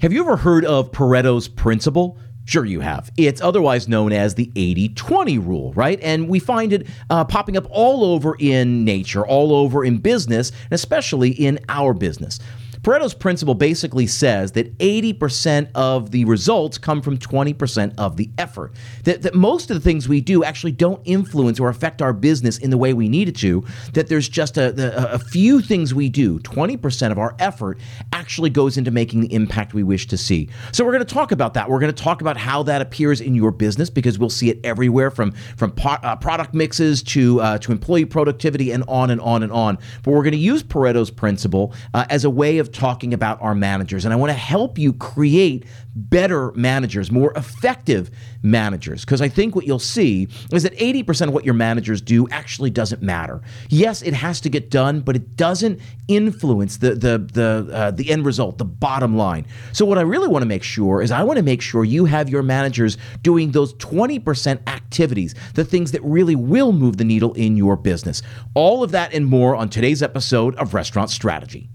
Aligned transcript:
Have 0.00 0.14
you 0.14 0.22
ever 0.22 0.36
heard 0.36 0.64
of 0.64 0.92
Pareto's 0.92 1.46
principle? 1.46 2.16
Sure, 2.46 2.64
you 2.64 2.80
have. 2.80 3.10
It's 3.18 3.42
otherwise 3.42 3.86
known 3.86 4.14
as 4.14 4.34
the 4.34 4.50
80 4.56 4.94
20 4.94 5.38
rule, 5.38 5.74
right? 5.74 6.00
And 6.00 6.26
we 6.26 6.38
find 6.38 6.72
it 6.72 6.86
uh, 7.10 7.26
popping 7.26 7.54
up 7.58 7.66
all 7.68 8.02
over 8.02 8.34
in 8.38 8.82
nature, 8.82 9.26
all 9.26 9.54
over 9.54 9.84
in 9.84 9.98
business, 9.98 10.52
and 10.64 10.72
especially 10.72 11.32
in 11.32 11.58
our 11.68 11.92
business. 11.92 12.40
Pareto's 12.82 13.12
principle 13.12 13.54
basically 13.54 14.06
says 14.06 14.52
that 14.52 14.76
80% 14.78 15.68
of 15.74 16.12
the 16.12 16.24
results 16.24 16.78
come 16.78 17.02
from 17.02 17.18
20% 17.18 17.94
of 17.98 18.16
the 18.16 18.30
effort. 18.38 18.72
That, 19.04 19.20
that 19.22 19.34
most 19.34 19.70
of 19.70 19.76
the 19.76 19.80
things 19.80 20.08
we 20.08 20.22
do 20.22 20.44
actually 20.44 20.72
don't 20.72 21.00
influence 21.04 21.60
or 21.60 21.68
affect 21.68 22.00
our 22.00 22.14
business 22.14 22.56
in 22.56 22.70
the 22.70 22.78
way 22.78 22.94
we 22.94 23.08
need 23.08 23.28
it 23.28 23.36
to. 23.36 23.64
That 23.92 24.08
there's 24.08 24.28
just 24.30 24.56
a, 24.56 25.12
a, 25.12 25.14
a 25.14 25.18
few 25.18 25.60
things 25.60 25.94
we 25.94 26.08
do, 26.08 26.38
20% 26.40 27.12
of 27.12 27.18
our 27.18 27.36
effort 27.38 27.78
actually 28.14 28.48
goes 28.48 28.78
into 28.78 28.90
making 28.90 29.20
the 29.20 29.32
impact 29.34 29.74
we 29.74 29.82
wish 29.82 30.06
to 30.06 30.16
see. 30.16 30.48
So 30.72 30.82
we're 30.84 30.92
going 30.92 31.04
to 31.04 31.14
talk 31.14 31.32
about 31.32 31.54
that. 31.54 31.68
We're 31.68 31.80
going 31.80 31.94
to 31.94 32.02
talk 32.02 32.22
about 32.22 32.38
how 32.38 32.62
that 32.62 32.80
appears 32.80 33.20
in 33.20 33.34
your 33.34 33.50
business 33.50 33.90
because 33.90 34.18
we'll 34.18 34.30
see 34.30 34.48
it 34.48 34.58
everywhere 34.64 35.10
from, 35.10 35.32
from 35.56 35.72
po- 35.72 35.98
uh, 36.02 36.16
product 36.16 36.54
mixes 36.54 37.02
to, 37.02 37.40
uh, 37.42 37.58
to 37.58 37.72
employee 37.72 38.06
productivity 38.06 38.70
and 38.70 38.84
on 38.88 39.10
and 39.10 39.20
on 39.20 39.42
and 39.42 39.52
on. 39.52 39.76
But 40.02 40.12
we're 40.12 40.22
going 40.22 40.32
to 40.32 40.38
use 40.38 40.62
Pareto's 40.62 41.10
principle 41.10 41.74
uh, 41.92 42.06
as 42.08 42.24
a 42.24 42.30
way 42.30 42.56
of 42.56 42.69
talking 42.72 43.14
about 43.14 43.40
our 43.40 43.54
managers. 43.54 44.04
And 44.04 44.14
I 44.14 44.16
want 44.16 44.30
to 44.30 44.38
help 44.38 44.78
you 44.78 44.92
create 44.92 45.64
better 45.94 46.52
managers, 46.52 47.10
more 47.10 47.32
effective 47.34 48.10
managers. 48.42 49.04
Because 49.04 49.20
I 49.20 49.28
think 49.28 49.54
what 49.54 49.66
you'll 49.66 49.78
see 49.78 50.28
is 50.52 50.62
that 50.62 50.76
80% 50.76 51.28
of 51.28 51.34
what 51.34 51.44
your 51.44 51.54
managers 51.54 52.00
do 52.00 52.28
actually 52.30 52.70
doesn't 52.70 53.02
matter. 53.02 53.42
Yes, 53.68 54.02
it 54.02 54.14
has 54.14 54.40
to 54.42 54.48
get 54.48 54.70
done, 54.70 55.00
but 55.00 55.16
it 55.16 55.36
doesn't 55.36 55.80
influence 56.08 56.78
the 56.78 56.94
the 56.94 57.18
the 57.32 57.68
uh, 57.72 57.90
the 57.90 58.10
end 58.10 58.24
result, 58.24 58.58
the 58.58 58.64
bottom 58.64 59.16
line. 59.16 59.46
So 59.72 59.84
what 59.84 59.98
I 59.98 60.02
really 60.02 60.28
want 60.28 60.42
to 60.42 60.48
make 60.48 60.62
sure 60.62 61.02
is 61.02 61.10
I 61.10 61.22
want 61.22 61.36
to 61.38 61.42
make 61.42 61.62
sure 61.62 61.84
you 61.84 62.04
have 62.06 62.28
your 62.28 62.42
managers 62.42 62.98
doing 63.22 63.52
those 63.52 63.74
20% 63.74 64.68
activities, 64.68 65.34
the 65.54 65.64
things 65.64 65.92
that 65.92 66.02
really 66.02 66.34
will 66.34 66.72
move 66.72 66.96
the 66.96 67.04
needle 67.04 67.32
in 67.34 67.56
your 67.56 67.76
business. 67.76 68.22
All 68.54 68.82
of 68.82 68.90
that 68.92 69.12
and 69.12 69.26
more 69.26 69.54
on 69.54 69.68
today's 69.68 70.02
episode 70.02 70.54
of 70.56 70.74
Restaurant 70.74 71.10
Strategy. 71.10 71.70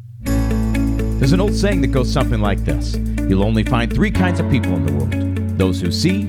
There's 1.25 1.33
an 1.33 1.41
old 1.41 1.55
saying 1.55 1.81
that 1.81 1.87
goes 1.87 2.13
something 2.13 2.39
like 2.39 2.63
this 2.65 2.97
You'll 3.27 3.43
only 3.43 3.63
find 3.63 3.91
three 3.91 4.11
kinds 4.11 4.39
of 4.39 4.47
people 4.51 4.75
in 4.75 4.85
the 4.85 4.93
world 4.93 5.57
those 5.57 5.81
who 5.81 5.91
see, 5.91 6.25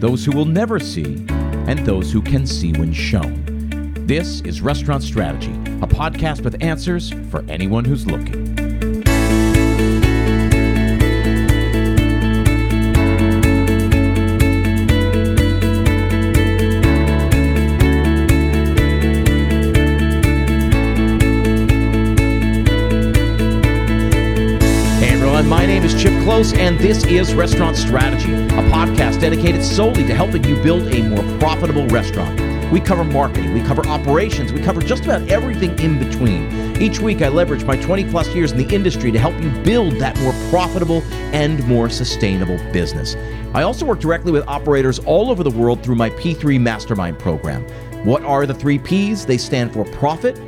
those 0.00 0.24
who 0.24 0.32
will 0.32 0.44
never 0.44 0.80
see, 0.80 1.24
and 1.68 1.78
those 1.86 2.10
who 2.10 2.20
can 2.20 2.48
see 2.48 2.72
when 2.72 2.92
shown. 2.92 3.94
This 4.08 4.40
is 4.40 4.60
Restaurant 4.60 5.04
Strategy, 5.04 5.52
a 5.52 5.86
podcast 5.86 6.42
with 6.42 6.60
answers 6.64 7.12
for 7.30 7.44
anyone 7.48 7.84
who's 7.84 8.08
looking. 8.08 8.49
And 26.40 26.78
this 26.78 27.04
is 27.04 27.34
Restaurant 27.34 27.76
Strategy, 27.76 28.32
a 28.32 28.62
podcast 28.72 29.20
dedicated 29.20 29.62
solely 29.62 30.06
to 30.06 30.14
helping 30.14 30.42
you 30.44 30.56
build 30.62 30.82
a 30.94 31.02
more 31.02 31.38
profitable 31.38 31.86
restaurant. 31.88 32.72
We 32.72 32.80
cover 32.80 33.04
marketing, 33.04 33.52
we 33.52 33.60
cover 33.60 33.86
operations, 33.86 34.50
we 34.50 34.62
cover 34.62 34.80
just 34.80 35.04
about 35.04 35.28
everything 35.28 35.78
in 35.78 35.98
between. 35.98 36.80
Each 36.80 36.98
week, 36.98 37.20
I 37.20 37.28
leverage 37.28 37.64
my 37.64 37.76
20 37.76 38.10
plus 38.10 38.34
years 38.34 38.52
in 38.52 38.56
the 38.58 38.74
industry 38.74 39.12
to 39.12 39.18
help 39.18 39.38
you 39.38 39.50
build 39.64 39.96
that 39.96 40.18
more 40.20 40.32
profitable 40.48 41.02
and 41.34 41.62
more 41.66 41.90
sustainable 41.90 42.56
business. 42.72 43.16
I 43.52 43.60
also 43.60 43.84
work 43.84 44.00
directly 44.00 44.32
with 44.32 44.48
operators 44.48 44.98
all 45.00 45.30
over 45.30 45.42
the 45.42 45.50
world 45.50 45.82
through 45.82 45.96
my 45.96 46.08
P3 46.08 46.58
Mastermind 46.58 47.18
program. 47.18 47.66
What 48.06 48.22
are 48.22 48.46
the 48.46 48.54
three 48.54 48.78
P's? 48.78 49.26
They 49.26 49.36
stand 49.36 49.74
for 49.74 49.84
profit 49.84 50.38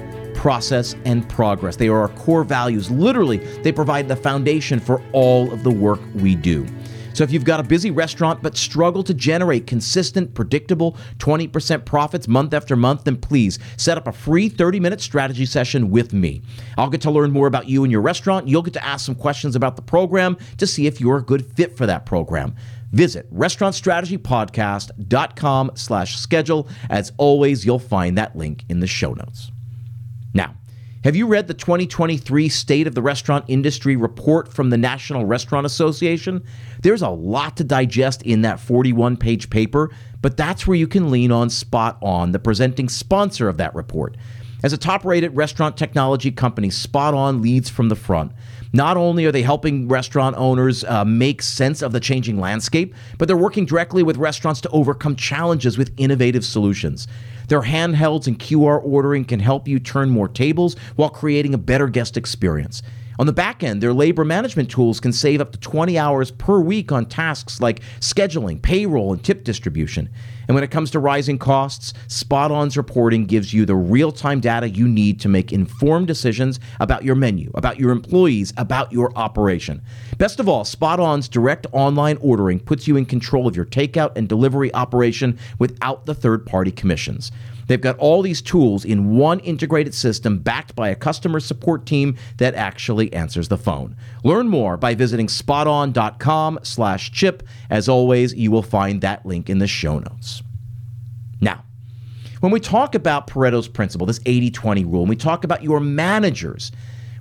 process, 0.42 0.94
and 1.04 1.26
progress. 1.28 1.76
They 1.76 1.86
are 1.86 2.00
our 2.00 2.08
core 2.08 2.42
values. 2.42 2.90
Literally, 2.90 3.36
they 3.62 3.70
provide 3.70 4.08
the 4.08 4.16
foundation 4.16 4.80
for 4.80 5.00
all 5.12 5.52
of 5.52 5.62
the 5.62 5.70
work 5.70 6.00
we 6.16 6.34
do. 6.34 6.66
So 7.14 7.22
if 7.22 7.30
you've 7.30 7.44
got 7.44 7.60
a 7.60 7.62
busy 7.62 7.92
restaurant 7.92 8.42
but 8.42 8.56
struggle 8.56 9.04
to 9.04 9.14
generate 9.14 9.68
consistent, 9.68 10.34
predictable 10.34 10.96
20% 11.18 11.84
profits 11.84 12.26
month 12.26 12.54
after 12.54 12.74
month, 12.74 13.04
then 13.04 13.18
please 13.18 13.60
set 13.76 13.96
up 13.96 14.08
a 14.08 14.12
free 14.12 14.48
30 14.48 14.80
minute 14.80 15.00
strategy 15.00 15.46
session 15.46 15.90
with 15.90 16.12
me. 16.12 16.42
I'll 16.76 16.90
get 16.90 17.02
to 17.02 17.12
learn 17.12 17.30
more 17.30 17.46
about 17.46 17.68
you 17.68 17.84
and 17.84 17.92
your 17.92 18.02
restaurant. 18.02 18.48
You'll 18.48 18.62
get 18.62 18.74
to 18.74 18.84
ask 18.84 19.06
some 19.06 19.14
questions 19.14 19.54
about 19.54 19.76
the 19.76 19.82
program 19.82 20.36
to 20.56 20.66
see 20.66 20.88
if 20.88 21.00
you're 21.00 21.18
a 21.18 21.22
good 21.22 21.46
fit 21.54 21.76
for 21.76 21.86
that 21.86 22.04
program. 22.04 22.56
Visit 22.90 23.32
restaurantstrategypodcast.com 23.32 25.70
slash 25.76 26.18
schedule. 26.18 26.68
As 26.90 27.12
always, 27.16 27.64
you'll 27.64 27.78
find 27.78 28.18
that 28.18 28.34
link 28.34 28.64
in 28.68 28.80
the 28.80 28.88
show 28.88 29.12
notes. 29.12 29.52
Now, 30.34 30.54
have 31.04 31.16
you 31.16 31.26
read 31.26 31.48
the 31.48 31.54
2023 31.54 32.48
State 32.48 32.86
of 32.86 32.94
the 32.94 33.02
Restaurant 33.02 33.44
Industry 33.48 33.96
report 33.96 34.52
from 34.52 34.70
the 34.70 34.78
National 34.78 35.24
Restaurant 35.24 35.66
Association? 35.66 36.44
There's 36.80 37.02
a 37.02 37.08
lot 37.08 37.56
to 37.56 37.64
digest 37.64 38.22
in 38.22 38.42
that 38.42 38.60
41 38.60 39.16
page 39.16 39.50
paper, 39.50 39.90
but 40.20 40.36
that's 40.36 40.64
where 40.64 40.76
you 40.76 40.86
can 40.86 41.10
lean 41.10 41.32
on 41.32 41.48
SpotOn, 41.48 42.30
the 42.30 42.38
presenting 42.38 42.88
sponsor 42.88 43.48
of 43.48 43.56
that 43.56 43.74
report. 43.74 44.16
As 44.62 44.72
a 44.72 44.78
top 44.78 45.04
rated 45.04 45.34
restaurant 45.34 45.76
technology 45.76 46.30
company, 46.30 46.68
SpotOn 46.68 47.42
leads 47.42 47.68
from 47.68 47.88
the 47.88 47.96
front. 47.96 48.30
Not 48.72 48.96
only 48.96 49.24
are 49.24 49.32
they 49.32 49.42
helping 49.42 49.88
restaurant 49.88 50.36
owners 50.38 50.84
uh, 50.84 51.04
make 51.04 51.42
sense 51.42 51.82
of 51.82 51.90
the 51.90 51.98
changing 51.98 52.38
landscape, 52.38 52.94
but 53.18 53.26
they're 53.26 53.36
working 53.36 53.66
directly 53.66 54.04
with 54.04 54.18
restaurants 54.18 54.60
to 54.60 54.68
overcome 54.68 55.16
challenges 55.16 55.76
with 55.76 55.92
innovative 55.96 56.44
solutions. 56.44 57.08
Their 57.52 57.60
handhelds 57.60 58.28
and 58.28 58.38
QR 58.38 58.80
ordering 58.82 59.26
can 59.26 59.38
help 59.38 59.68
you 59.68 59.78
turn 59.78 60.08
more 60.08 60.26
tables 60.26 60.74
while 60.96 61.10
creating 61.10 61.52
a 61.52 61.58
better 61.58 61.86
guest 61.86 62.16
experience. 62.16 62.82
On 63.18 63.26
the 63.26 63.32
back 63.34 63.62
end, 63.62 63.82
their 63.82 63.92
labor 63.92 64.24
management 64.24 64.70
tools 64.70 65.00
can 65.00 65.12
save 65.12 65.42
up 65.42 65.52
to 65.52 65.60
20 65.60 65.98
hours 65.98 66.30
per 66.30 66.60
week 66.60 66.90
on 66.92 67.04
tasks 67.04 67.60
like 67.60 67.82
scheduling, 68.00 68.62
payroll, 68.62 69.12
and 69.12 69.22
tip 69.22 69.44
distribution. 69.44 70.08
And 70.52 70.54
when 70.54 70.64
it 70.64 70.70
comes 70.70 70.90
to 70.90 70.98
rising 70.98 71.38
costs, 71.38 71.94
SpotOn's 72.08 72.76
reporting 72.76 73.24
gives 73.24 73.54
you 73.54 73.64
the 73.64 73.74
real 73.74 74.12
time 74.12 74.38
data 74.38 74.68
you 74.68 74.86
need 74.86 75.18
to 75.20 75.28
make 75.30 75.50
informed 75.50 76.08
decisions 76.08 76.60
about 76.78 77.04
your 77.04 77.14
menu, 77.14 77.50
about 77.54 77.80
your 77.80 77.90
employees, 77.90 78.52
about 78.58 78.92
your 78.92 79.16
operation. 79.16 79.80
Best 80.18 80.40
of 80.40 80.50
all, 80.50 80.64
SpotOn's 80.64 81.26
direct 81.26 81.66
online 81.72 82.18
ordering 82.20 82.60
puts 82.60 82.86
you 82.86 82.98
in 82.98 83.06
control 83.06 83.46
of 83.46 83.56
your 83.56 83.64
takeout 83.64 84.14
and 84.14 84.28
delivery 84.28 84.70
operation 84.74 85.38
without 85.58 86.04
the 86.04 86.14
third 86.14 86.44
party 86.44 86.70
commissions. 86.70 87.32
They've 87.66 87.80
got 87.80 87.98
all 87.98 88.22
these 88.22 88.42
tools 88.42 88.84
in 88.84 89.16
one 89.16 89.40
integrated 89.40 89.94
system 89.94 90.38
backed 90.38 90.74
by 90.74 90.88
a 90.88 90.94
customer 90.94 91.40
support 91.40 91.86
team 91.86 92.16
that 92.38 92.54
actually 92.54 93.12
answers 93.12 93.48
the 93.48 93.58
phone. 93.58 93.96
Learn 94.24 94.48
more 94.48 94.76
by 94.76 94.94
visiting 94.94 95.26
spoton.com 95.26 96.60
slash 96.62 97.12
chip. 97.12 97.42
As 97.70 97.88
always, 97.88 98.34
you 98.34 98.50
will 98.50 98.62
find 98.62 99.00
that 99.00 99.24
link 99.24 99.48
in 99.48 99.58
the 99.58 99.66
show 99.66 99.98
notes. 99.98 100.42
Now, 101.40 101.64
when 102.40 102.52
we 102.52 102.60
talk 102.60 102.94
about 102.94 103.26
Pareto's 103.26 103.68
principle, 103.68 104.06
this 104.06 104.18
80-20 104.20 104.84
rule, 104.84 105.02
and 105.02 105.08
we 105.08 105.16
talk 105.16 105.44
about 105.44 105.62
your 105.62 105.80
managers, 105.80 106.72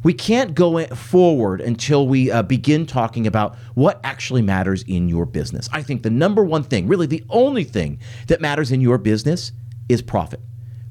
we 0.03 0.13
can't 0.13 0.56
go 0.56 0.84
forward 0.88 1.62
until 1.62 2.08
we 2.08 2.31
uh, 2.31 2.41
begin 2.41 2.88
talking 2.88 3.28
about 3.28 3.56
what 3.75 4.00
actually 4.03 4.41
matters 4.41 4.84
in 4.84 5.08
your 5.08 5.25
business. 5.25 5.69
I 5.72 5.84
think 5.84 6.02
the 6.02 6.09
number 6.09 6.44
one 6.44 6.63
thing, 6.63 6.88
really 6.88 7.06
the 7.06 7.23
only 7.29 7.63
thing 7.63 8.00
that 8.28 8.41
matters 8.41 8.72
in 8.72 8.81
your 8.81 8.97
business 8.97 9.52
is 9.90 10.02
profit. 10.02 10.40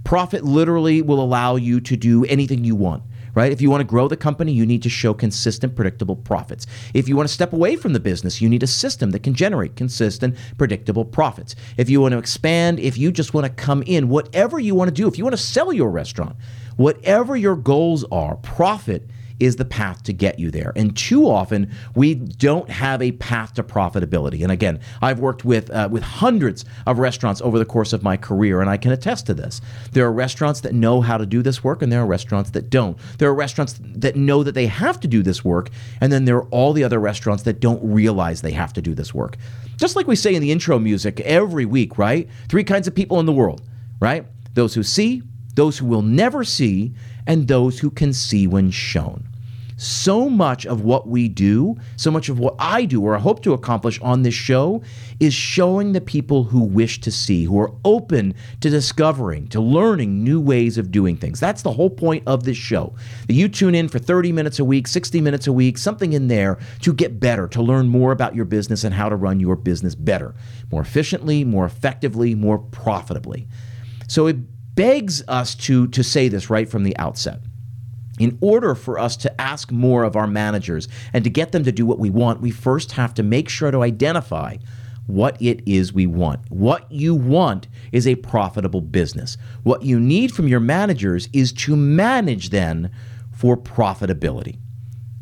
Profit 0.05 0.45
literally 0.45 1.03
will 1.03 1.21
allow 1.21 1.57
you 1.57 1.81
to 1.81 1.97
do 1.97 2.25
anything 2.25 2.65
you 2.65 2.75
want 2.75 3.03
right? 3.35 3.53
If 3.53 3.61
you 3.61 3.71
want 3.71 3.81
to 3.81 3.87
grow 3.87 4.09
the 4.09 4.17
company, 4.17 4.53
you 4.53 4.67
need 4.67 4.83
to 4.83 4.89
show 4.89 5.15
consistent, 5.15 5.77
predictable 5.77 6.17
profits. 6.17 6.67
If 6.95 7.09
you 7.09 7.17
want 7.17 7.29
to 7.29 7.35
step 7.35 7.53
away 7.53 7.77
from 7.77 7.93
the 7.93 8.01
business, 8.01 8.41
you 8.41 8.49
need 8.49 8.63
a 8.63 8.67
system 8.67 9.11
that 9.11 9.23
can 9.23 9.35
generate 9.35 9.77
consistent, 9.77 10.37
predictable 10.59 11.05
profits. 11.05 11.55
If 11.77 11.89
you 11.89 12.01
want 12.01 12.13
to 12.13 12.19
expand, 12.19 12.81
if 12.81 12.99
you 12.99 13.13
just 13.13 13.35
want 13.35 13.47
to 13.47 13.53
come 13.53 13.83
in, 13.87 14.09
whatever 14.09 14.59
you 14.59 14.75
want 14.75 14.89
to 14.89 14.95
do, 14.95 15.09
if 15.09 15.19
you 15.19 15.25
want 15.25 15.37
to 15.37 15.43
sell 15.43 15.73
your 15.73 15.91
restaurant, 15.91 16.37
whatever 16.77 17.37
your 17.37 17.57
goals 17.57 18.05
are, 18.11 18.37
profit 18.37 19.09
is 19.41 19.57
the 19.57 19.65
path 19.65 20.03
to 20.05 20.13
get 20.13 20.39
you 20.39 20.51
there. 20.51 20.73
And 20.77 20.97
too 20.97 21.29
often 21.29 21.71
we 21.95 22.15
don't 22.15 22.69
have 22.71 23.03
a 23.03 23.13
path 23.13 23.55
to 23.55 23.63
profitability. 23.63 24.43
And 24.43 24.53
again, 24.53 24.81
I've 25.03 25.19
worked 25.19 25.45
with 25.45 25.71
uh, 25.71 25.89
with 25.91 26.03
hundreds 26.03 26.65
of 26.87 26.99
restaurants 26.99 27.41
over 27.41 27.59
the 27.59 27.65
course 27.65 27.93
of 27.93 28.03
my 28.03 28.17
career, 28.17 28.61
and 28.61 28.71
I 28.71 28.77
can 28.77 28.93
attest 28.93 29.27
to 29.27 29.35
this. 29.35 29.61
There 29.93 30.07
are 30.07 30.13
restaurants 30.13 30.61
that 30.61 30.75
know 30.75 31.01
how 31.01 31.17
to 31.17 31.27
do 31.27 31.43
this 31.43 31.65
work, 31.65 31.83
and 31.83 31.91
there 31.91 32.03
are 32.03 32.07
restaurants 32.07 32.51
that 32.51 32.71
don't. 32.71 32.99
There 33.19 33.29
are 33.29 33.35
restaurants 33.35 33.81
that 33.83 34.17
know 34.17 34.43
that 34.43 34.53
they 34.53 34.67
have 34.67 35.01
to 35.01 35.09
do 35.09 35.23
this 35.23 35.45
work, 35.45 35.71
and 36.01 36.13
then 36.13 36.25
there 36.25 36.37
are 36.37 36.47
all 36.51 36.73
the 36.73 36.85
other 36.85 37.01
restaurants 37.01 37.43
that 37.45 37.61
don't 37.61 37.83
realize 37.83 38.43
they 38.43 38.53
have 38.53 38.73
to 38.75 38.83
do 38.83 38.95
this 38.95 39.15
work. 39.15 39.37
Just 39.77 39.97
like 39.97 40.07
we 40.07 40.17
say 40.17 40.35
in 40.35 40.43
the 40.43 40.53
intro 40.53 40.79
music 40.79 41.21
every 41.21 41.65
week, 41.65 41.97
right? 41.97 42.29
Three 42.49 42.65
kinds 42.65 42.87
of 42.87 42.95
people 42.95 43.19
in 43.19 43.27
the 43.27 43.33
world, 43.33 43.63
right? 43.99 44.27
Those 44.53 44.75
who 44.75 44.83
see, 44.83 45.23
those 45.55 45.79
who 45.79 45.87
will 45.87 46.03
never 46.03 46.45
see, 46.45 46.93
and 47.27 47.49
those 47.49 47.79
who 47.79 47.91
can 47.91 48.13
see 48.13 48.47
when 48.47 48.71
shown. 48.71 49.30
So 49.81 50.29
much 50.29 50.67
of 50.67 50.83
what 50.83 51.09
we 51.09 51.27
do, 51.27 51.75
so 51.97 52.11
much 52.11 52.29
of 52.29 52.39
what 52.39 52.55
I 52.59 52.85
do 52.85 53.03
or 53.03 53.17
I 53.17 53.19
hope 53.19 53.43
to 53.45 53.55
accomplish 53.55 53.99
on 54.03 54.23
this 54.23 54.35
show 54.35 54.83
is 55.21 55.33
showing 55.33 55.93
the 55.93 56.03
people 56.03 56.45
who 56.45 56.61
wish 56.61 57.01
to 57.01 57.11
see, 57.11 57.45
who 57.45 57.59
are 57.59 57.73
open 57.83 58.35
to 58.61 58.69
discovering, 58.69 59.49
to 59.49 59.61
learning 59.61 60.23
new 60.23 60.39
ways 60.39 60.77
of 60.77 60.91
doing 60.91 61.17
things. 61.17 61.41
That's 61.41 61.63
the 61.63 61.73
whole 61.73 61.89
point 61.89 62.25
of 62.27 62.45
this 62.45 62.59
show. 62.59 62.95
That 63.27 63.33
you 63.33 63.49
tune 63.49 63.75
in 63.75 63.89
for 63.89 63.99
30 63.99 64.33
minutes 64.33 64.59
a 64.59 64.67
week, 64.67 64.87
60 64.87 65.23
minutes 65.23 65.47
a 65.47 65.53
week, 65.53 65.79
something 65.79 66.13
in 66.13 66.29
there 66.29 66.59
to 66.81 66.93
get 66.93 67.19
better, 67.19 67.49
to 67.49 67.63
learn 67.63 67.89
more 67.89 68.13
about 68.13 68.35
your 68.35 68.45
business 68.45 68.85
and 68.85 68.95
how 68.95 69.09
to 69.09 69.17
run 69.17 69.41
your 69.41 69.57
business 69.57 69.95
better, 69.95 70.35
more 70.71 70.83
efficiently, 70.83 71.43
more 71.43 71.65
effectively, 71.65 72.35
more 72.35 72.59
profitably. 72.59 73.49
So 74.09 74.27
it 74.27 74.37
begs 74.75 75.23
us 75.27 75.55
to, 75.55 75.89
to 75.89 76.05
say 76.05 76.29
this 76.29 76.51
right 76.51 76.69
from 76.69 76.85
the 76.85 76.97
outset 76.99 77.41
in 78.21 78.37
order 78.43 78.75
for 78.75 78.99
us 78.99 79.17
to 79.17 79.41
ask 79.41 79.73
more 79.73 80.05
of 80.05 80.15
our 80.15 80.27
managers 80.27 80.87
and 81.13 81.25
to 81.25 81.31
get 81.31 81.53
them 81.53 81.65
to 81.65 81.73
do 81.73 81.87
what 81.87 81.99
we 81.99 82.11
want, 82.11 82.41
we 82.43 82.51
first 82.51 82.93
have 82.93 83.15
to 83.15 83.23
make 83.23 83.49
sure 83.49 83.71
to 83.71 83.83
identify 83.83 84.59
what 85.07 85.41
it 85.41 85.63
is 85.67 85.93
we 85.93 86.07
want. 86.07 86.39
What 86.51 86.91
you 86.93 87.15
want 87.15 87.67
is 87.91 88.07
a 88.07 88.15
profitable 88.17 88.83
business. 88.83 89.39
What 89.63 89.83
you 89.83 89.99
need 89.99 90.33
from 90.33 90.47
your 90.47 90.61
managers 90.61 91.29
is 91.33 91.53
to 91.55 91.75
manage 91.75 92.51
then 92.51 92.91
for 93.33 93.57
profitability. 93.57 94.59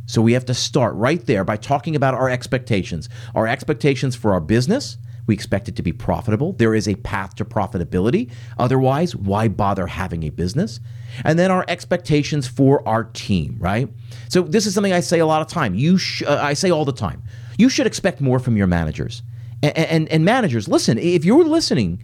So 0.06 0.20
we 0.20 0.32
have 0.32 0.46
to 0.46 0.54
start 0.54 0.94
right 0.96 1.24
there 1.24 1.44
by 1.44 1.56
talking 1.56 1.94
about 1.94 2.14
our 2.14 2.28
expectations. 2.28 3.08
Our 3.34 3.46
expectations 3.46 4.16
for 4.16 4.32
our 4.32 4.40
business, 4.40 4.98
we 5.28 5.34
expect 5.34 5.68
it 5.68 5.76
to 5.76 5.82
be 5.82 5.92
profitable. 5.92 6.54
There 6.54 6.74
is 6.74 6.88
a 6.88 6.96
path 6.96 7.36
to 7.36 7.44
profitability. 7.44 8.30
Otherwise, 8.58 9.14
why 9.14 9.46
bother 9.46 9.86
having 9.86 10.24
a 10.24 10.30
business? 10.30 10.80
And 11.24 11.38
then 11.38 11.50
our 11.50 11.64
expectations 11.68 12.48
for 12.48 12.86
our 12.88 13.04
team, 13.04 13.56
right? 13.60 13.88
So 14.28 14.42
this 14.42 14.66
is 14.66 14.74
something 14.74 14.92
I 14.92 15.00
say 15.00 15.20
a 15.20 15.26
lot 15.26 15.42
of 15.42 15.48
time. 15.48 15.74
You 15.74 15.98
sh- 15.98 16.22
uh, 16.26 16.38
I 16.42 16.54
say 16.54 16.70
all 16.70 16.84
the 16.84 16.92
time. 16.92 17.22
You 17.58 17.68
should 17.68 17.86
expect 17.86 18.20
more 18.20 18.38
from 18.38 18.56
your 18.56 18.66
managers. 18.66 19.22
And, 19.62 19.76
and, 19.76 20.08
and 20.08 20.24
managers, 20.24 20.66
listen, 20.66 20.98
if 20.98 21.24
you're 21.24 21.44
listening, 21.44 22.02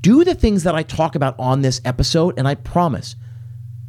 do 0.00 0.24
the 0.24 0.34
things 0.34 0.64
that 0.64 0.74
I 0.74 0.82
talk 0.82 1.14
about 1.14 1.34
on 1.38 1.62
this 1.62 1.80
episode, 1.84 2.34
and 2.38 2.46
I 2.46 2.54
promise 2.54 3.16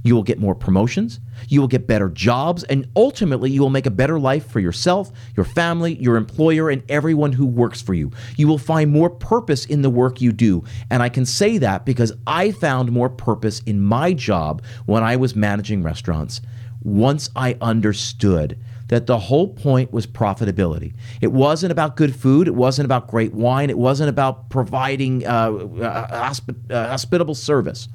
you 0.06 0.14
will 0.14 0.24
get 0.24 0.38
more 0.38 0.54
promotions, 0.54 1.20
you 1.48 1.60
will 1.60 1.68
get 1.68 1.88
better 1.88 2.10
jobs, 2.10 2.64
and 2.66 2.88
ultimately 2.96 3.50
you 3.50 3.60
will 3.60 3.72
make 3.72 3.88
a 3.88 3.92
better 3.92 4.20
life 4.20 4.48
for 4.48 4.60
yourself, 4.60 5.12
your 5.36 5.44
family, 5.44 5.96
your 5.96 6.16
employer, 6.16 6.70
and 6.70 6.84
everyone 6.90 7.32
who 7.32 7.48
works 7.48 7.82
for 7.82 7.96
you. 7.96 8.12
You 8.38 8.48
will 8.48 8.60
find 8.60 8.92
more 8.92 9.10
purpose 9.10 9.66
in 9.66 9.82
the 9.82 9.90
work 9.90 10.22
you 10.22 10.32
do. 10.32 10.64
And 10.92 11.02
I 11.02 11.10
can 11.10 11.26
say 11.26 11.58
that 11.58 11.86
because 11.86 12.14
I 12.28 12.52
found 12.52 12.92
more 12.92 13.10
purpose 13.10 13.62
in 13.62 13.82
my 13.82 14.14
job 14.14 14.62
when 14.86 15.02
I 15.02 15.16
was 15.16 15.36
managing 15.36 15.82
restaurants 15.82 16.40
once 16.84 17.32
I 17.36 17.58
understood 17.60 18.60
that 18.90 19.08
the 19.08 19.18
whole 19.18 19.48
point 19.48 19.92
was 19.92 20.06
profitability. 20.06 20.94
It 21.20 21.32
wasn't 21.32 21.72
about 21.72 21.96
good 21.96 22.16
food. 22.16 22.48
It 22.48 22.54
wasn't 22.54 22.86
about 22.86 23.08
great 23.08 23.34
wine. 23.34 23.72
It 23.72 23.78
wasn't 23.80 24.10
about 24.10 24.52
providing 24.52 25.26
uh, 25.26 25.30
uh, 25.30 26.30
hosp- 26.30 26.72
uh, 26.72 26.90
hospitable 26.90 27.34
service. 27.34 27.88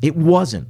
It 0.00 0.16
wasn't. 0.16 0.68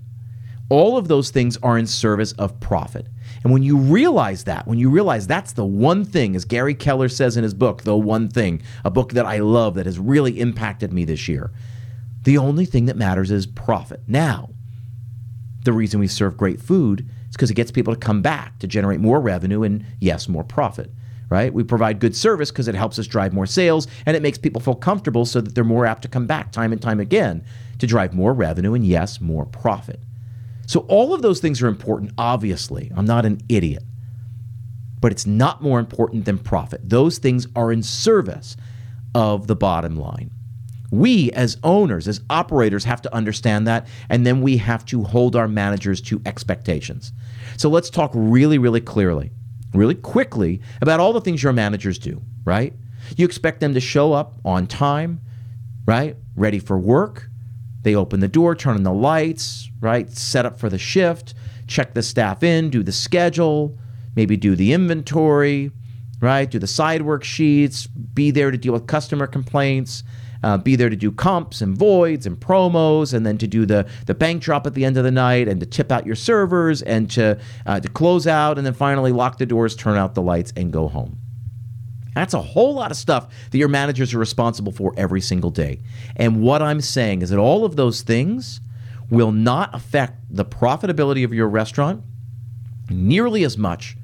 All 0.70 0.96
of 0.96 1.08
those 1.08 1.30
things 1.30 1.58
are 1.62 1.76
in 1.76 1.86
service 1.86 2.32
of 2.32 2.58
profit. 2.58 3.06
And 3.42 3.52
when 3.52 3.62
you 3.62 3.76
realize 3.76 4.44
that, 4.44 4.66
when 4.66 4.78
you 4.78 4.88
realize 4.88 5.26
that's 5.26 5.52
the 5.52 5.64
one 5.64 6.04
thing, 6.04 6.34
as 6.34 6.46
Gary 6.46 6.74
Keller 6.74 7.08
says 7.10 7.36
in 7.36 7.42
his 7.42 7.52
book, 7.52 7.82
The 7.82 7.96
One 7.96 8.28
Thing, 8.28 8.62
a 8.84 8.90
book 8.90 9.12
that 9.12 9.26
I 9.26 9.38
love 9.38 9.74
that 9.74 9.86
has 9.86 9.98
really 9.98 10.40
impacted 10.40 10.92
me 10.92 11.04
this 11.04 11.28
year, 11.28 11.52
the 12.22 12.38
only 12.38 12.64
thing 12.64 12.86
that 12.86 12.96
matters 12.96 13.30
is 13.30 13.46
profit. 13.46 14.00
Now, 14.06 14.50
the 15.64 15.74
reason 15.74 16.00
we 16.00 16.06
serve 16.06 16.38
great 16.38 16.60
food 16.60 17.00
is 17.28 17.36
because 17.36 17.50
it 17.50 17.54
gets 17.54 17.70
people 17.70 17.92
to 17.94 18.00
come 18.00 18.22
back 18.22 18.58
to 18.60 18.66
generate 18.66 19.00
more 19.00 19.20
revenue 19.20 19.62
and, 19.62 19.84
yes, 20.00 20.28
more 20.28 20.44
profit. 20.44 20.90
Right? 21.30 21.52
We 21.52 21.64
provide 21.64 22.00
good 22.00 22.14
service 22.14 22.50
because 22.50 22.68
it 22.68 22.74
helps 22.74 22.98
us 22.98 23.06
drive 23.06 23.32
more 23.32 23.46
sales 23.46 23.88
and 24.06 24.16
it 24.16 24.22
makes 24.22 24.38
people 24.38 24.60
feel 24.60 24.74
comfortable 24.74 25.24
so 25.24 25.40
that 25.40 25.54
they're 25.54 25.64
more 25.64 25.84
apt 25.84 26.02
to 26.02 26.08
come 26.08 26.26
back 26.26 26.52
time 26.52 26.70
and 26.70 26.80
time 26.80 27.00
again 27.00 27.44
to 27.78 27.86
drive 27.86 28.14
more 28.14 28.32
revenue 28.32 28.74
and, 28.74 28.86
yes, 28.86 29.20
more 29.20 29.44
profit. 29.44 30.00
So, 30.66 30.80
all 30.80 31.14
of 31.14 31.22
those 31.22 31.40
things 31.40 31.62
are 31.62 31.68
important, 31.68 32.12
obviously. 32.18 32.90
I'm 32.96 33.04
not 33.04 33.26
an 33.26 33.40
idiot. 33.48 33.82
But 35.00 35.12
it's 35.12 35.26
not 35.26 35.62
more 35.62 35.78
important 35.78 36.24
than 36.24 36.38
profit. 36.38 36.88
Those 36.88 37.18
things 37.18 37.46
are 37.54 37.70
in 37.70 37.82
service 37.82 38.56
of 39.14 39.46
the 39.46 39.56
bottom 39.56 39.96
line. 39.96 40.30
We, 40.90 41.30
as 41.32 41.58
owners, 41.62 42.08
as 42.08 42.20
operators, 42.30 42.84
have 42.84 43.02
to 43.02 43.14
understand 43.14 43.66
that, 43.66 43.86
and 44.08 44.26
then 44.26 44.40
we 44.40 44.56
have 44.58 44.84
to 44.86 45.02
hold 45.02 45.36
our 45.36 45.48
managers 45.48 46.00
to 46.02 46.22
expectations. 46.24 47.12
So, 47.56 47.68
let's 47.68 47.90
talk 47.90 48.10
really, 48.14 48.58
really 48.58 48.80
clearly, 48.80 49.32
really 49.74 49.94
quickly 49.94 50.60
about 50.80 51.00
all 51.00 51.12
the 51.12 51.20
things 51.20 51.42
your 51.42 51.52
managers 51.52 51.98
do, 51.98 52.22
right? 52.44 52.72
You 53.16 53.24
expect 53.26 53.60
them 53.60 53.74
to 53.74 53.80
show 53.80 54.12
up 54.12 54.34
on 54.44 54.66
time, 54.66 55.20
right? 55.86 56.16
Ready 56.36 56.58
for 56.58 56.78
work, 56.78 57.28
they 57.84 57.94
open 57.94 58.20
the 58.20 58.28
door, 58.28 58.54
turn 58.54 58.74
on 58.74 58.82
the 58.82 58.92
lights, 58.92 59.70
right? 59.80 60.10
Set 60.10 60.44
up 60.44 60.58
for 60.58 60.68
the 60.68 60.78
shift, 60.78 61.34
check 61.66 61.94
the 61.94 62.02
staff 62.02 62.42
in, 62.42 62.70
do 62.70 62.82
the 62.82 62.92
schedule, 62.92 63.78
maybe 64.16 64.36
do 64.36 64.56
the 64.56 64.72
inventory, 64.72 65.70
right? 66.20 66.50
Do 66.50 66.58
the 66.58 66.66
side 66.66 67.02
worksheets, 67.02 67.86
be 68.14 68.30
there 68.30 68.50
to 68.50 68.58
deal 68.58 68.72
with 68.72 68.86
customer 68.86 69.26
complaints, 69.26 70.02
uh, 70.42 70.58
be 70.58 70.76
there 70.76 70.90
to 70.90 70.96
do 70.96 71.10
comps 71.10 71.60
and 71.60 71.76
voids 71.76 72.26
and 72.26 72.38
promos, 72.38 73.14
and 73.14 73.24
then 73.24 73.38
to 73.38 73.46
do 73.46 73.64
the, 73.64 73.88
the 74.06 74.14
bank 74.14 74.42
drop 74.42 74.66
at 74.66 74.74
the 74.74 74.84
end 74.84 74.96
of 74.96 75.04
the 75.04 75.10
night 75.10 75.48
and 75.48 75.60
to 75.60 75.66
tip 75.66 75.92
out 75.92 76.06
your 76.06 76.16
servers 76.16 76.82
and 76.82 77.10
to, 77.10 77.38
uh, 77.66 77.80
to 77.80 77.88
close 77.88 78.26
out, 78.26 78.58
and 78.58 78.66
then 78.66 78.74
finally 78.74 79.12
lock 79.12 79.38
the 79.38 79.46
doors, 79.46 79.76
turn 79.76 79.96
out 79.96 80.14
the 80.14 80.22
lights, 80.22 80.52
and 80.56 80.72
go 80.72 80.88
home. 80.88 81.18
That's 82.14 82.34
a 82.34 82.40
whole 82.40 82.74
lot 82.74 82.90
of 82.90 82.96
stuff 82.96 83.32
that 83.50 83.58
your 83.58 83.68
managers 83.68 84.14
are 84.14 84.18
responsible 84.18 84.72
for 84.72 84.94
every 84.96 85.20
single 85.20 85.50
day. 85.50 85.80
And 86.16 86.42
what 86.42 86.62
I'm 86.62 86.80
saying 86.80 87.22
is 87.22 87.30
that 87.30 87.38
all 87.38 87.64
of 87.64 87.76
those 87.76 88.02
things 88.02 88.60
will 89.10 89.32
not 89.32 89.74
affect 89.74 90.18
the 90.30 90.44
profitability 90.44 91.24
of 91.24 91.34
your 91.34 91.48
restaurant 91.48 92.02
nearly 92.90 93.44
as 93.44 93.58
much 93.58 93.96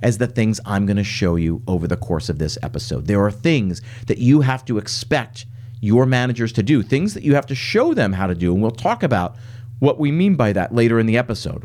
as 0.00 0.18
the 0.18 0.26
things 0.26 0.60
I'm 0.64 0.86
going 0.86 0.96
to 0.96 1.04
show 1.04 1.36
you 1.36 1.62
over 1.66 1.86
the 1.86 1.96
course 1.96 2.28
of 2.28 2.38
this 2.38 2.56
episode. 2.62 3.06
There 3.06 3.24
are 3.24 3.30
things 3.30 3.82
that 4.06 4.18
you 4.18 4.42
have 4.42 4.64
to 4.66 4.78
expect 4.78 5.46
your 5.80 6.06
managers 6.06 6.52
to 6.52 6.62
do, 6.62 6.82
things 6.82 7.14
that 7.14 7.22
you 7.22 7.34
have 7.34 7.46
to 7.46 7.54
show 7.54 7.94
them 7.94 8.12
how 8.12 8.26
to 8.26 8.34
do. 8.34 8.52
And 8.52 8.62
we'll 8.62 8.70
talk 8.70 9.02
about 9.02 9.36
what 9.78 9.98
we 9.98 10.10
mean 10.10 10.34
by 10.34 10.52
that 10.52 10.74
later 10.74 10.98
in 10.98 11.06
the 11.06 11.18
episode. 11.18 11.64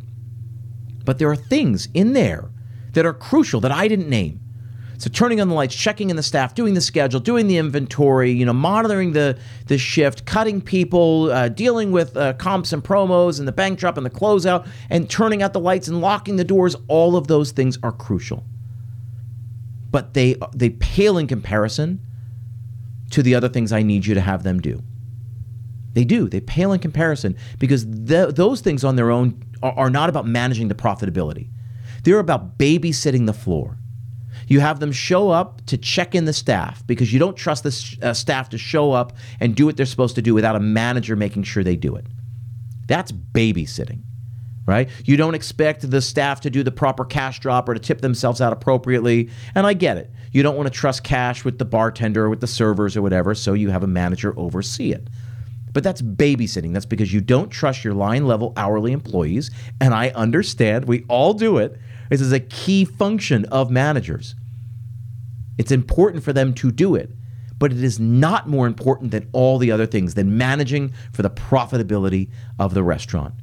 But 1.06 1.19
there 1.19 1.29
are 1.29 1.35
things 1.35 1.88
in 1.94 2.13
there 2.13 2.49
that 2.94 3.06
are 3.06 3.13
crucial 3.13 3.59
that 3.61 3.71
I 3.71 3.88
didn't 3.88 4.09
name 4.09 4.39
so 4.98 5.10
turning 5.10 5.42
on 5.42 5.50
the 5.50 5.54
lights, 5.54 5.75
checking 5.75 6.10
in 6.10 6.16
the 6.16 6.24
staff, 6.24 6.56
doing 6.56 6.74
the 6.74 6.81
schedule, 6.81 7.19
doing 7.19 7.47
the 7.47 7.57
inventory, 7.57 8.31
you 8.31 8.45
know, 8.45 8.54
monitoring 8.54 9.14
the 9.14 9.38
the 9.68 9.78
shift, 9.78 10.26
cutting 10.26 10.62
people, 10.62 11.31
uh, 11.31 11.50
dealing 11.50 11.92
with 11.92 12.16
uh, 12.16 12.33
comps 12.33 12.73
and 12.73 12.83
promos 12.83 13.40
and 13.40 13.47
the 13.47 13.52
bank 13.52 13.80
drop 13.80 13.97
and 13.97 14.06
the 14.06 14.09
closeout, 14.09 14.68
and 14.90 15.09
turning 15.09 15.42
out 15.42 15.54
the 15.54 15.59
lights 15.59 15.88
and 15.88 16.02
locking 16.02 16.35
the 16.35 16.44
doors. 16.44 16.76
All 16.88 17.16
of 17.16 17.28
those 17.28 17.52
things 17.52 17.78
are 17.83 17.92
crucial, 17.92 18.44
but 19.92 20.14
they 20.14 20.35
they 20.54 20.69
pale 20.69 21.18
in 21.18 21.28
comparison 21.28 22.00
to 23.12 23.21
the 23.21 23.35
other 23.35 23.50
things 23.50 23.71
I 23.71 23.83
need 23.83 24.06
you 24.06 24.14
to 24.16 24.21
have 24.21 24.44
them 24.44 24.59
do. 24.59 24.81
They 25.94 26.04
do. 26.04 26.28
They 26.28 26.42
pale 26.42 26.73
in 26.73 26.80
comparison 26.80 27.38
because 27.59 27.85
th- 27.85 28.35
those 28.35 28.62
things 28.62 28.83
on 28.83 28.95
their 28.95 29.12
own 29.12 29.44
are, 29.62 29.73
are 29.73 29.90
not 29.90 30.09
about 30.09 30.26
managing 30.28 30.68
the 30.68 30.76
profitability. 30.76 31.50
They're 32.04 32.19
about 32.19 32.57
babysitting 32.57 33.26
the 33.26 33.33
floor. 33.33 33.78
You 34.47 34.59
have 34.59 34.80
them 34.80 34.92
show 34.92 35.30
up 35.30 35.66
to 35.68 35.78
check 35.78 36.16
in 36.16 36.26
the 36.26 36.33
staff 36.33 36.85
because 36.85 37.14
you 37.14 37.19
don't 37.19 37.35
trust 37.35 37.64
the 37.64 37.97
uh, 38.02 38.14
staff 38.14 38.50
to 38.50 38.57
show 38.57 38.92
up 38.92 39.14
and 39.40 39.56
do 39.56 39.66
what 39.66 39.78
they're 39.78 39.85
supposed 39.85 40.16
to 40.16 40.21
do 40.21 40.33
without 40.33 40.56
a 40.56 40.59
manager 40.59 41.16
making 41.16 41.44
sure 41.44 41.64
they 41.64 41.76
do 41.76 41.95
it. 41.95 42.06
That's 42.88 43.12
babysitting, 43.12 44.02
right? 44.66 44.90
You 45.06 45.18
don't 45.18 45.35
expect 45.35 45.90
the 45.90 46.02
staff 46.02 46.42
to 46.42 46.50
do 46.50 46.64
the 46.64 46.71
proper 46.71 47.06
cash 47.06 47.40
drop 47.40 47.69
or 47.69 47.73
to 47.73 47.80
tip 47.80 48.02
themselves 48.02 48.42
out 48.42 48.54
appropriately. 48.54 49.30
And 49.56 49.66
I 49.66 49.73
get 49.73 49.97
it. 49.97 50.12
You 50.31 50.44
don't 50.44 50.57
want 50.57 50.68
to 50.68 50.73
trust 50.73 51.04
cash 51.04 51.45
with 51.45 51.59
the 51.59 51.66
bartender 51.66 52.26
or 52.26 52.30
with 52.30 52.42
the 52.42 52.47
servers 52.47 52.97
or 52.97 53.02
whatever, 53.02 53.35
so 53.35 53.54
you 53.54 53.69
have 53.69 53.83
a 53.83 53.88
manager 53.88 54.33
oversee 54.38 54.92
it. 54.92 55.07
But 55.73 55.83
that's 55.83 56.02
babysitting. 56.02 56.73
That's 56.73 56.85
because 56.85 57.12
you 57.12 57.19
don't 57.19 57.50
trust 57.50 57.83
your 57.83 57.94
line 57.94 58.28
level 58.28 58.54
hourly 58.56 58.92
employees. 58.92 59.50
And 59.81 59.94
I 59.94 60.09
understand 60.09 60.85
we 60.85 61.04
all 61.07 61.33
do 61.33 61.57
it. 61.57 61.80
This 62.13 62.21
is 62.21 62.31
a 62.31 62.39
key 62.39 62.85
function 62.85 63.45
of 63.45 63.71
managers. 63.71 64.35
It's 65.57 65.71
important 65.71 66.23
for 66.23 66.31
them 66.31 66.53
to 66.53 66.71
do 66.71 66.93
it, 66.93 67.09
but 67.57 67.71
it 67.71 67.83
is 67.83 67.99
not 67.99 68.47
more 68.47 68.67
important 68.67 69.09
than 69.09 69.27
all 69.31 69.57
the 69.57 69.71
other 69.71 69.87
things, 69.87 70.13
than 70.13 70.37
managing 70.37 70.93
for 71.11 71.23
the 71.23 71.31
profitability 71.31 72.29
of 72.59 72.75
the 72.75 72.83
restaurant. 72.83 73.33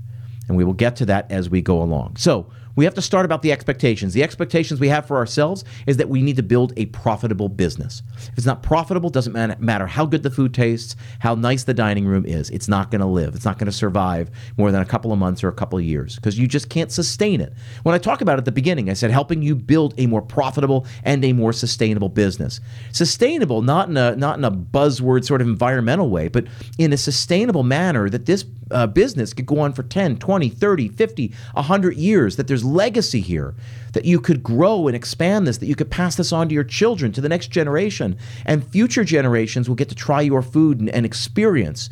And 0.47 0.57
we 0.57 0.63
will 0.63 0.75
get 0.75 0.95
to 0.97 1.07
that 1.07 1.29
as 1.33 1.51
we 1.51 1.61
go 1.61 1.83
along. 1.83 2.15
So, 2.19 2.47
we 2.77 2.85
have 2.85 2.95
to 2.95 3.03
start 3.03 3.25
about 3.25 3.43
the 3.43 3.53
expectations. 3.53 4.15
The 4.15 4.23
expectations 4.23 4.81
we 4.81 4.89
have 4.89 5.07
for 5.07 5.17
ourselves 5.17 5.65
is 5.87 5.97
that 5.97 6.09
we 6.09 6.23
need 6.23 6.37
to 6.37 6.43
build 6.43 6.73
a 6.77 6.87
profitable 6.87 7.49
business. 7.49 8.03
If 8.17 8.37
it's 8.37 8.47
not 8.47 8.63
profitable, 8.63 9.11
doesn't 9.11 9.61
matter 9.61 9.87
how 9.87 10.07
good 10.07 10.23
the 10.23 10.31
food 10.31 10.55
tastes, 10.55 10.97
how 11.19 11.35
nice 11.35 11.65
the 11.65 11.75
dining 11.75 12.07
room 12.07 12.25
is. 12.25 12.51
It's 12.51 12.69
not 12.69 12.91
going 12.91 13.01
to 13.01 13.07
live. 13.07 13.35
It's 13.35 13.45
not 13.45 13.59
going 13.59 13.67
to 13.67 13.73
survive 13.73 14.31
more 14.57 14.71
than 14.71 14.83
a 14.83 14.87
couple 14.87 15.13
of 15.13 15.19
months 15.19 15.43
or 15.43 15.49
a 15.49 15.53
couple 15.53 15.79
of 15.79 15.85
years 15.85 16.17
because 16.17 16.39
you 16.39 16.47
just 16.47 16.71
can't 16.71 16.93
sustain 16.93 17.41
it. 17.41 17.53
When 17.83 17.95
I 17.95 17.99
talk 17.99 18.21
about 18.21 18.35
it 18.35 18.39
at 18.39 18.45
the 18.45 18.53
beginning, 18.53 18.91
I 18.91 18.95
said 18.95 19.11
helping 19.11 19.43
you 19.43 19.55
build 19.55 19.95
a 19.99 20.07
more 20.07 20.23
profitable 20.23 20.87
and 21.05 21.25
a 21.25 21.33
more 21.33 21.53
sustainable 21.53 22.09
business. 22.09 22.61
Sustainable, 22.93 23.63
not 23.63 23.89
in 23.89 23.97
a 23.97 24.17
not 24.17 24.39
in 24.39 24.45
a 24.45 24.51
buzzword 24.51 25.25
sort 25.25 25.41
of 25.41 25.49
environmental 25.49 26.11
way, 26.11 26.29
but 26.29 26.47
in 26.79 26.93
a 26.93 26.97
sustainable 26.97 27.63
manner 27.63 28.09
that 28.09 28.27
this 28.27 28.45
uh, 28.71 28.87
business 28.87 29.33
could 29.33 29.47
go 29.47 29.61
on 29.61 29.73
for 29.73 29.83
10, 29.83 30.19
20, 30.19 30.49
30, 30.49 30.89
50, 30.89 31.35
100 31.55 31.97
years, 31.97 32.37
that 32.37 32.47
there's 32.47 32.60
legacy 32.65 33.21
here, 33.21 33.55
that 33.93 34.05
you 34.05 34.21
could 34.21 34.43
grow 34.43 34.87
and 34.87 34.97
expand 34.97 35.47
this, 35.47 35.59
that 35.59 35.67
you 35.67 35.75
could 35.75 35.91
pass 35.91 36.17
this 36.17 36.33
on 36.33 36.49
to 36.49 36.55
your 36.55 36.65
children, 36.65 37.13
to 37.13 37.21
the 37.21 37.29
next 37.29 37.49
generation, 37.49 38.17
and 38.47 38.67
future 38.67 39.05
generations 39.05 39.69
will 39.69 39.77
get 39.77 39.89
to 39.89 39.95
try 39.95 40.21
your 40.21 40.43
food 40.43 40.81
and, 40.81 40.89
and 40.91 41.05
experience 41.05 41.91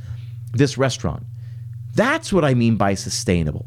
this 0.52 0.78
restaurant. 0.78 1.24
That's 1.94 2.32
what 2.32 2.44
I 2.44 2.54
mean 2.54 2.76
by 2.76 2.94
sustainable. 2.94 3.66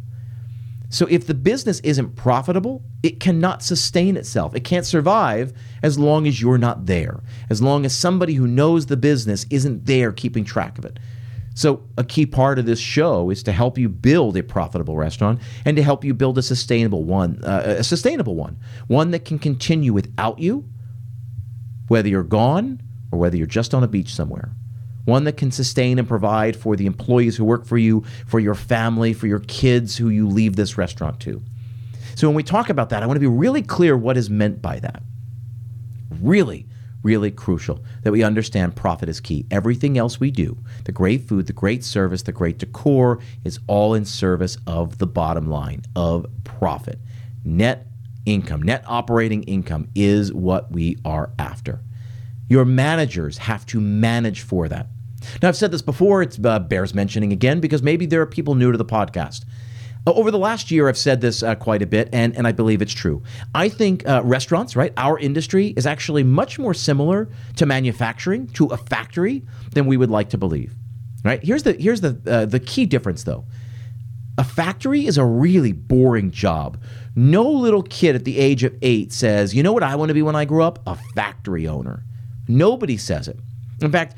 So 0.89 1.05
if 1.09 1.25
the 1.25 1.33
business 1.33 1.79
isn't 1.81 2.17
profitable, 2.17 2.83
it 3.01 3.21
cannot 3.21 3.63
sustain 3.63 4.17
itself. 4.17 4.53
It 4.53 4.65
can't 4.65 4.85
survive 4.85 5.53
as 5.81 5.97
long 5.97 6.27
as 6.27 6.41
you're 6.41 6.57
not 6.57 6.85
there, 6.85 7.21
as 7.49 7.61
long 7.61 7.85
as 7.85 7.95
somebody 7.95 8.33
who 8.33 8.45
knows 8.45 8.85
the 8.85 8.97
business 8.97 9.45
isn't 9.49 9.85
there 9.85 10.11
keeping 10.11 10.43
track 10.43 10.77
of 10.77 10.83
it. 10.83 10.99
So, 11.53 11.83
a 11.97 12.03
key 12.03 12.25
part 12.25 12.59
of 12.59 12.65
this 12.65 12.79
show 12.79 13.29
is 13.29 13.43
to 13.43 13.51
help 13.51 13.77
you 13.77 13.89
build 13.89 14.37
a 14.37 14.43
profitable 14.43 14.95
restaurant 14.95 15.41
and 15.65 15.75
to 15.75 15.83
help 15.83 16.05
you 16.05 16.13
build 16.13 16.37
a 16.37 16.41
sustainable 16.41 17.03
one, 17.03 17.43
uh, 17.43 17.75
a 17.79 17.83
sustainable 17.83 18.35
one, 18.35 18.57
one 18.87 19.11
that 19.11 19.25
can 19.25 19.37
continue 19.37 19.91
without 19.91 20.39
you, 20.39 20.69
whether 21.89 22.07
you're 22.07 22.23
gone 22.23 22.81
or 23.11 23.19
whether 23.19 23.35
you're 23.35 23.47
just 23.47 23.73
on 23.73 23.83
a 23.83 23.87
beach 23.87 24.13
somewhere. 24.15 24.51
One 25.03 25.25
that 25.25 25.35
can 25.35 25.51
sustain 25.51 25.99
and 25.99 26.07
provide 26.07 26.55
for 26.55 26.77
the 26.77 26.85
employees 26.85 27.35
who 27.35 27.43
work 27.43 27.65
for 27.65 27.77
you, 27.77 28.05
for 28.27 28.39
your 28.39 28.55
family, 28.55 29.11
for 29.13 29.27
your 29.27 29.39
kids 29.39 29.97
who 29.97 30.07
you 30.07 30.29
leave 30.29 30.55
this 30.55 30.77
restaurant 30.77 31.19
to. 31.21 31.43
So, 32.15 32.29
when 32.29 32.35
we 32.35 32.43
talk 32.43 32.69
about 32.69 32.89
that, 32.89 33.03
I 33.03 33.07
want 33.07 33.17
to 33.17 33.21
be 33.21 33.27
really 33.27 33.61
clear 33.61 33.97
what 33.97 34.15
is 34.15 34.29
meant 34.29 34.61
by 34.61 34.79
that. 34.79 35.03
Really 36.21 36.67
really 37.03 37.31
crucial 37.31 37.83
that 38.03 38.11
we 38.11 38.23
understand 38.23 38.75
profit 38.75 39.09
is 39.09 39.19
key. 39.19 39.45
Everything 39.51 39.97
else 39.97 40.19
we 40.19 40.31
do, 40.31 40.57
the 40.85 40.91
great 40.91 41.27
food, 41.27 41.47
the 41.47 41.53
great 41.53 41.83
service, 41.83 42.23
the 42.23 42.31
great 42.31 42.57
decor, 42.57 43.19
is 43.43 43.59
all 43.67 43.93
in 43.93 44.05
service 44.05 44.57
of 44.67 44.97
the 44.97 45.07
bottom 45.07 45.49
line 45.49 45.81
of 45.95 46.25
profit. 46.43 46.99
Net 47.43 47.87
income, 48.25 48.61
net 48.61 48.83
operating 48.87 49.43
income 49.43 49.87
is 49.95 50.31
what 50.33 50.71
we 50.71 50.97
are 51.03 51.31
after. 51.39 51.81
Your 52.49 52.65
managers 52.65 53.39
have 53.39 53.65
to 53.67 53.79
manage 53.79 54.41
for 54.41 54.67
that. 54.67 54.87
Now, 55.41 55.49
I've 55.49 55.55
said 55.55 55.71
this 55.71 55.81
before, 55.81 56.21
it 56.21 56.43
uh, 56.43 56.59
bears 56.59 56.93
mentioning 56.93 57.31
again 57.31 57.59
because 57.59 57.83
maybe 57.83 58.05
there 58.05 58.21
are 58.21 58.25
people 58.25 58.55
new 58.55 58.71
to 58.71 58.77
the 58.77 58.85
podcast. 58.85 59.45
Uh, 60.07 60.13
over 60.13 60.31
the 60.31 60.37
last 60.37 60.71
year, 60.71 60.89
I've 60.89 60.97
said 60.97 61.21
this 61.21 61.43
uh, 61.43 61.55
quite 61.55 61.81
a 61.81 61.85
bit, 61.85 62.09
and, 62.11 62.35
and 62.35 62.47
I 62.47 62.51
believe 62.51 62.81
it's 62.81 62.93
true. 62.93 63.21
I 63.53 63.69
think 63.69 64.07
uh, 64.07 64.21
restaurants, 64.23 64.75
right, 64.75 64.93
our 64.97 65.19
industry 65.19 65.67
is 65.77 65.85
actually 65.85 66.23
much 66.23 66.57
more 66.57 66.73
similar 66.73 67.29
to 67.57 67.65
manufacturing, 67.65 68.47
to 68.49 68.67
a 68.67 68.77
factory, 68.77 69.43
than 69.73 69.85
we 69.85 69.97
would 69.97 70.09
like 70.09 70.29
to 70.29 70.37
believe. 70.37 70.73
Right? 71.23 71.43
Here's 71.43 71.63
the 71.63 71.73
here's 71.73 72.01
the 72.01 72.19
uh, 72.25 72.45
the 72.45 72.59
key 72.59 72.87
difference, 72.87 73.23
though. 73.25 73.45
A 74.39 74.43
factory 74.43 75.05
is 75.05 75.19
a 75.19 75.25
really 75.25 75.71
boring 75.71 76.31
job. 76.31 76.81
No 77.15 77.47
little 77.47 77.83
kid 77.83 78.15
at 78.15 78.25
the 78.25 78.39
age 78.39 78.63
of 78.63 78.73
eight 78.81 79.13
says, 79.13 79.53
"You 79.53 79.61
know 79.61 79.71
what 79.71 79.83
I 79.83 79.95
want 79.95 80.09
to 80.09 80.15
be 80.15 80.23
when 80.23 80.35
I 80.35 80.45
grow 80.45 80.65
up? 80.65 80.79
A 80.87 80.95
factory 81.13 81.67
owner." 81.67 82.03
Nobody 82.47 82.97
says 82.97 83.27
it. 83.27 83.39
In 83.81 83.91
fact, 83.91 84.17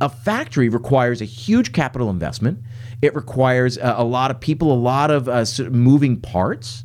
a 0.00 0.08
factory 0.08 0.68
requires 0.68 1.20
a 1.20 1.24
huge 1.24 1.72
capital 1.72 2.08
investment. 2.08 2.62
It 3.00 3.14
requires 3.14 3.76
a, 3.76 3.96
a 3.98 4.04
lot 4.04 4.30
of 4.30 4.40
people, 4.40 4.72
a 4.72 4.74
lot 4.74 5.10
of 5.10 5.28
uh, 5.28 5.44
moving 5.70 6.20
parts. 6.20 6.84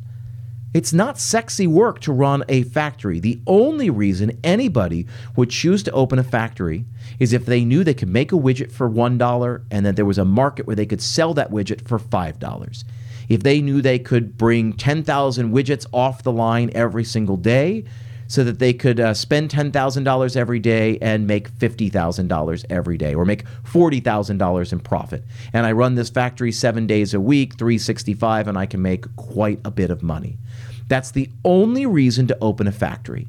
It's 0.72 0.92
not 0.92 1.20
sexy 1.20 1.68
work 1.68 2.00
to 2.00 2.12
run 2.12 2.42
a 2.48 2.64
factory. 2.64 3.20
The 3.20 3.40
only 3.46 3.90
reason 3.90 4.38
anybody 4.42 5.06
would 5.36 5.50
choose 5.50 5.84
to 5.84 5.92
open 5.92 6.18
a 6.18 6.24
factory 6.24 6.84
is 7.20 7.32
if 7.32 7.46
they 7.46 7.64
knew 7.64 7.84
they 7.84 7.94
could 7.94 8.08
make 8.08 8.32
a 8.32 8.36
widget 8.36 8.72
for 8.72 8.90
$1 8.90 9.64
and 9.70 9.86
that 9.86 9.94
there 9.94 10.04
was 10.04 10.18
a 10.18 10.24
market 10.24 10.66
where 10.66 10.74
they 10.74 10.86
could 10.86 11.00
sell 11.00 11.32
that 11.34 11.52
widget 11.52 11.86
for 11.86 12.00
$5. 12.00 12.84
If 13.28 13.42
they 13.44 13.62
knew 13.62 13.80
they 13.80 14.00
could 14.00 14.36
bring 14.36 14.72
10,000 14.72 15.52
widgets 15.52 15.86
off 15.92 16.24
the 16.24 16.32
line 16.32 16.70
every 16.74 17.04
single 17.04 17.36
day, 17.36 17.84
so 18.26 18.44
that 18.44 18.58
they 18.58 18.72
could 18.72 19.00
uh, 19.00 19.14
spend 19.14 19.50
$10,000 19.50 20.36
every 20.36 20.58
day 20.58 20.98
and 21.00 21.26
make 21.26 21.50
$50,000 21.50 22.64
every 22.70 22.96
day 22.96 23.14
or 23.14 23.24
make 23.24 23.44
$40,000 23.64 24.72
in 24.72 24.80
profit. 24.80 25.24
And 25.52 25.66
I 25.66 25.72
run 25.72 25.94
this 25.94 26.10
factory 26.10 26.52
seven 26.52 26.86
days 26.86 27.14
a 27.14 27.20
week, 27.20 27.56
365, 27.58 28.48
and 28.48 28.58
I 28.58 28.66
can 28.66 28.82
make 28.82 29.14
quite 29.16 29.60
a 29.64 29.70
bit 29.70 29.90
of 29.90 30.02
money. 30.02 30.38
That's 30.88 31.10
the 31.10 31.30
only 31.44 31.86
reason 31.86 32.26
to 32.28 32.38
open 32.40 32.66
a 32.66 32.72
factory. 32.72 33.26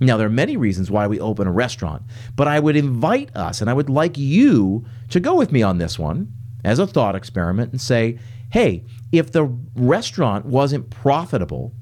Now, 0.00 0.16
there 0.16 0.26
are 0.26 0.30
many 0.30 0.56
reasons 0.56 0.90
why 0.90 1.06
we 1.06 1.18
open 1.18 1.48
a 1.48 1.52
restaurant, 1.52 2.02
but 2.36 2.46
I 2.46 2.60
would 2.60 2.76
invite 2.76 3.34
us 3.36 3.60
and 3.60 3.68
I 3.68 3.74
would 3.74 3.90
like 3.90 4.16
you 4.16 4.84
to 5.10 5.18
go 5.18 5.34
with 5.34 5.50
me 5.50 5.62
on 5.62 5.78
this 5.78 5.98
one 5.98 6.32
as 6.64 6.78
a 6.78 6.86
thought 6.86 7.16
experiment 7.16 7.72
and 7.72 7.80
say, 7.80 8.18
hey, 8.50 8.84
if 9.10 9.32
the 9.32 9.44
restaurant 9.74 10.46
wasn't 10.46 10.90
profitable, 10.90 11.72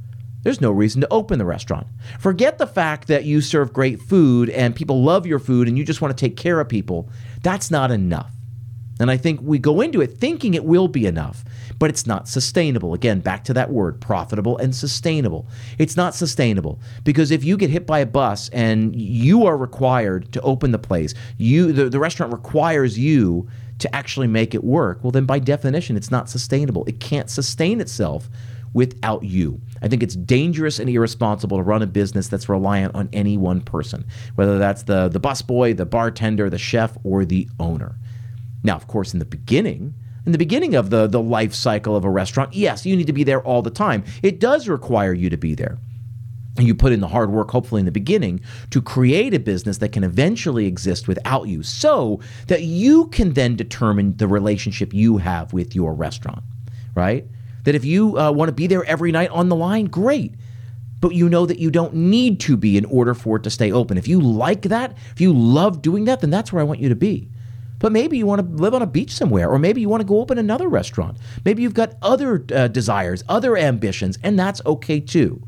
there's 0.47 0.61
no 0.61 0.71
reason 0.71 1.00
to 1.00 1.09
open 1.12 1.41
the 1.41 1.45
restaurant. 1.45 1.88
Forget 2.21 2.57
the 2.57 2.69
fact 2.69 3.09
that 3.09 3.25
you 3.25 3.41
serve 3.41 3.73
great 3.73 4.00
food 4.00 4.49
and 4.50 4.76
people 4.76 5.03
love 5.03 5.26
your 5.26 5.41
food 5.41 5.67
and 5.67 5.76
you 5.76 5.83
just 5.83 6.00
want 6.00 6.17
to 6.17 6.25
take 6.25 6.37
care 6.37 6.61
of 6.61 6.69
people. 6.69 7.11
That's 7.43 7.69
not 7.69 7.91
enough. 7.91 8.31
And 9.00 9.11
I 9.11 9.17
think 9.17 9.41
we 9.43 9.59
go 9.59 9.81
into 9.81 10.00
it 10.00 10.19
thinking 10.19 10.55
it 10.55 10.65
will 10.65 10.87
be 10.87 11.05
enough, 11.05 11.45
but 11.81 11.91
it's 11.91 12.07
not 12.07 12.29
sustainable. 12.29 12.95
Again, 12.95 13.19
back 13.19 13.43
to 13.43 13.55
that 13.55 13.73
word 13.73 14.00
profitable 14.00 14.57
and 14.59 14.73
sustainable. 14.73 15.49
It's 15.79 15.97
not 15.97 16.15
sustainable 16.15 16.79
because 17.03 17.33
if 17.33 17.43
you 17.43 17.57
get 17.57 17.71
hit 17.71 17.85
by 17.85 17.99
a 17.99 18.07
bus 18.07 18.49
and 18.50 18.95
you 18.95 19.47
are 19.47 19.57
required 19.57 20.33
to 20.33 20.41
open 20.43 20.71
the 20.71 20.79
place, 20.79 21.12
you 21.38 21.73
the, 21.73 21.88
the 21.91 21.99
restaurant 21.99 22.33
requires 22.33 22.97
you 22.97 23.49
to 23.81 23.93
actually 23.93 24.29
make 24.29 24.55
it 24.55 24.62
work, 24.62 25.03
well, 25.03 25.11
then 25.11 25.26
by 25.26 25.41
definition, 25.41 25.97
it's 25.97 26.12
not 26.12 26.31
sustainable. 26.31 26.85
It 26.85 27.00
can't 27.00 27.29
sustain 27.29 27.81
itself 27.81 28.31
without 28.73 29.23
you. 29.23 29.61
I 29.83 29.89
think 29.89 30.03
it's 30.03 30.17
dangerous 30.17 30.79
and 30.79 30.89
irresponsible 30.89 31.59
to 31.59 31.63
run 31.63 31.83
a 31.83 31.87
business 31.87 32.29
that's 32.29 32.49
reliant 32.49 32.95
on 32.95 33.09
any 33.13 33.37
one 33.37 33.61
person, 33.61 34.07
whether 34.35 34.59
that's 34.59 34.85
the, 34.85 35.09
the 35.09 35.21
busboy, 35.21 35.77
the 35.77 35.87
bartender, 35.87 36.51
the 36.51 36.59
chef, 36.59 36.97
or 37.05 37.25
the 37.25 37.49
owner. 37.61 37.97
Now, 38.63 38.77
of 38.77 38.87
course, 38.87 39.13
in 39.13 39.19
the 39.19 39.25
beginning, 39.25 39.95
in 40.25 40.33
the 40.33 40.39
beginning 40.39 40.75
of 40.75 40.91
the, 40.91 41.07
the 41.07 41.21
life 41.21 41.55
cycle 41.55 41.95
of 41.95 42.05
a 42.05 42.11
restaurant, 42.11 42.53
yes, 42.53 42.85
you 42.85 42.97
need 42.97 43.07
to 43.07 43.13
be 43.13 43.25
there 43.25 43.41
all 43.43 43.63
the 43.63 43.71
time. 43.71 44.05
It 44.23 44.41
does 44.41 44.69
require 44.69 45.13
you 45.13 45.31
to 45.31 45.37
be 45.37 45.55
there. 45.55 45.79
And 46.59 46.67
you 46.67 46.75
put 46.75 46.93
in 46.93 47.01
the 47.01 47.09
hard 47.09 47.31
work, 47.31 47.51
hopefully, 47.51 47.81
in 47.81 47.85
the 47.85 47.93
beginning, 47.93 48.41
to 48.71 48.81
create 48.81 49.35
a 49.35 49.39
business 49.39 49.79
that 49.79 49.93
can 49.93 50.03
eventually 50.03 50.67
exist 50.67 51.07
without 51.07 51.49
you 51.49 51.63
so 51.63 52.21
that 52.47 52.63
you 52.63 53.09
can 53.09 53.35
then 53.35 53.57
determine 53.57 54.17
the 54.17 54.27
relationship 54.27 54.95
you 54.95 55.19
have 55.19 55.53
with 55.53 55.75
your 55.75 55.95
restaurant, 55.95 56.43
right? 56.95 57.27
That 57.67 57.75
if 57.75 57.85
you 57.85 58.17
uh, 58.17 58.31
want 58.31 58.49
to 58.49 58.53
be 58.53 58.69
there 58.69 58.85
every 58.85 59.11
night 59.11 59.31
on 59.31 59.49
the 59.49 59.57
line, 59.57 59.87
great. 59.87 60.35
But 61.01 61.15
you 61.15 61.29
know 61.29 61.47
that 61.47 61.59
you 61.59 61.69
don't 61.69 61.95
need 61.95 62.39
to 62.41 62.57
be 62.57 62.77
in 62.77 62.85
order 62.85 63.13
for 63.13 63.39
it 63.39 63.43
to 63.43 63.51
stay 63.51 63.73
open. 63.73 63.99
If 63.99 64.07
you 64.07 64.21
like 64.21 64.63
that, 64.63 64.97
if 65.11 65.21
you 65.21 65.33
love 65.33 65.83
doing 65.83 66.05
that, 66.05 66.21
then 66.21 66.31
that's 66.31 66.53
where 66.53 66.61
I 66.61 66.65
want 66.65 66.79
you 66.79 66.89
to 66.89 66.95
be. 66.95 67.29
But 67.81 67.91
maybe 67.91 68.17
you 68.19 68.25
want 68.25 68.41
to 68.41 68.63
live 68.63 68.73
on 68.73 68.83
a 68.83 68.87
beach 68.87 69.11
somewhere, 69.11 69.51
or 69.51 69.59
maybe 69.59 69.81
you 69.81 69.89
want 69.89 70.01
to 70.01 70.07
go 70.07 70.21
open 70.21 70.39
another 70.39 70.69
restaurant. 70.69 71.19
Maybe 71.45 71.65
you've 71.65 71.75
got 71.75 71.97
other 72.03 72.45
uh, 72.55 72.69
desires, 72.69 73.25
other 73.29 73.57
ambitions, 73.57 74.17
and 74.23 74.39
that's 74.39 74.63
okay 74.65 75.01
too. 75.01 75.43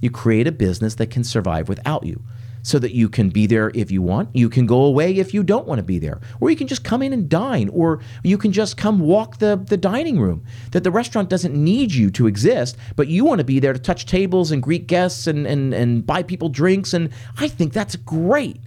You 0.00 0.10
create 0.10 0.48
a 0.48 0.52
business 0.52 0.96
that 0.96 1.12
can 1.12 1.22
survive 1.22 1.68
without 1.68 2.04
you 2.04 2.24
so 2.66 2.80
that 2.80 2.92
you 2.92 3.08
can 3.08 3.28
be 3.28 3.46
there 3.46 3.70
if 3.74 3.92
you 3.92 4.02
want. 4.02 4.28
You 4.34 4.48
can 4.48 4.66
go 4.66 4.82
away 4.82 5.18
if 5.18 5.32
you 5.32 5.44
don't 5.44 5.68
want 5.68 5.78
to 5.78 5.84
be 5.84 6.00
there. 6.00 6.20
Or 6.40 6.50
you 6.50 6.56
can 6.56 6.66
just 6.66 6.82
come 6.82 7.00
in 7.00 7.12
and 7.12 7.28
dine. 7.28 7.68
Or 7.68 8.00
you 8.24 8.36
can 8.36 8.50
just 8.50 8.76
come 8.76 8.98
walk 8.98 9.38
the, 9.38 9.54
the 9.54 9.76
dining 9.76 10.18
room. 10.18 10.42
That 10.72 10.82
the 10.82 10.90
restaurant 10.90 11.30
doesn't 11.30 11.54
need 11.54 11.94
you 11.94 12.10
to 12.10 12.26
exist, 12.26 12.76
but 12.96 13.06
you 13.06 13.24
want 13.24 13.38
to 13.38 13.44
be 13.44 13.60
there 13.60 13.72
to 13.72 13.78
touch 13.78 14.04
tables 14.04 14.50
and 14.50 14.60
greet 14.60 14.88
guests 14.88 15.28
and, 15.28 15.46
and, 15.46 15.72
and 15.72 16.04
buy 16.04 16.24
people 16.24 16.48
drinks. 16.48 16.92
And 16.92 17.10
I 17.38 17.46
think 17.46 17.72
that's 17.72 17.94
great. 17.94 18.60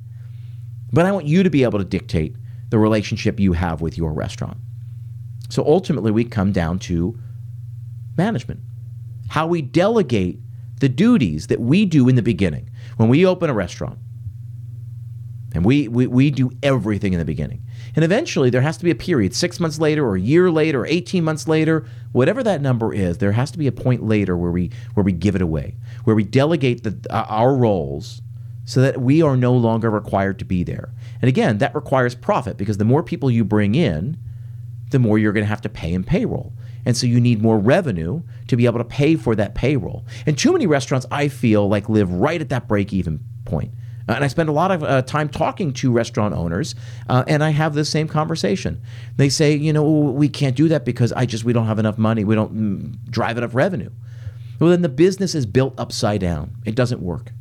But 0.93 1.05
I 1.05 1.11
want 1.11 1.25
you 1.25 1.43
to 1.43 1.49
be 1.49 1.63
able 1.63 1.79
to 1.79 1.85
dictate 1.85 2.37
the 2.69 2.79
relationship 2.79 3.37
you 3.37 3.51
have 3.51 3.81
with 3.81 3.97
your 3.97 4.13
restaurant. 4.13 4.59
So 5.49 5.65
ultimately, 5.65 6.11
we 6.11 6.23
come 6.23 6.53
down 6.53 6.79
to 6.79 7.19
management, 8.17 8.61
how 9.27 9.45
we 9.45 9.61
delegate 9.61 10.39
the 10.79 10.87
duties 10.87 11.47
that 11.47 11.59
we 11.59 11.83
do 11.83 12.07
in 12.07 12.15
the 12.15 12.21
beginning. 12.21 12.68
When 12.99 13.07
we 13.07 13.25
open 13.25 13.49
a 13.49 13.53
restaurant, 13.53 13.97
and 15.53 15.63
we, 15.63 15.87
we, 15.87 16.05
we 16.05 16.31
do 16.31 16.51
everything 16.61 17.13
in 17.13 17.19
the 17.19 17.23
beginning. 17.23 17.63
And 17.95 18.03
eventually, 18.03 18.49
there 18.49 18.59
has 18.59 18.75
to 18.75 18.83
be 18.83 18.91
a 18.91 18.95
period, 18.95 19.33
six 19.33 19.57
months 19.57 19.79
later, 19.79 20.05
or 20.05 20.17
a 20.17 20.19
year 20.19 20.51
later, 20.51 20.81
or 20.81 20.85
18 20.85 21.23
months 21.23 21.47
later, 21.47 21.85
whatever 22.11 22.43
that 22.43 22.61
number 22.61 22.93
is, 22.93 23.19
there 23.19 23.31
has 23.31 23.51
to 23.51 23.57
be 23.57 23.67
a 23.67 23.71
point 23.71 24.03
later 24.03 24.35
where 24.35 24.51
we, 24.51 24.71
where 24.95 25.05
we 25.05 25.13
give 25.13 25.33
it 25.33 25.41
away, 25.41 25.77
where 26.03 26.13
we 26.13 26.25
delegate 26.25 26.83
the, 26.83 26.99
uh, 27.09 27.25
our 27.29 27.55
roles 27.55 28.21
so 28.65 28.81
that 28.81 28.99
we 28.99 29.21
are 29.21 29.37
no 29.37 29.53
longer 29.53 29.89
required 29.89 30.37
to 30.39 30.43
be 30.43 30.65
there. 30.65 30.89
And 31.21 31.29
again, 31.29 31.59
that 31.59 31.73
requires 31.73 32.15
profit 32.15 32.57
because 32.57 32.79
the 32.79 32.83
more 32.83 33.01
people 33.01 33.31
you 33.31 33.45
bring 33.45 33.75
in, 33.75 34.17
the 34.91 34.99
more 34.99 35.17
you're 35.17 35.31
going 35.31 35.45
to 35.45 35.49
have 35.49 35.61
to 35.61 35.69
pay 35.69 35.93
in 35.93 36.03
payroll. 36.03 36.51
And 36.85 36.95
so 36.95 37.07
you 37.07 37.19
need 37.19 37.41
more 37.41 37.59
revenue 37.59 38.21
to 38.47 38.55
be 38.55 38.65
able 38.65 38.79
to 38.79 38.85
pay 38.85 39.15
for 39.15 39.35
that 39.35 39.55
payroll. 39.55 40.05
And 40.25 40.37
too 40.37 40.51
many 40.51 40.67
restaurants, 40.67 41.05
I 41.11 41.27
feel 41.27 41.67
like, 41.67 41.89
live 41.89 42.11
right 42.11 42.39
at 42.39 42.49
that 42.49 42.67
break 42.67 42.93
even 42.93 43.19
point. 43.45 43.71
Uh, 44.07 44.13
and 44.13 44.23
I 44.23 44.27
spend 44.27 44.49
a 44.49 44.53
lot 44.53 44.71
of 44.71 44.83
uh, 44.83 45.01
time 45.03 45.29
talking 45.29 45.71
to 45.73 45.91
restaurant 45.91 46.33
owners, 46.33 46.73
uh, 47.07 47.23
and 47.27 47.43
I 47.43 47.51
have 47.51 47.75
this 47.75 47.89
same 47.89 48.07
conversation. 48.07 48.81
They 49.17 49.29
say, 49.29 49.55
you 49.55 49.71
know, 49.71 49.83
we 49.83 50.29
can't 50.29 50.55
do 50.55 50.67
that 50.69 50.83
because 50.83 51.13
I 51.13 51.25
just 51.25 51.43
we 51.43 51.53
don't 51.53 51.67
have 51.67 51.79
enough 51.79 51.97
money. 51.97 52.23
We 52.23 52.33
don't 52.33 52.55
mm, 52.55 53.11
drive 53.11 53.37
enough 53.37 53.53
revenue. 53.53 53.91
Well, 54.59 54.71
then 54.71 54.81
the 54.81 54.89
business 54.89 55.35
is 55.35 55.45
built 55.45 55.79
upside 55.79 56.21
down. 56.21 56.55
It 56.65 56.75
doesn't 56.75 57.01
work 57.01 57.31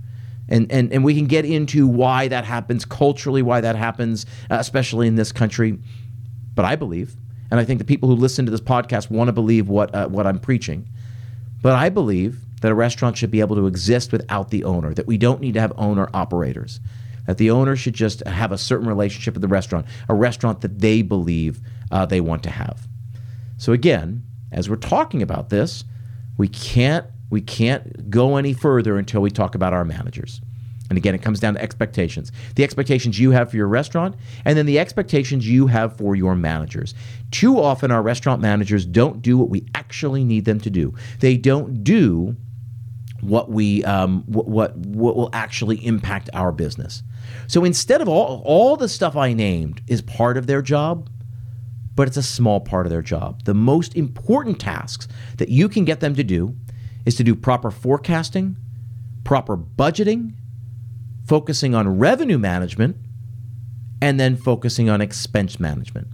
and, 0.49 0.71
and, 0.73 0.93
and 0.93 1.05
we 1.05 1.15
can 1.15 1.27
get 1.27 1.45
into 1.45 1.87
why 1.87 2.29
that 2.29 2.45
happens 2.45 2.85
culturally, 2.85 3.43
why 3.43 3.61
that 3.61 3.77
happens, 3.77 4.27
uh, 4.51 4.57
especially 4.59 5.07
in 5.07 5.15
this 5.15 5.33
country. 5.33 5.79
But 6.55 6.65
I 6.65 6.77
believe, 6.77 7.15
and 7.51 7.59
I 7.59 7.65
think 7.65 7.79
the 7.79 7.85
people 7.85 8.09
who 8.09 8.15
listen 8.15 8.45
to 8.45 8.51
this 8.51 8.61
podcast 8.61 9.11
want 9.11 9.29
to 9.29 9.33
believe 9.33 9.69
what, 9.69 9.95
uh, 9.95 10.09
what 10.09 10.27
I'm 10.27 10.39
preaching, 10.39 10.89
but 11.63 11.75
I 11.75 11.89
believe 11.89 12.41
that 12.61 12.73
a 12.73 12.75
restaurant 12.75 13.17
should 13.17 13.31
be 13.31 13.41
able 13.41 13.57
to 13.57 13.67
exist 13.67 14.13
without 14.13 14.51
the 14.51 14.65
owner, 14.65 14.95
that 14.95 15.07
we 15.07 15.17
don't 15.17 15.41
need 15.41 15.55
to 15.55 15.61
have 15.61 15.73
owner 15.77 16.09
operators, 16.13 16.81
that 17.27 17.39
the 17.39 17.51
owner 17.51 17.77
should 17.77 17.95
just 17.95 18.27
have 18.27 18.53
a 18.53 18.59
certain 18.59 18.89
relationship 18.89 19.35
with 19.35 19.43
the 19.43 19.49
restaurant, 19.49 19.87
a 20.09 20.15
restaurant 20.15 20.61
that 20.63 20.79
they 20.79 21.03
believe 21.03 21.61
uh, 21.91 22.07
they 22.07 22.21
want 22.21 22.43
to 22.43 22.51
have. 22.51 22.89
So 23.59 23.73
again, 23.73 24.25
as 24.53 24.69
we're 24.69 24.77
talking 24.77 25.23
about 25.23 25.51
this, 25.51 25.85
we 26.37 26.49
can't 26.49 27.07
we 27.31 27.43
can't 27.43 28.09
go 28.09 28.37
any 28.37 28.55
further 28.55 28.97
until 28.97 29.21
we 29.21 29.31
talk 29.31 29.55
about 29.55 29.75
our 29.75 29.85
managers. 29.85 30.41
And 30.89 30.97
again, 30.97 31.15
it 31.15 31.23
comes 31.23 31.41
down 31.41 31.55
to 31.55 31.63
expectations. 31.63 32.33
The 32.55 32.65
expectations 32.65 33.19
you 33.19 33.31
have 33.33 33.51
for 33.51 33.57
your 33.57 33.69
restaurant, 33.69 34.17
and 34.45 34.57
then 34.57 34.67
the 34.67 34.79
expectations 34.79 35.49
you 35.49 35.67
have 35.67 35.97
for 35.97 36.17
your 36.17 36.35
managers. 36.35 36.95
Too 37.31 37.61
often, 37.61 37.91
our 37.91 38.03
restaurant 38.03 38.41
managers 38.41 38.87
don't 38.87 39.21
do 39.21 39.37
what 39.37 39.51
we 39.51 39.67
actually 39.75 40.25
need 40.25 40.45
them 40.45 40.61
to 40.61 40.71
do. 40.71 40.95
They 41.21 41.37
don't 41.37 41.85
do 41.85 42.37
what 43.21 43.51
we 43.51 43.85
um, 43.85 44.23
what, 44.27 44.49
what 44.49 44.77
what 44.77 45.17
will 45.17 45.31
actually 45.33 45.85
impact 45.85 46.31
our 46.33 46.53
business. 46.53 47.03
So 47.47 47.65
instead 47.65 48.01
of 48.01 48.09
all 48.09 48.43
all 48.45 48.77
the 48.77 48.89
stuff 48.89 49.17
I 49.17 49.33
named 49.33 49.83
is 49.89 50.03
part 50.03 50.37
of 50.37 50.47
their 50.47 50.63
job, 50.63 51.11
but 51.95 52.07
it's 52.07 52.17
a 52.17 52.23
small 52.23 52.61
part 52.61 52.87
of 52.87 52.91
their 52.91 53.03
job. 53.03 53.45
The 53.45 53.55
most 53.55 53.97
important 53.97 54.61
tasks 54.61 55.09
that 55.39 55.49
you 55.49 55.69
can 55.69 55.85
get 55.85 56.01
them 56.01 56.15
to 56.15 56.25
do 56.25 56.57
is 57.05 57.17
to 57.17 57.25
do 57.25 57.35
proper 57.35 57.71
forecasting, 57.71 58.57
proper 59.25 59.57
budgeting, 59.57 60.35
focusing 61.29 61.75
on 61.75 61.99
revenue 61.99 62.39
management, 62.39 62.97
and 64.01 64.19
then 64.19 64.37
focusing 64.37 64.89
on 64.89 65.01
expense 65.01 65.61
management. 65.61 66.09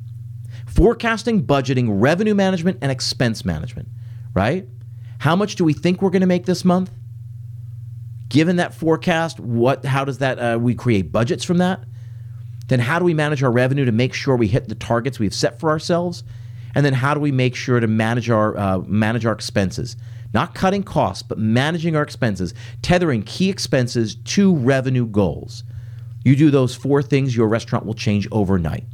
Forecasting, 0.66 1.46
budgeting, 1.46 1.86
revenue 1.88 2.34
management, 2.34 2.78
and 2.82 2.90
expense 2.90 3.44
management, 3.44 3.88
right? 4.34 4.66
How 5.18 5.36
much 5.36 5.54
do 5.54 5.64
we 5.64 5.72
think 5.72 6.02
we're 6.02 6.10
going 6.10 6.20
to 6.20 6.26
make 6.26 6.46
this 6.46 6.64
month? 6.64 6.90
Given 8.28 8.56
that 8.56 8.74
forecast, 8.74 9.38
what? 9.38 9.84
How 9.84 10.04
does 10.04 10.18
that? 10.18 10.38
Uh, 10.38 10.58
we 10.58 10.74
create 10.74 11.12
budgets 11.12 11.44
from 11.44 11.58
that. 11.58 11.84
Then 12.66 12.80
how 12.80 12.98
do 12.98 13.04
we 13.04 13.14
manage 13.14 13.42
our 13.42 13.52
revenue 13.52 13.84
to 13.84 13.92
make 13.92 14.14
sure 14.14 14.36
we 14.36 14.48
hit 14.48 14.68
the 14.68 14.74
targets 14.74 15.18
we've 15.18 15.34
set 15.34 15.60
for 15.60 15.70
ourselves? 15.70 16.24
And 16.74 16.84
then 16.84 16.94
how 16.94 17.14
do 17.14 17.20
we 17.20 17.32
make 17.32 17.54
sure 17.54 17.80
to 17.80 17.86
manage 17.86 18.30
our 18.30 18.56
uh, 18.56 18.78
manage 18.80 19.26
our 19.26 19.32
expenses? 19.32 19.96
not 20.34 20.52
cutting 20.52 20.82
costs, 20.82 21.22
but 21.22 21.38
managing 21.38 21.94
our 21.94 22.02
expenses, 22.02 22.52
tethering 22.82 23.22
key 23.22 23.48
expenses 23.48 24.16
to 24.16 24.54
revenue 24.54 25.06
goals. 25.06 25.62
You 26.24 26.34
do 26.34 26.50
those 26.50 26.74
four 26.74 27.02
things, 27.02 27.36
your 27.36 27.46
restaurant 27.46 27.86
will 27.86 27.94
change 27.94 28.26
overnight. 28.32 28.84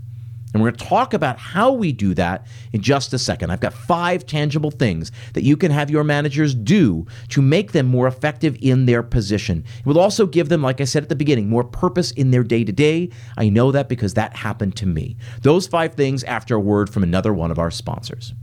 And 0.53 0.63
we're 0.63 0.71
going 0.71 0.79
to 0.79 0.85
talk 0.85 1.15
about 1.15 1.39
how 1.39 1.73
we 1.73 1.93
do 1.93 2.15
that 2.15 2.47
in 2.73 2.81
just 2.81 3.13
a 3.13 3.19
second. 3.19 3.51
I've 3.51 3.61
got 3.61 3.73
five 3.73 4.27
tangible 4.27 4.71
things 4.71 5.13
that 5.35 5.45
you 5.45 5.57
can 5.57 5.71
have 5.71 5.91
your 5.91 6.05
managers 6.05 6.55
do 6.55 7.07
to 7.29 7.41
make 7.41 7.73
them 7.73 7.87
more 7.87 8.09
effective 8.09 8.57
in 8.61 8.87
their 8.87 9.03
position. 9.03 9.65
It 9.79 9.87
will 9.87 10.01
also 10.01 10.27
give 10.27 10.49
them, 10.49 10.63
like 10.63 10.81
I 10.81 10.85
said 10.85 11.03
at 11.03 11.09
the 11.09 11.17
beginning, 11.17 11.49
more 11.49 11.65
purpose 11.65 12.11
in 12.13 12.31
their 12.31 12.43
day 12.43 12.65
to 12.65 12.73
day. 12.73 13.11
I 13.37 13.49
know 13.49 13.71
that 13.71 13.89
because 13.89 14.15
that 14.15 14.35
happened 14.35 14.77
to 14.77 14.87
me. 14.87 15.17
Those 15.43 15.67
five 15.67 15.95
things 15.95 16.25
after 16.25 16.57
a 16.57 16.61
word 16.61 16.91
from 16.91 17.03
another 17.03 17.33
one 17.33 17.51
of 17.51 17.59
our 17.59 17.71
sponsors. 17.71 18.35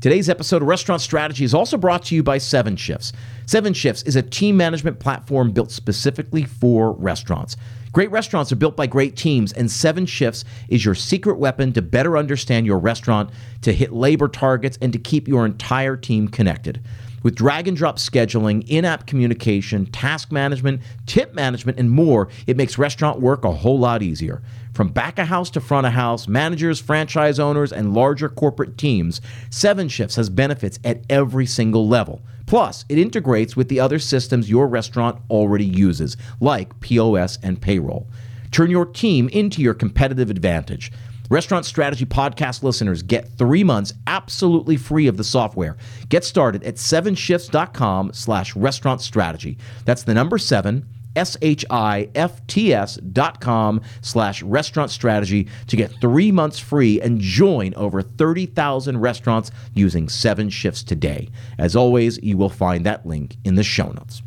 Today's 0.00 0.30
episode 0.30 0.62
of 0.62 0.68
Restaurant 0.68 1.02
Strategy 1.02 1.44
is 1.44 1.52
also 1.52 1.76
brought 1.76 2.04
to 2.04 2.14
you 2.14 2.22
by 2.22 2.38
Seven 2.38 2.74
Shifts. 2.74 3.12
Seven 3.44 3.74
Shifts 3.74 4.02
is 4.04 4.16
a 4.16 4.22
team 4.22 4.56
management 4.56 4.98
platform 4.98 5.50
built 5.50 5.70
specifically 5.70 6.42
for 6.42 6.92
restaurants. 6.92 7.58
Great 7.92 8.10
restaurants 8.10 8.50
are 8.50 8.56
built 8.56 8.76
by 8.76 8.86
great 8.86 9.14
teams, 9.14 9.52
and 9.52 9.70
Seven 9.70 10.06
Shifts 10.06 10.46
is 10.70 10.86
your 10.86 10.94
secret 10.94 11.36
weapon 11.38 11.74
to 11.74 11.82
better 11.82 12.16
understand 12.16 12.64
your 12.64 12.78
restaurant, 12.78 13.28
to 13.60 13.74
hit 13.74 13.92
labor 13.92 14.26
targets, 14.26 14.78
and 14.80 14.90
to 14.94 14.98
keep 14.98 15.28
your 15.28 15.44
entire 15.44 15.98
team 15.98 16.28
connected. 16.28 16.80
With 17.22 17.34
drag 17.34 17.68
and 17.68 17.76
drop 17.76 17.98
scheduling, 17.98 18.66
in 18.68 18.86
app 18.86 19.06
communication, 19.06 19.84
task 19.84 20.32
management, 20.32 20.80
tip 21.04 21.34
management, 21.34 21.78
and 21.78 21.90
more, 21.90 22.30
it 22.46 22.56
makes 22.56 22.78
restaurant 22.78 23.20
work 23.20 23.44
a 23.44 23.52
whole 23.52 23.78
lot 23.78 24.02
easier. 24.02 24.40
From 24.80 24.88
back 24.88 25.18
of 25.18 25.28
house 25.28 25.50
to 25.50 25.60
front 25.60 25.86
of 25.86 25.92
house, 25.92 26.26
managers, 26.26 26.80
franchise 26.80 27.38
owners, 27.38 27.70
and 27.70 27.92
larger 27.92 28.30
corporate 28.30 28.78
teams, 28.78 29.20
Seven 29.50 29.90
Shifts 29.90 30.16
has 30.16 30.30
benefits 30.30 30.78
at 30.82 31.04
every 31.10 31.44
single 31.44 31.86
level. 31.86 32.22
Plus, 32.46 32.86
it 32.88 32.96
integrates 32.96 33.54
with 33.54 33.68
the 33.68 33.78
other 33.78 33.98
systems 33.98 34.48
your 34.48 34.66
restaurant 34.66 35.20
already 35.28 35.66
uses, 35.66 36.16
like 36.40 36.80
POS 36.80 37.38
and 37.42 37.60
payroll. 37.60 38.08
Turn 38.52 38.70
your 38.70 38.86
team 38.86 39.28
into 39.28 39.60
your 39.60 39.74
competitive 39.74 40.30
advantage. 40.30 40.90
Restaurant 41.28 41.66
Strategy 41.66 42.06
Podcast 42.06 42.62
listeners 42.62 43.02
get 43.02 43.28
three 43.36 43.62
months 43.62 43.92
absolutely 44.06 44.78
free 44.78 45.08
of 45.08 45.18
the 45.18 45.24
software. 45.24 45.76
Get 46.08 46.24
started 46.24 46.64
at 46.64 46.76
sevenshifts.com 46.76 48.14
slash 48.14 48.56
restaurant 48.56 49.02
strategy. 49.02 49.58
That's 49.84 50.04
the 50.04 50.14
number 50.14 50.38
seven, 50.38 50.86
S-H-I-F-T-S 51.16 52.96
dot 52.96 53.40
com 53.40 53.80
slash 54.00 54.42
restaurant 54.42 54.90
strategy 54.90 55.48
to 55.66 55.76
get 55.76 55.92
three 56.00 56.30
months 56.30 56.58
free 56.58 57.00
and 57.00 57.20
join 57.20 57.74
over 57.74 58.02
30,000 58.02 58.98
restaurants 58.98 59.50
using 59.74 60.08
seven 60.08 60.48
shifts 60.50 60.82
today. 60.82 61.28
As 61.58 61.74
always, 61.74 62.22
you 62.22 62.36
will 62.36 62.48
find 62.48 62.86
that 62.86 63.06
link 63.06 63.36
in 63.44 63.54
the 63.54 63.64
show 63.64 63.90
notes. 63.90 64.22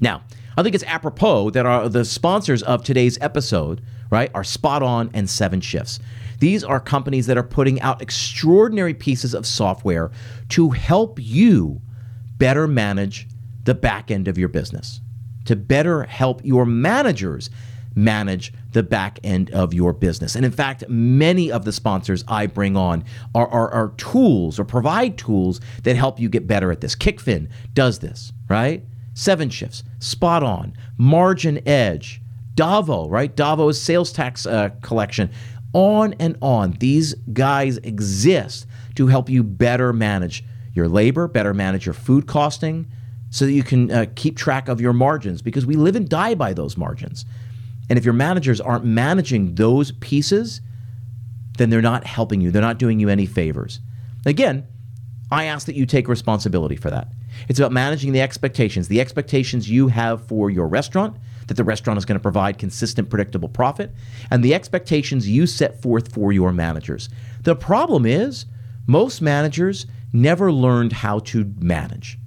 Now, 0.00 0.22
I 0.56 0.62
think 0.62 0.74
it's 0.74 0.84
apropos 0.84 1.50
that 1.50 1.66
our, 1.66 1.88
the 1.88 2.04
sponsors 2.04 2.62
of 2.62 2.82
today's 2.82 3.18
episode 3.20 3.82
right, 4.12 4.30
are 4.34 4.42
SpotOn 4.42 5.10
and 5.14 5.28
seven 5.28 5.60
shifts. 5.60 5.98
These 6.38 6.62
are 6.62 6.78
companies 6.78 7.26
that 7.26 7.38
are 7.38 7.42
putting 7.42 7.80
out 7.80 8.02
extraordinary 8.02 8.92
pieces 8.92 9.32
of 9.32 9.46
software 9.46 10.10
to 10.50 10.70
help 10.70 11.18
you 11.18 11.80
better 12.36 12.68
manage 12.68 13.26
the 13.64 13.74
back 13.74 14.10
end 14.10 14.28
of 14.28 14.36
your 14.36 14.48
business, 14.48 15.00
to 15.44 15.56
better 15.56 16.04
help 16.04 16.44
your 16.44 16.64
managers 16.66 17.50
manage 17.94 18.52
the 18.72 18.82
back 18.82 19.18
end 19.22 19.50
of 19.50 19.74
your 19.74 19.92
business. 19.92 20.34
And 20.34 20.44
in 20.44 20.52
fact, 20.52 20.84
many 20.88 21.50
of 21.52 21.64
the 21.64 21.72
sponsors 21.72 22.24
I 22.26 22.46
bring 22.46 22.76
on 22.76 23.04
are, 23.34 23.46
are, 23.48 23.70
are, 23.70 23.88
tools 23.96 24.58
or 24.58 24.64
provide 24.64 25.18
tools 25.18 25.60
that 25.82 25.96
help 25.96 26.18
you 26.18 26.28
get 26.28 26.46
better 26.46 26.70
at 26.72 26.80
this. 26.80 26.96
Kickfin 26.96 27.48
does 27.74 27.98
this, 27.98 28.32
right? 28.48 28.84
Seven 29.14 29.50
Shifts, 29.50 29.84
SpotOn, 29.98 30.72
Margin 30.96 31.66
Edge, 31.68 32.22
Davo, 32.54 33.10
right? 33.10 33.34
Davo's 33.34 33.80
sales 33.80 34.12
tax 34.12 34.46
uh, 34.46 34.70
collection. 34.82 35.30
On 35.74 36.14
and 36.14 36.36
on. 36.42 36.72
These 36.72 37.14
guys 37.32 37.78
exist 37.78 38.66
to 38.94 39.06
help 39.06 39.28
you 39.28 39.42
better 39.42 39.92
manage 39.92 40.44
your 40.74 40.88
labor, 40.88 41.28
better 41.28 41.54
manage 41.54 41.86
your 41.86 41.94
food 41.94 42.26
costing, 42.26 42.86
so 43.32 43.46
that 43.46 43.52
you 43.52 43.62
can 43.62 43.90
uh, 43.90 44.06
keep 44.14 44.36
track 44.36 44.68
of 44.68 44.80
your 44.80 44.92
margins 44.92 45.40
because 45.40 45.64
we 45.64 45.74
live 45.74 45.96
and 45.96 46.08
die 46.08 46.34
by 46.34 46.52
those 46.52 46.76
margins. 46.76 47.24
And 47.88 47.98
if 47.98 48.04
your 48.04 48.14
managers 48.14 48.60
aren't 48.60 48.84
managing 48.84 49.54
those 49.54 49.90
pieces, 49.92 50.60
then 51.56 51.70
they're 51.70 51.82
not 51.82 52.04
helping 52.06 52.42
you. 52.42 52.50
They're 52.50 52.62
not 52.62 52.78
doing 52.78 53.00
you 53.00 53.08
any 53.08 53.24
favors. 53.24 53.80
Again, 54.26 54.66
I 55.30 55.44
ask 55.44 55.66
that 55.66 55.76
you 55.76 55.86
take 55.86 56.08
responsibility 56.08 56.76
for 56.76 56.90
that. 56.90 57.08
It's 57.48 57.58
about 57.58 57.72
managing 57.72 58.12
the 58.12 58.20
expectations, 58.20 58.88
the 58.88 59.00
expectations 59.00 59.68
you 59.68 59.88
have 59.88 60.26
for 60.26 60.50
your 60.50 60.68
restaurant, 60.68 61.16
that 61.46 61.56
the 61.56 61.64
restaurant 61.64 61.96
is 61.96 62.04
going 62.04 62.18
to 62.18 62.22
provide 62.22 62.58
consistent, 62.58 63.08
predictable 63.08 63.48
profit, 63.48 63.92
and 64.30 64.44
the 64.44 64.54
expectations 64.54 65.26
you 65.26 65.46
set 65.46 65.80
forth 65.80 66.12
for 66.12 66.34
your 66.34 66.52
managers. 66.52 67.08
The 67.44 67.56
problem 67.56 68.04
is, 68.04 68.44
most 68.86 69.22
managers 69.22 69.86
never 70.12 70.52
learned 70.52 70.92
how 70.92 71.20
to 71.20 71.50
manage. 71.58 72.18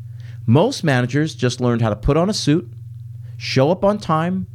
Most 0.45 0.83
managers 0.83 1.35
just 1.35 1.59
learned 1.59 1.81
how 1.81 1.89
to 1.89 1.95
put 1.95 2.17
on 2.17 2.29
a 2.29 2.33
suit, 2.33 2.71
show 3.37 3.71
up 3.71 3.83
on 3.83 3.97
time, 3.97 4.47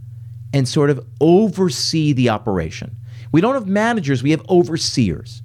and 0.52 0.68
sort 0.68 0.90
of 0.90 1.04
oversee 1.20 2.12
the 2.12 2.28
operation. 2.28 2.96
We 3.32 3.40
don't 3.40 3.54
have 3.54 3.66
managers, 3.66 4.22
we 4.22 4.30
have 4.30 4.48
overseers. 4.48 5.42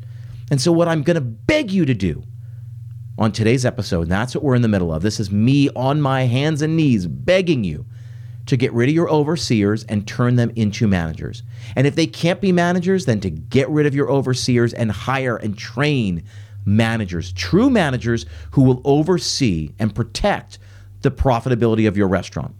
And 0.51 0.61
so, 0.61 0.71
what 0.71 0.87
I'm 0.87 1.03
going 1.03 1.15
to 1.15 1.21
beg 1.21 1.71
you 1.71 1.85
to 1.85 1.93
do 1.93 2.23
on 3.17 3.31
today's 3.31 3.65
episode, 3.65 4.03
and 4.03 4.11
that's 4.11 4.35
what 4.35 4.43
we're 4.43 4.55
in 4.55 4.61
the 4.61 4.67
middle 4.67 4.93
of. 4.93 5.01
This 5.01 5.19
is 5.19 5.31
me 5.31 5.69
on 5.75 6.01
my 6.01 6.23
hands 6.23 6.61
and 6.61 6.75
knees 6.75 7.07
begging 7.07 7.63
you 7.63 7.85
to 8.45 8.57
get 8.57 8.73
rid 8.73 8.89
of 8.89 8.95
your 8.95 9.09
overseers 9.09 9.83
and 9.85 10.07
turn 10.07 10.35
them 10.35 10.51
into 10.55 10.87
managers. 10.87 11.41
And 11.75 11.87
if 11.87 11.95
they 11.95 12.05
can't 12.05 12.41
be 12.41 12.51
managers, 12.51 13.05
then 13.05 13.19
to 13.21 13.29
get 13.29 13.69
rid 13.69 13.87
of 13.87 13.95
your 13.95 14.11
overseers 14.11 14.73
and 14.73 14.91
hire 14.91 15.37
and 15.37 15.57
train 15.57 16.23
managers, 16.65 17.31
true 17.31 17.69
managers 17.69 18.25
who 18.51 18.63
will 18.63 18.81
oversee 18.83 19.71
and 19.79 19.93
protect 19.93 20.59
the 21.01 21.11
profitability 21.11 21.87
of 21.87 21.95
your 21.95 22.07
restaurant. 22.07 22.55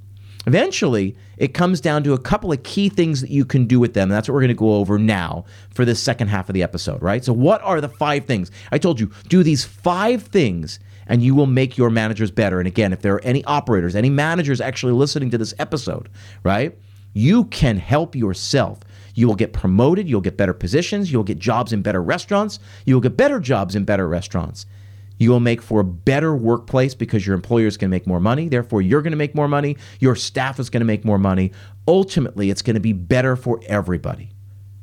Eventually, 0.48 1.16
it 1.38 1.56
comes 1.56 1.82
down 1.82 2.04
to 2.04 2.14
a 2.14 2.20
couple 2.20 2.52
of 2.52 2.62
key 2.62 2.88
things 2.88 3.22
that 3.22 3.32
you 3.32 3.46
can 3.46 3.66
do 3.66 3.80
with 3.80 3.96
them. 3.96 4.10
That's 4.10 4.30
what 4.30 4.36
we're 4.36 4.42
going 4.42 4.50
to 4.50 4.54
go 4.54 4.76
over 4.76 5.00
now 5.00 5.46
for 5.72 5.86
this 5.86 6.00
second 6.00 6.28
half 6.28 6.50
of 6.50 6.54
the 6.54 6.62
episode, 6.62 7.02
right? 7.02 7.26
So, 7.26 7.34
what 7.34 7.62
are 7.64 7.82
the 7.82 7.90
five 7.90 8.26
things? 8.26 8.52
I 8.72 8.78
told 8.78 9.00
you, 9.00 9.12
do 9.28 9.42
these 9.42 9.66
five 9.66 10.22
things 10.22 10.80
and 11.08 11.24
you 11.24 11.36
will 11.36 11.46
make 11.46 11.78
your 11.78 11.90
managers 11.90 12.32
better. 12.32 12.60
And 12.60 12.68
again, 12.68 12.94
if 12.94 13.02
there 13.02 13.16
are 13.16 13.24
any 13.24 13.44
operators, 13.46 13.96
any 13.96 14.10
managers 14.10 14.62
actually 14.62 14.94
listening 14.94 15.30
to 15.32 15.38
this 15.38 15.54
episode, 15.60 16.10
right? 16.44 16.78
You 17.14 17.46
can 17.46 17.78
help 17.78 18.16
yourself. 18.16 18.80
You 19.16 19.28
will 19.28 19.36
get 19.36 19.54
promoted, 19.54 20.08
you'll 20.08 20.22
get 20.22 20.38
better 20.38 20.54
positions, 20.54 21.12
you'll 21.12 21.24
get 21.24 21.40
jobs 21.40 21.74
in 21.74 21.82
better 21.82 22.04
restaurants, 22.04 22.60
you'll 22.86 23.02
get 23.02 23.18
better 23.18 23.40
jobs 23.40 23.76
in 23.76 23.86
better 23.86 24.08
restaurants. 24.08 24.66
You 25.18 25.30
will 25.30 25.40
make 25.40 25.62
for 25.62 25.80
a 25.80 25.86
better 25.86 26.36
workplace 26.36 26.94
because 26.94 27.26
your 27.26 27.36
employer 27.36 27.68
is 27.68 27.78
going 27.78 27.90
to 27.90 27.96
make 27.96 28.06
more 28.06 28.20
money. 28.20 28.50
Therefore, 28.50 28.82
you're 28.82 29.02
going 29.02 29.12
to 29.12 29.18
make 29.18 29.34
more 29.34 29.48
money. 29.48 29.78
Your 30.00 30.16
staff 30.16 30.60
is 30.60 30.70
going 30.70 30.82
to 30.82 30.86
make 30.86 31.06
more 31.06 31.18
money. 31.18 31.54
Ultimately, 31.88 32.50
it's 32.50 32.62
going 32.62 32.74
to 32.74 32.82
be 32.82 32.92
better 32.92 33.38
for 33.38 33.62
everybody, 33.68 34.32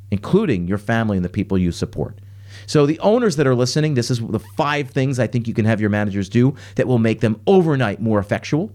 including 0.09 0.67
your 0.67 0.79
family 0.79 1.17
and 1.17 1.25
the 1.25 1.29
people 1.29 1.57
you 1.57 1.71
support. 1.71 2.19
So, 2.65 2.85
the 2.85 2.99
owners 2.99 3.35
that 3.35 3.45
are 3.45 3.55
listening, 3.55 3.93
this 3.93 4.09
is 4.09 4.19
the 4.19 4.39
five 4.39 4.89
things 4.89 5.19
I 5.19 5.27
think 5.27 5.47
you 5.47 5.53
can 5.53 5.65
have 5.65 5.81
your 5.81 5.89
managers 5.89 6.29
do 6.29 6.55
that 6.75 6.87
will 6.87 6.99
make 6.99 7.19
them 7.19 7.39
overnight 7.45 8.01
more 8.01 8.19
effectual, 8.19 8.71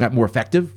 uh, 0.00 0.10
more 0.10 0.26
effective. 0.26 0.74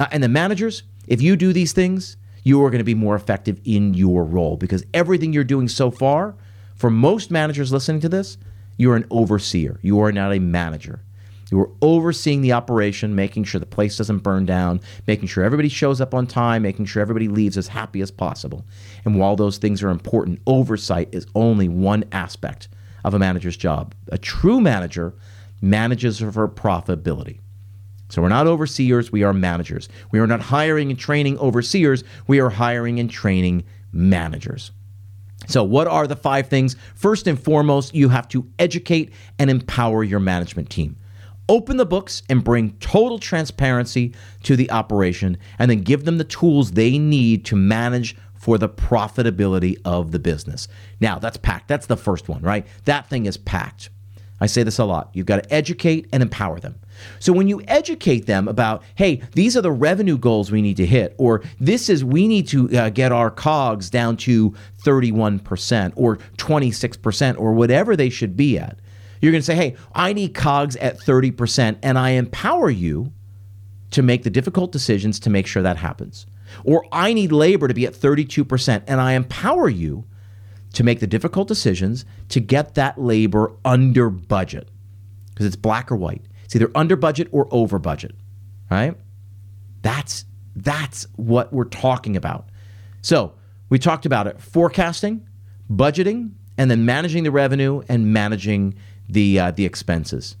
Uh, 0.00 0.06
and 0.10 0.22
the 0.22 0.28
managers, 0.28 0.84
if 1.06 1.20
you 1.20 1.36
do 1.36 1.52
these 1.52 1.72
things, 1.72 2.16
you 2.48 2.64
are 2.64 2.70
going 2.70 2.78
to 2.78 2.84
be 2.84 2.94
more 2.94 3.14
effective 3.14 3.60
in 3.66 3.92
your 3.92 4.24
role 4.24 4.56
because 4.56 4.82
everything 4.94 5.34
you're 5.34 5.44
doing 5.44 5.68
so 5.68 5.90
far, 5.90 6.34
for 6.74 6.88
most 6.88 7.30
managers 7.30 7.70
listening 7.72 8.00
to 8.00 8.08
this, 8.08 8.38
you're 8.78 8.96
an 8.96 9.04
overseer. 9.10 9.78
You 9.82 10.00
are 10.00 10.12
not 10.12 10.32
a 10.32 10.38
manager. 10.38 11.02
You 11.50 11.60
are 11.60 11.70
overseeing 11.82 12.40
the 12.40 12.52
operation, 12.52 13.14
making 13.14 13.44
sure 13.44 13.58
the 13.58 13.66
place 13.66 13.98
doesn't 13.98 14.18
burn 14.18 14.46
down, 14.46 14.80
making 15.06 15.28
sure 15.28 15.44
everybody 15.44 15.68
shows 15.68 16.00
up 16.00 16.14
on 16.14 16.26
time, 16.26 16.62
making 16.62 16.86
sure 16.86 17.02
everybody 17.02 17.28
leaves 17.28 17.58
as 17.58 17.68
happy 17.68 18.00
as 18.00 18.10
possible. 18.10 18.64
And 19.04 19.18
while 19.18 19.36
those 19.36 19.58
things 19.58 19.82
are 19.82 19.90
important, 19.90 20.40
oversight 20.46 21.10
is 21.12 21.26
only 21.34 21.68
one 21.68 22.04
aspect 22.12 22.68
of 23.04 23.12
a 23.12 23.18
manager's 23.18 23.56
job. 23.58 23.94
A 24.10 24.16
true 24.16 24.60
manager 24.60 25.12
manages 25.60 26.18
for 26.18 26.48
profitability. 26.48 27.40
So 28.08 28.22
we're 28.22 28.28
not 28.28 28.46
overseers, 28.46 29.12
we 29.12 29.22
are 29.22 29.32
managers. 29.32 29.88
We 30.10 30.18
are 30.18 30.26
not 30.26 30.40
hiring 30.40 30.90
and 30.90 30.98
training 30.98 31.38
overseers, 31.38 32.04
we 32.26 32.40
are 32.40 32.50
hiring 32.50 32.98
and 33.00 33.10
training 33.10 33.64
managers. 33.92 34.72
So, 35.46 35.62
what 35.62 35.86
are 35.86 36.06
the 36.06 36.16
five 36.16 36.48
things? 36.48 36.76
First 36.94 37.26
and 37.26 37.40
foremost, 37.40 37.94
you 37.94 38.08
have 38.08 38.28
to 38.28 38.46
educate 38.58 39.12
and 39.38 39.50
empower 39.50 40.02
your 40.02 40.20
management 40.20 40.68
team. 40.68 40.96
Open 41.48 41.78
the 41.78 41.86
books 41.86 42.22
and 42.28 42.44
bring 42.44 42.72
total 42.78 43.18
transparency 43.18 44.14
to 44.42 44.56
the 44.56 44.70
operation, 44.70 45.38
and 45.58 45.70
then 45.70 45.80
give 45.80 46.04
them 46.04 46.18
the 46.18 46.24
tools 46.24 46.72
they 46.72 46.98
need 46.98 47.44
to 47.46 47.56
manage 47.56 48.16
for 48.34 48.58
the 48.58 48.68
profitability 48.68 49.76
of 49.84 50.12
the 50.12 50.18
business. 50.18 50.68
Now, 51.00 51.18
that's 51.18 51.36
packed. 51.36 51.68
That's 51.68 51.86
the 51.86 51.96
first 51.96 52.28
one, 52.28 52.42
right? 52.42 52.66
That 52.84 53.08
thing 53.08 53.26
is 53.26 53.36
packed. 53.36 53.90
I 54.40 54.46
say 54.46 54.62
this 54.62 54.78
a 54.78 54.84
lot. 54.84 55.10
You've 55.14 55.26
got 55.26 55.42
to 55.42 55.52
educate 55.52 56.08
and 56.12 56.22
empower 56.22 56.60
them. 56.60 56.78
So 57.18 57.32
when 57.32 57.48
you 57.48 57.62
educate 57.68 58.26
them 58.26 58.48
about, 58.48 58.82
hey, 58.94 59.22
these 59.32 59.56
are 59.56 59.60
the 59.60 59.70
revenue 59.70 60.18
goals 60.18 60.50
we 60.50 60.62
need 60.62 60.76
to 60.78 60.86
hit, 60.86 61.14
or 61.18 61.42
this 61.60 61.88
is, 61.88 62.04
we 62.04 62.28
need 62.28 62.48
to 62.48 62.70
uh, 62.76 62.90
get 62.90 63.12
our 63.12 63.30
COGS 63.30 63.90
down 63.90 64.16
to 64.18 64.54
31% 64.82 65.92
or 65.96 66.16
26% 66.36 67.38
or 67.38 67.52
whatever 67.52 67.96
they 67.96 68.10
should 68.10 68.36
be 68.36 68.58
at, 68.58 68.78
you're 69.20 69.32
going 69.32 69.42
to 69.42 69.46
say, 69.46 69.56
hey, 69.56 69.76
I 69.94 70.12
need 70.12 70.34
COGS 70.34 70.76
at 70.76 70.98
30%, 70.98 71.78
and 71.82 71.98
I 71.98 72.10
empower 72.10 72.70
you 72.70 73.12
to 73.90 74.02
make 74.02 74.22
the 74.22 74.30
difficult 74.30 74.70
decisions 74.70 75.18
to 75.20 75.30
make 75.30 75.46
sure 75.46 75.62
that 75.62 75.76
happens. 75.76 76.26
Or 76.64 76.86
I 76.92 77.12
need 77.12 77.32
labor 77.32 77.68
to 77.68 77.74
be 77.74 77.86
at 77.86 77.94
32%, 77.94 78.82
and 78.86 79.00
I 79.00 79.12
empower 79.12 79.68
you 79.68 80.04
to 80.74 80.82
make 80.84 81.00
the 81.00 81.06
difficult 81.06 81.48
decisions 81.48 82.04
to 82.28 82.40
get 82.40 82.74
that 82.74 83.00
labor 83.00 83.52
under 83.64 84.10
budget 84.10 84.68
because 85.30 85.46
it's 85.46 85.56
black 85.56 85.90
or 85.90 85.96
white. 85.96 86.22
It's 86.48 86.56
either 86.56 86.70
under 86.74 86.96
budget 86.96 87.28
or 87.30 87.46
over 87.50 87.78
budget, 87.78 88.14
right? 88.70 88.96
That's 89.82 90.24
that's 90.56 91.06
what 91.16 91.52
we're 91.52 91.64
talking 91.64 92.16
about. 92.16 92.48
So, 93.02 93.34
we 93.68 93.78
talked 93.78 94.06
about 94.06 94.26
it 94.26 94.40
forecasting, 94.40 95.28
budgeting, 95.70 96.30
and 96.56 96.70
then 96.70 96.86
managing 96.86 97.24
the 97.24 97.30
revenue 97.30 97.82
and 97.86 98.14
managing 98.14 98.76
the 99.10 99.38
uh, 99.38 99.50
the 99.50 99.66
expenses. 99.66 100.36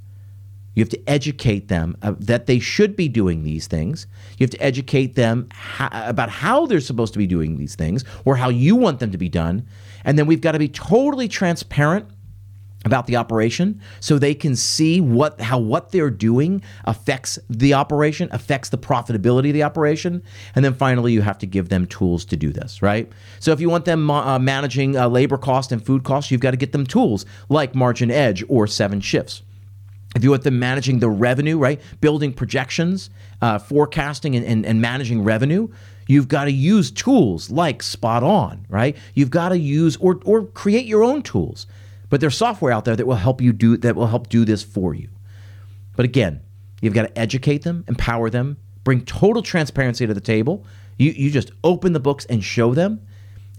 You 0.74 0.80
have 0.80 0.88
to 0.88 1.02
educate 1.06 1.68
them 1.68 1.94
uh, 2.00 2.14
that 2.20 2.46
they 2.46 2.58
should 2.58 2.96
be 2.96 3.08
doing 3.08 3.42
these 3.42 3.66
things. 3.66 4.06
You 4.38 4.44
have 4.44 4.50
to 4.52 4.62
educate 4.62 5.14
them 5.14 5.50
ha- 5.52 6.04
about 6.06 6.30
how 6.30 6.64
they're 6.64 6.80
supposed 6.80 7.12
to 7.12 7.18
be 7.18 7.26
doing 7.26 7.58
these 7.58 7.74
things 7.74 8.02
or 8.24 8.36
how 8.36 8.48
you 8.48 8.76
want 8.76 9.00
them 9.00 9.12
to 9.12 9.18
be 9.18 9.28
done. 9.28 9.66
And 10.06 10.18
then 10.18 10.24
we've 10.26 10.40
got 10.40 10.52
to 10.52 10.58
be 10.58 10.68
totally 10.68 11.28
transparent 11.28 12.08
about 12.84 13.06
the 13.06 13.16
operation 13.16 13.80
so 14.00 14.18
they 14.18 14.34
can 14.34 14.54
see 14.54 15.00
what 15.00 15.40
how 15.40 15.58
what 15.58 15.90
they're 15.90 16.10
doing 16.10 16.62
affects 16.84 17.38
the 17.50 17.74
operation 17.74 18.28
affects 18.30 18.68
the 18.68 18.78
profitability 18.78 19.48
of 19.48 19.54
the 19.54 19.62
operation. 19.62 20.22
And 20.54 20.64
then 20.64 20.74
finally 20.74 21.12
you 21.12 21.22
have 21.22 21.38
to 21.38 21.46
give 21.46 21.68
them 21.68 21.86
tools 21.86 22.24
to 22.26 22.36
do 22.36 22.52
this 22.52 22.80
right? 22.80 23.10
So 23.40 23.52
if 23.52 23.60
you 23.60 23.68
want 23.68 23.84
them 23.84 24.10
uh, 24.10 24.38
managing 24.38 24.96
uh, 24.96 25.08
labor 25.08 25.38
cost 25.38 25.72
and 25.72 25.84
food 25.84 26.04
costs 26.04 26.30
you've 26.30 26.40
got 26.40 26.52
to 26.52 26.56
get 26.56 26.72
them 26.72 26.86
tools 26.86 27.26
like 27.48 27.74
margin 27.74 28.10
edge 28.10 28.44
or 28.48 28.66
seven 28.66 29.00
shifts. 29.00 29.42
If 30.16 30.24
you 30.24 30.30
want 30.30 30.44
them 30.44 30.58
managing 30.58 31.00
the 31.00 31.10
revenue 31.10 31.58
right 31.58 31.80
building 32.00 32.32
projections 32.32 33.10
uh, 33.42 33.58
forecasting 33.58 34.36
and, 34.36 34.46
and, 34.46 34.64
and 34.64 34.80
managing 34.80 35.24
revenue 35.24 35.68
you've 36.06 36.28
got 36.28 36.44
to 36.44 36.52
use 36.52 36.92
tools 36.92 37.50
like 37.50 37.82
SpotOn 37.82 38.60
right? 38.68 38.96
You've 39.14 39.30
got 39.30 39.48
to 39.48 39.58
use 39.58 39.96
or, 39.96 40.20
or 40.24 40.44
create 40.44 40.86
your 40.86 41.02
own 41.02 41.22
tools 41.22 41.66
but 42.10 42.20
there's 42.20 42.36
software 42.36 42.72
out 42.72 42.84
there 42.84 42.96
that 42.96 43.06
will 43.06 43.16
help 43.16 43.40
you 43.40 43.52
do 43.52 43.76
that 43.76 43.96
will 43.96 44.06
help 44.06 44.28
do 44.28 44.44
this 44.44 44.62
for 44.62 44.94
you. 44.94 45.08
But 45.96 46.04
again, 46.04 46.40
you've 46.80 46.94
got 46.94 47.02
to 47.02 47.18
educate 47.18 47.62
them, 47.62 47.84
empower 47.88 48.30
them, 48.30 48.56
bring 48.84 49.04
total 49.04 49.42
transparency 49.42 50.06
to 50.06 50.14
the 50.14 50.20
table. 50.20 50.64
You 50.96 51.12
you 51.12 51.30
just 51.30 51.52
open 51.64 51.92
the 51.92 52.00
books 52.00 52.24
and 52.26 52.42
show 52.42 52.74
them 52.74 53.00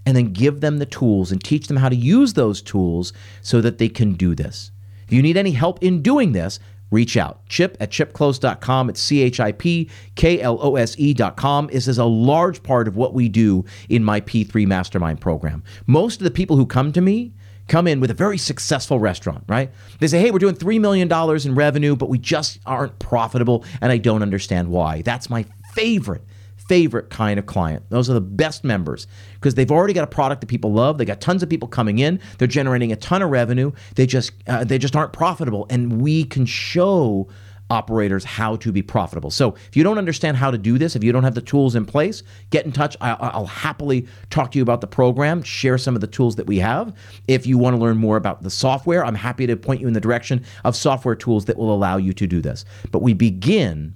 and 0.06 0.16
then 0.16 0.32
give 0.32 0.60
them 0.60 0.78
the 0.78 0.86
tools 0.86 1.30
and 1.30 1.42
teach 1.42 1.68
them 1.68 1.76
how 1.76 1.88
to 1.88 1.96
use 1.96 2.32
those 2.32 2.62
tools 2.62 3.12
so 3.42 3.60
that 3.60 3.78
they 3.78 3.88
can 3.88 4.14
do 4.14 4.34
this. 4.34 4.70
If 5.06 5.12
you 5.12 5.22
need 5.22 5.36
any 5.36 5.52
help 5.52 5.82
in 5.82 6.02
doing 6.02 6.32
this, 6.32 6.58
reach 6.90 7.16
out. 7.16 7.46
Chip 7.46 7.76
at 7.80 7.90
chipklose.com. 7.90 8.90
It's 8.90 9.00
C 9.00 9.22
H 9.22 9.40
I 9.40 9.52
P 9.52 9.90
K 10.14 10.40
L 10.40 10.58
O 10.60 10.76
S 10.76 10.94
E.com. 10.98 11.68
This 11.68 11.88
is 11.88 11.98
a 11.98 12.04
large 12.04 12.62
part 12.62 12.88
of 12.88 12.96
what 12.96 13.14
we 13.14 13.28
do 13.28 13.64
in 13.88 14.04
my 14.04 14.20
P3 14.20 14.66
Mastermind 14.66 15.20
program. 15.20 15.62
Most 15.86 16.20
of 16.20 16.24
the 16.24 16.30
people 16.30 16.56
who 16.56 16.66
come 16.66 16.92
to 16.92 17.00
me 17.00 17.32
come 17.70 17.86
in 17.86 18.00
with 18.00 18.10
a 18.10 18.14
very 18.14 18.36
successful 18.36 18.98
restaurant, 18.98 19.44
right? 19.48 19.70
They 20.00 20.08
say, 20.08 20.20
hey, 20.20 20.30
we're 20.30 20.40
doing 20.40 20.56
$3 20.56 20.80
million 20.80 21.10
in 21.10 21.54
revenue, 21.54 21.96
but 21.96 22.08
we 22.08 22.18
just 22.18 22.58
aren't 22.66 22.98
profitable, 22.98 23.64
and 23.80 23.90
I 23.90 23.96
don't 23.96 24.22
understand 24.22 24.68
why. 24.68 25.02
That's 25.02 25.30
my 25.30 25.46
favorite 25.72 26.22
favorite 26.70 27.10
kind 27.10 27.36
of 27.36 27.46
client. 27.46 27.82
Those 27.88 28.08
are 28.08 28.12
the 28.12 28.20
best 28.20 28.62
members 28.62 29.08
because 29.34 29.56
they've 29.56 29.72
already 29.72 29.92
got 29.92 30.04
a 30.04 30.06
product 30.06 30.40
that 30.40 30.46
people 30.46 30.72
love. 30.72 30.98
They 30.98 31.04
got 31.04 31.20
tons 31.20 31.42
of 31.42 31.48
people 31.48 31.66
coming 31.66 31.98
in. 31.98 32.20
They're 32.38 32.46
generating 32.46 32.92
a 32.92 32.96
ton 32.96 33.22
of 33.22 33.30
revenue. 33.30 33.72
They 33.96 34.06
just 34.06 34.30
uh, 34.46 34.62
they 34.62 34.78
just 34.78 34.94
aren't 34.94 35.12
profitable, 35.12 35.66
and 35.68 36.00
we 36.00 36.22
can 36.22 36.46
show 36.46 37.26
operators 37.70 38.24
how 38.24 38.56
to 38.56 38.72
be 38.72 38.82
profitable. 38.82 39.30
So 39.30 39.54
if 39.68 39.76
you 39.76 39.84
don't 39.84 39.96
understand 39.96 40.36
how 40.36 40.50
to 40.50 40.58
do 40.58 40.76
this, 40.76 40.96
if 40.96 41.04
you 41.04 41.12
don't 41.12 41.22
have 41.22 41.34
the 41.34 41.40
tools 41.40 41.76
in 41.76 41.86
place, 41.86 42.22
get 42.50 42.66
in 42.66 42.72
touch. 42.72 42.96
I, 43.00 43.38
will 43.38 43.46
happily 43.46 44.06
talk 44.28 44.50
to 44.52 44.58
you 44.58 44.62
about 44.62 44.80
the 44.80 44.86
program, 44.86 45.42
share 45.42 45.78
some 45.78 45.94
of 45.94 46.00
the 46.00 46.06
tools 46.06 46.36
that 46.36 46.46
we 46.46 46.58
have. 46.58 46.94
If 47.28 47.46
you 47.46 47.56
want 47.56 47.76
to 47.76 47.80
learn 47.80 47.96
more 47.96 48.16
about 48.16 48.42
the 48.42 48.50
software, 48.50 49.04
I'm 49.04 49.14
happy 49.14 49.46
to 49.46 49.56
point 49.56 49.80
you 49.80 49.86
in 49.86 49.94
the 49.94 50.00
direction 50.00 50.44
of 50.64 50.74
software 50.74 51.14
tools 51.14 51.44
that 51.46 51.56
will 51.56 51.72
allow 51.72 51.96
you 51.96 52.12
to 52.14 52.26
do 52.26 52.40
this. 52.40 52.64
But 52.90 53.02
we 53.02 53.14
begin 53.14 53.94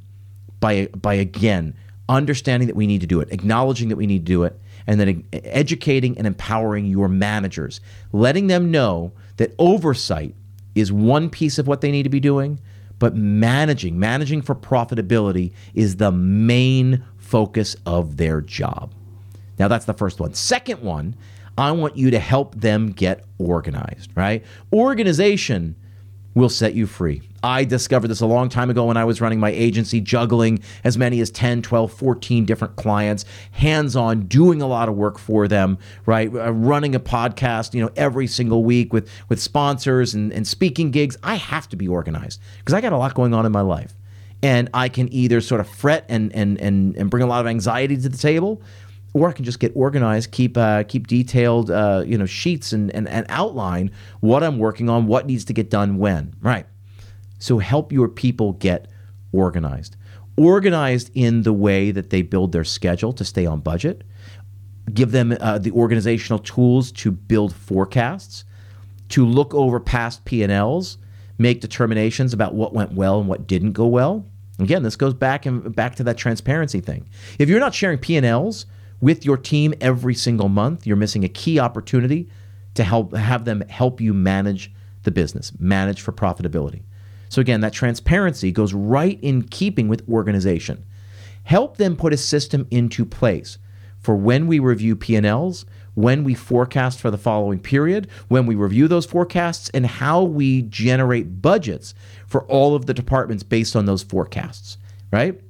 by 0.61 0.87
by 0.87 1.15
again 1.15 1.75
understanding 2.09 2.69
that 2.69 2.77
we 2.77 2.87
need 2.87 3.01
to 3.01 3.07
do 3.07 3.21
it, 3.21 3.31
acknowledging 3.33 3.89
that 3.89 3.97
we 3.97 4.07
need 4.07 4.21
to 4.21 4.33
do 4.33 4.45
it, 4.45 4.59
and 4.87 5.01
then 5.01 5.25
educating 5.33 6.17
and 6.19 6.27
empowering 6.27 6.87
your 6.87 7.09
managers, 7.09 7.81
letting 8.13 8.47
them 8.47 8.71
know 8.71 9.13
that 9.37 9.55
oversight 9.59 10.35
is 10.75 10.93
one 10.93 11.31
piece 11.31 11.59
of 11.59 11.67
what 11.67 11.81
they 11.81 11.91
need 11.91 12.03
to 12.03 12.09
be 12.09 12.21
doing 12.21 12.59
but 13.05 13.14
managing, 13.14 13.99
managing 13.99 14.40
for 14.40 14.55
profitability 14.55 15.53
is 15.75 15.97
the 15.97 16.11
main 16.11 17.05
focus 17.19 17.77
of 17.85 18.17
their 18.17 18.40
job. 18.40 18.95
Now, 19.59 19.69
that's 19.69 19.85
the 19.85 19.93
first 19.93 20.21
one. 20.21 20.33
Second 20.33 20.81
one, 20.81 21.14
I 21.59 21.73
want 21.73 21.99
you 21.99 22.11
to 22.12 22.19
help 22.19 22.55
them 22.55 22.93
get 22.93 23.27
organized, 23.37 24.11
right? 24.14 24.43
Organization 24.73 25.77
will 26.35 26.49
set 26.49 26.73
you 26.73 26.87
free. 26.87 27.21
I 27.44 27.64
discovered 27.64 28.09
this 28.09 28.22
a 28.22 28.26
long 28.26 28.48
time 28.48 28.70
ago 28.70 28.87
when 28.87 28.96
I 28.96 29.04
was 29.04 29.20
running 29.20 29.38
my 29.38 29.50
agency, 29.50 30.00
juggling 30.00 30.61
as 30.83 30.96
many 30.96 31.20
as 31.20 31.30
10, 31.30 31.61
12, 31.61 31.92
14 31.92 32.46
different 32.46 32.76
clients, 32.76 33.26
hands 33.50 33.94
on, 33.94 34.22
doing 34.22 34.62
a 34.62 34.66
lot 34.66 34.88
of 34.88 34.94
work 34.94 35.18
for 35.18 35.46
them, 35.46 35.76
right? 36.07 36.35
Uh, 36.35 36.52
running 36.52 36.94
a 36.94 37.00
podcast, 37.00 37.74
you 37.74 37.83
know, 37.83 37.90
every 37.96 38.26
single 38.26 38.64
week 38.64 38.94
with, 38.94 39.11
with 39.28 39.42
sponsors 39.42 40.14
and, 40.14 40.33
and 40.33 40.48
speaking 40.48 40.90
gigs. 40.90 41.18
I 41.22 41.35
have 41.35 41.68
to 41.68 41.76
be 41.76 41.87
organized 41.87 42.40
because 42.61 42.72
I 42.72 42.80
got 42.80 42.94
a 42.94 42.96
lot 42.96 43.12
going 43.12 43.35
on 43.35 43.44
in 43.44 43.52
my 43.52 43.61
life. 43.61 43.92
And 44.42 44.70
I 44.72 44.88
can 44.88 45.12
either 45.12 45.42
sort 45.42 45.61
of 45.61 45.68
fret 45.68 46.07
and, 46.09 46.35
and, 46.35 46.59
and, 46.62 46.96
and 46.96 47.11
bring 47.11 47.22
a 47.22 47.26
lot 47.26 47.42
of 47.42 47.46
anxiety 47.46 47.98
to 47.98 48.09
the 48.09 48.16
table, 48.16 48.62
or 49.12 49.28
I 49.28 49.33
can 49.33 49.44
just 49.44 49.61
get 49.61 49.72
organized, 49.74 50.33
keep 50.33 50.57
uh, 50.57 50.83
keep 50.85 51.07
detailed, 51.07 51.70
uh, 51.70 52.04
you 52.07 52.18
know, 52.18 52.26
sheets 52.26 52.72
and, 52.72 52.90
and 52.94 53.09
and 53.09 53.24
outline 53.28 53.90
what 54.20 54.42
I'm 54.42 54.59
working 54.59 54.90
on, 54.90 55.07
what 55.07 55.26
needs 55.26 55.44
to 55.46 55.52
get 55.52 55.70
done 55.70 55.98
when. 55.98 56.35
Right. 56.40 56.66
So 57.44 57.59
help 57.59 57.92
your 57.92 58.09
people 58.09 58.54
get 58.54 58.88
organized. 59.30 59.96
Organized 60.38 61.11
in 61.12 61.42
the 61.42 61.52
way 61.52 61.90
that 61.90 62.09
they 62.09 62.22
build 62.22 62.52
their 62.52 62.64
schedule 62.64 63.12
to 63.12 63.22
stay 63.22 63.44
on 63.44 63.61
budget. 63.61 64.02
Give 64.94 65.12
them 65.12 65.37
uh, 65.38 65.59
the 65.59 65.70
organizational 65.72 66.38
tools 66.38 66.90
to 66.92 67.11
build 67.11 67.54
forecasts, 67.54 68.46
to 69.11 69.26
look 69.26 69.52
over 69.52 69.78
past 69.78 70.24
P&Ls, 70.24 70.96
make 71.37 71.61
determinations 71.61 72.33
about 72.33 72.54
what 72.54 72.72
went 72.72 72.92
well 72.92 73.20
and 73.20 73.28
what 73.28 73.46
didn't 73.46 73.72
go 73.72 73.88
well. 73.88 74.24
Again, 74.59 74.83
this 74.83 74.96
goes 74.96 75.12
back 75.12 75.44
and 75.44 75.76
back 75.76 75.96
to 75.96 76.04
that 76.04 76.16
transparency 76.16 76.80
thing. 76.80 77.07
If 77.38 77.50
you're 77.50 77.61
not 77.61 77.74
sharing 77.74 77.98
P&Ls, 77.98 78.64
with 79.02 79.26
your 79.26 79.37
team 79.37 79.74
every 79.83 80.14
single 80.14 80.48
month, 80.48 80.87
you're 80.87 80.96
missing 80.96 81.24
a 81.24 81.28
key 81.28 81.59
opportunity 81.59 82.30
to 82.72 82.85
help 82.85 83.14
have 83.14 83.44
them 83.44 83.61
help 83.68 84.00
you 84.00 84.14
manage 84.14 84.72
the 85.02 85.11
business, 85.11 85.52
manage 85.59 86.00
for 86.00 86.12
profitability. 86.12 86.85
So 87.35 87.40
again, 87.40 87.62
that 87.62 87.73
transparency 87.73 88.53
goes 88.53 88.73
right 88.73 89.18
in 89.20 89.42
keeping 89.42 89.88
with 89.88 90.09
organization. 90.09 90.87
Help 91.42 91.79
them 91.79 91.97
put 91.97 92.12
a 92.12 92.16
system 92.16 92.64
into 92.70 93.05
place 93.05 93.59
for 93.99 94.14
when 94.14 94.47
we 94.47 94.61
review 94.61 94.94
P&Ls, 94.94 95.66
when 95.94 96.23
we 96.23 96.35
forecast 96.35 97.01
for 97.01 97.11
the 97.11 97.18
following 97.18 97.59
period, 97.59 98.07
when 98.29 98.47
we 98.47 98.55
review 98.55 98.87
those 98.87 99.05
forecasts 99.05 99.68
and 99.70 99.85
how 99.85 100.23
we 100.23 100.62
generate 100.62 101.42
budgets 101.42 101.92
for 102.29 102.44
all 102.44 102.77
of 102.77 102.87
the 102.87 102.94
departments 102.94 103.42
based 103.42 103.75
on 103.75 103.87
those 103.87 104.05
forecasts, 104.05 104.79
right? 105.12 105.40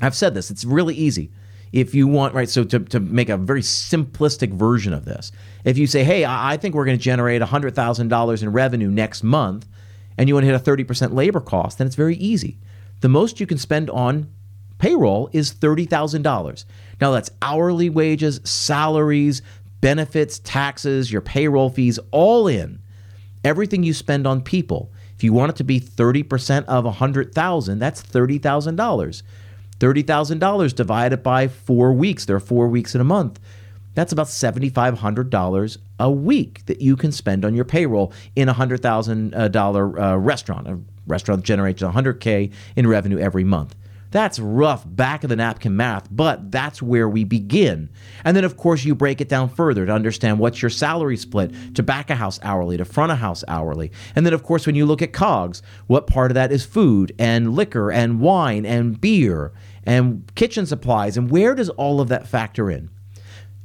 I've 0.00 0.14
said 0.14 0.34
this, 0.34 0.52
it's 0.52 0.64
really 0.64 0.94
easy 0.94 1.32
if 1.72 1.96
you 1.96 2.06
want, 2.06 2.32
right, 2.32 2.48
so 2.48 2.62
to, 2.62 2.78
to 2.78 3.00
make 3.00 3.28
a 3.28 3.36
very 3.36 3.62
simplistic 3.62 4.52
version 4.52 4.92
of 4.92 5.04
this, 5.04 5.32
if 5.64 5.78
you 5.78 5.88
say, 5.88 6.04
hey, 6.04 6.24
I 6.24 6.56
think 6.58 6.76
we're 6.76 6.84
going 6.84 6.96
to 6.96 7.02
generate 7.02 7.42
$100,000 7.42 8.42
in 8.42 8.52
revenue 8.52 8.88
next 8.88 9.24
month, 9.24 9.66
and 10.18 10.28
you 10.28 10.34
want 10.34 10.44
to 10.44 10.52
hit 10.52 10.60
a 10.60 10.70
30% 10.70 11.14
labor 11.14 11.40
cost, 11.40 11.78
then 11.78 11.86
it's 11.86 11.96
very 11.96 12.16
easy. 12.16 12.58
The 13.00 13.08
most 13.08 13.38
you 13.38 13.46
can 13.46 13.56
spend 13.56 13.88
on 13.88 14.28
payroll 14.78 15.30
is 15.32 15.54
$30,000. 15.54 16.64
Now, 17.00 17.12
that's 17.12 17.30
hourly 17.40 17.88
wages, 17.88 18.40
salaries, 18.44 19.40
benefits, 19.80 20.40
taxes, 20.40 21.12
your 21.12 21.20
payroll 21.20 21.70
fees, 21.70 22.00
all 22.10 22.48
in. 22.48 22.80
Everything 23.44 23.84
you 23.84 23.94
spend 23.94 24.26
on 24.26 24.42
people. 24.42 24.92
If 25.14 25.22
you 25.22 25.32
want 25.32 25.50
it 25.50 25.56
to 25.56 25.64
be 25.64 25.80
30% 25.80 26.64
of 26.64 26.84
100,000, 26.84 27.78
that's 27.78 28.02
$30,000. 28.02 29.22
$30,000 29.78 30.74
divided 30.74 31.22
by 31.22 31.46
four 31.46 31.92
weeks. 31.92 32.24
There 32.24 32.36
are 32.36 32.40
four 32.40 32.68
weeks 32.68 32.96
in 32.96 33.00
a 33.00 33.04
month. 33.04 33.38
That's 33.94 34.12
about 34.12 34.26
$7,500 34.26 35.78
a 35.98 36.10
week 36.10 36.64
that 36.66 36.80
you 36.80 36.96
can 36.96 37.12
spend 37.12 37.44
on 37.44 37.54
your 37.54 37.64
payroll 37.64 38.12
in 38.36 38.48
a 38.48 38.54
$100,000 38.54 40.00
uh, 40.12 40.18
restaurant. 40.18 40.68
A 40.68 40.78
restaurant 41.06 41.44
generates 41.44 41.82
100K 41.82 42.52
in 42.76 42.86
revenue 42.86 43.18
every 43.18 43.44
month. 43.44 43.74
That's 44.10 44.38
rough 44.38 44.84
back 44.86 45.22
of 45.22 45.28
the 45.28 45.36
napkin 45.36 45.76
math, 45.76 46.08
but 46.10 46.50
that's 46.50 46.80
where 46.80 47.08
we 47.08 47.24
begin. 47.24 47.90
And 48.24 48.34
then, 48.34 48.44
of 48.44 48.56
course, 48.56 48.84
you 48.84 48.94
break 48.94 49.20
it 49.20 49.28
down 49.28 49.50
further 49.50 49.84
to 49.84 49.92
understand 49.92 50.38
what's 50.38 50.62
your 50.62 50.70
salary 50.70 51.18
split 51.18 51.52
to 51.74 51.82
back 51.82 52.08
a 52.08 52.14
house 52.14 52.40
hourly 52.42 52.78
to 52.78 52.86
front 52.86 53.12
a 53.12 53.16
house 53.16 53.44
hourly. 53.48 53.92
And 54.16 54.24
then, 54.24 54.32
of 54.32 54.42
course, 54.42 54.66
when 54.66 54.74
you 54.74 54.86
look 54.86 55.02
at 55.02 55.12
COGS, 55.12 55.62
what 55.88 56.06
part 56.06 56.30
of 56.30 56.36
that 56.36 56.52
is 56.52 56.64
food 56.64 57.14
and 57.18 57.54
liquor 57.54 57.92
and 57.92 58.20
wine 58.20 58.64
and 58.64 58.98
beer 58.98 59.52
and 59.84 60.30
kitchen 60.34 60.64
supplies. 60.64 61.18
And 61.18 61.30
where 61.30 61.54
does 61.54 61.68
all 61.70 62.00
of 62.00 62.08
that 62.08 62.26
factor 62.26 62.70
in? 62.70 62.88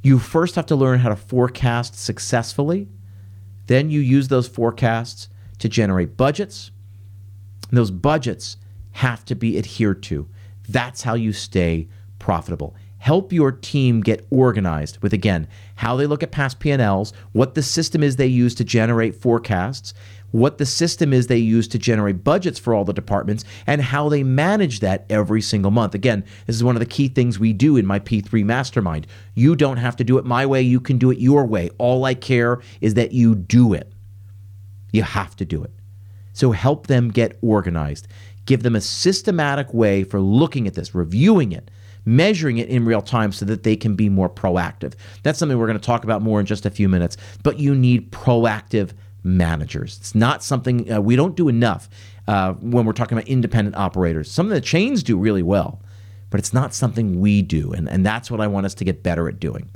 You 0.03 0.19
first 0.19 0.55
have 0.55 0.65
to 0.67 0.75
learn 0.75 0.99
how 0.99 1.09
to 1.09 1.15
forecast 1.15 1.95
successfully. 1.95 2.89
Then 3.67 3.89
you 3.89 4.01
use 4.01 4.27
those 4.27 4.49
forecasts 4.49 5.29
to 5.59 5.69
generate 5.69 6.17
budgets. 6.17 6.71
And 7.69 7.77
those 7.77 7.89
budgets 7.89 8.57
have 8.91 9.23
to 9.25 9.33
be 9.33 9.57
adhered 9.57 10.03
to. 10.03 10.27
That's 10.67 11.03
how 11.03 11.13
you 11.13 11.31
stay 11.31 11.87
profitable. 12.19 12.75
Help 12.97 13.31
your 13.31 13.51
team 13.51 14.01
get 14.01 14.27
organized 14.29 14.97
with 15.01 15.13
again 15.13 15.47
how 15.75 15.95
they 15.95 16.05
look 16.05 16.21
at 16.21 16.31
past 16.31 16.59
P&Ls, 16.59 17.13
what 17.31 17.55
the 17.55 17.63
system 17.63 18.03
is 18.03 18.17
they 18.17 18.27
use 18.27 18.55
to 18.55 18.63
generate 18.63 19.15
forecasts, 19.15 19.93
what 20.33 20.57
the 20.57 20.65
system 20.65 21.13
is 21.13 21.27
they 21.27 21.37
use 21.37 21.67
to 21.67 21.77
generate 21.77 22.23
budgets 22.23 22.57
for 22.57 22.73
all 22.73 22.83
the 22.83 22.91
departments, 22.91 23.45
and 23.67 23.79
how 23.79 24.09
they 24.09 24.23
manage 24.23 24.79
that 24.79 25.05
every 25.07 25.41
single 25.41 25.69
month. 25.69 25.93
Again, 25.93 26.25
this 26.47 26.55
is 26.55 26.63
one 26.63 26.75
of 26.75 26.79
the 26.79 26.87
key 26.87 27.07
things 27.07 27.37
we 27.37 27.53
do 27.53 27.77
in 27.77 27.85
my 27.85 27.99
P3 27.99 28.43
mastermind. 28.43 29.05
You 29.35 29.55
don't 29.55 29.77
have 29.77 29.95
to 29.97 30.03
do 30.03 30.17
it 30.17 30.25
my 30.25 30.47
way, 30.47 30.63
you 30.63 30.79
can 30.79 30.97
do 30.97 31.11
it 31.11 31.19
your 31.19 31.45
way. 31.45 31.69
All 31.77 32.03
I 32.03 32.15
care 32.15 32.61
is 32.81 32.95
that 32.95 33.11
you 33.11 33.35
do 33.35 33.73
it. 33.73 33.93
You 34.91 35.03
have 35.03 35.35
to 35.35 35.45
do 35.45 35.63
it. 35.63 35.71
So 36.33 36.51
help 36.51 36.87
them 36.87 37.09
get 37.09 37.37
organized. 37.43 38.07
Give 38.47 38.63
them 38.63 38.75
a 38.75 38.81
systematic 38.81 39.71
way 39.71 40.03
for 40.03 40.19
looking 40.19 40.65
at 40.65 40.73
this, 40.73 40.95
reviewing 40.95 41.51
it, 41.51 41.69
measuring 42.05 42.57
it 42.57 42.69
in 42.69 42.85
real 42.85 43.03
time 43.03 43.31
so 43.31 43.45
that 43.45 43.61
they 43.61 43.75
can 43.75 43.95
be 43.95 44.09
more 44.09 44.29
proactive. 44.29 44.95
That's 45.21 45.37
something 45.37 45.59
we're 45.59 45.67
going 45.67 45.79
to 45.79 45.85
talk 45.85 46.03
about 46.03 46.23
more 46.23 46.39
in 46.39 46.47
just 46.47 46.65
a 46.65 46.71
few 46.71 46.89
minutes. 46.89 47.17
But 47.43 47.59
you 47.59 47.75
need 47.75 48.11
proactive 48.11 48.93
managers. 49.23 49.97
It's 49.97 50.15
not 50.15 50.43
something 50.43 50.91
uh, 50.91 51.01
we 51.01 51.15
don't 51.15 51.35
do 51.35 51.47
enough 51.47 51.89
uh, 52.27 52.53
when 52.53 52.85
we're 52.85 52.93
talking 52.93 53.17
about 53.17 53.27
independent 53.27 53.75
operators. 53.75 54.29
Some 54.31 54.47
of 54.47 54.51
the 54.51 54.61
chains 54.61 55.03
do 55.03 55.17
really 55.17 55.43
well, 55.43 55.81
but 56.29 56.39
it's 56.39 56.53
not 56.53 56.73
something 56.73 57.19
we 57.19 57.41
do. 57.41 57.71
And, 57.73 57.89
and 57.89 58.05
that's 58.05 58.29
what 58.29 58.41
I 58.41 58.47
want 58.47 58.65
us 58.65 58.73
to 58.75 58.85
get 58.85 59.03
better 59.03 59.27
at 59.27 59.39
doing. 59.39 59.69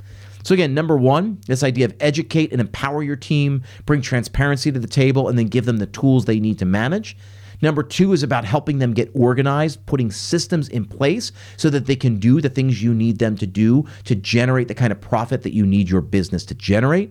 So, 0.44 0.54
again, 0.54 0.72
number 0.72 0.96
one, 0.96 1.40
this 1.46 1.62
idea 1.62 1.84
of 1.84 1.94
educate 2.00 2.52
and 2.52 2.60
empower 2.60 3.02
your 3.02 3.16
team, 3.16 3.62
bring 3.84 4.00
transparency 4.00 4.72
to 4.72 4.78
the 4.78 4.86
table, 4.86 5.28
and 5.28 5.38
then 5.38 5.46
give 5.46 5.64
them 5.66 5.78
the 5.78 5.86
tools 5.86 6.24
they 6.24 6.40
need 6.40 6.58
to 6.60 6.64
manage. 6.64 7.16
Number 7.60 7.82
two 7.82 8.12
is 8.12 8.22
about 8.22 8.44
helping 8.44 8.78
them 8.78 8.94
get 8.94 9.10
organized, 9.14 9.84
putting 9.86 10.10
systems 10.10 10.68
in 10.68 10.84
place 10.84 11.32
so 11.56 11.70
that 11.70 11.86
they 11.86 11.96
can 11.96 12.18
do 12.18 12.40
the 12.40 12.48
things 12.48 12.82
you 12.82 12.94
need 12.94 13.18
them 13.18 13.36
to 13.36 13.46
do 13.46 13.84
to 14.04 14.14
generate 14.14 14.68
the 14.68 14.74
kind 14.74 14.92
of 14.92 15.00
profit 15.00 15.42
that 15.42 15.54
you 15.54 15.66
need 15.66 15.90
your 15.90 16.00
business 16.00 16.44
to 16.46 16.54
generate. 16.54 17.10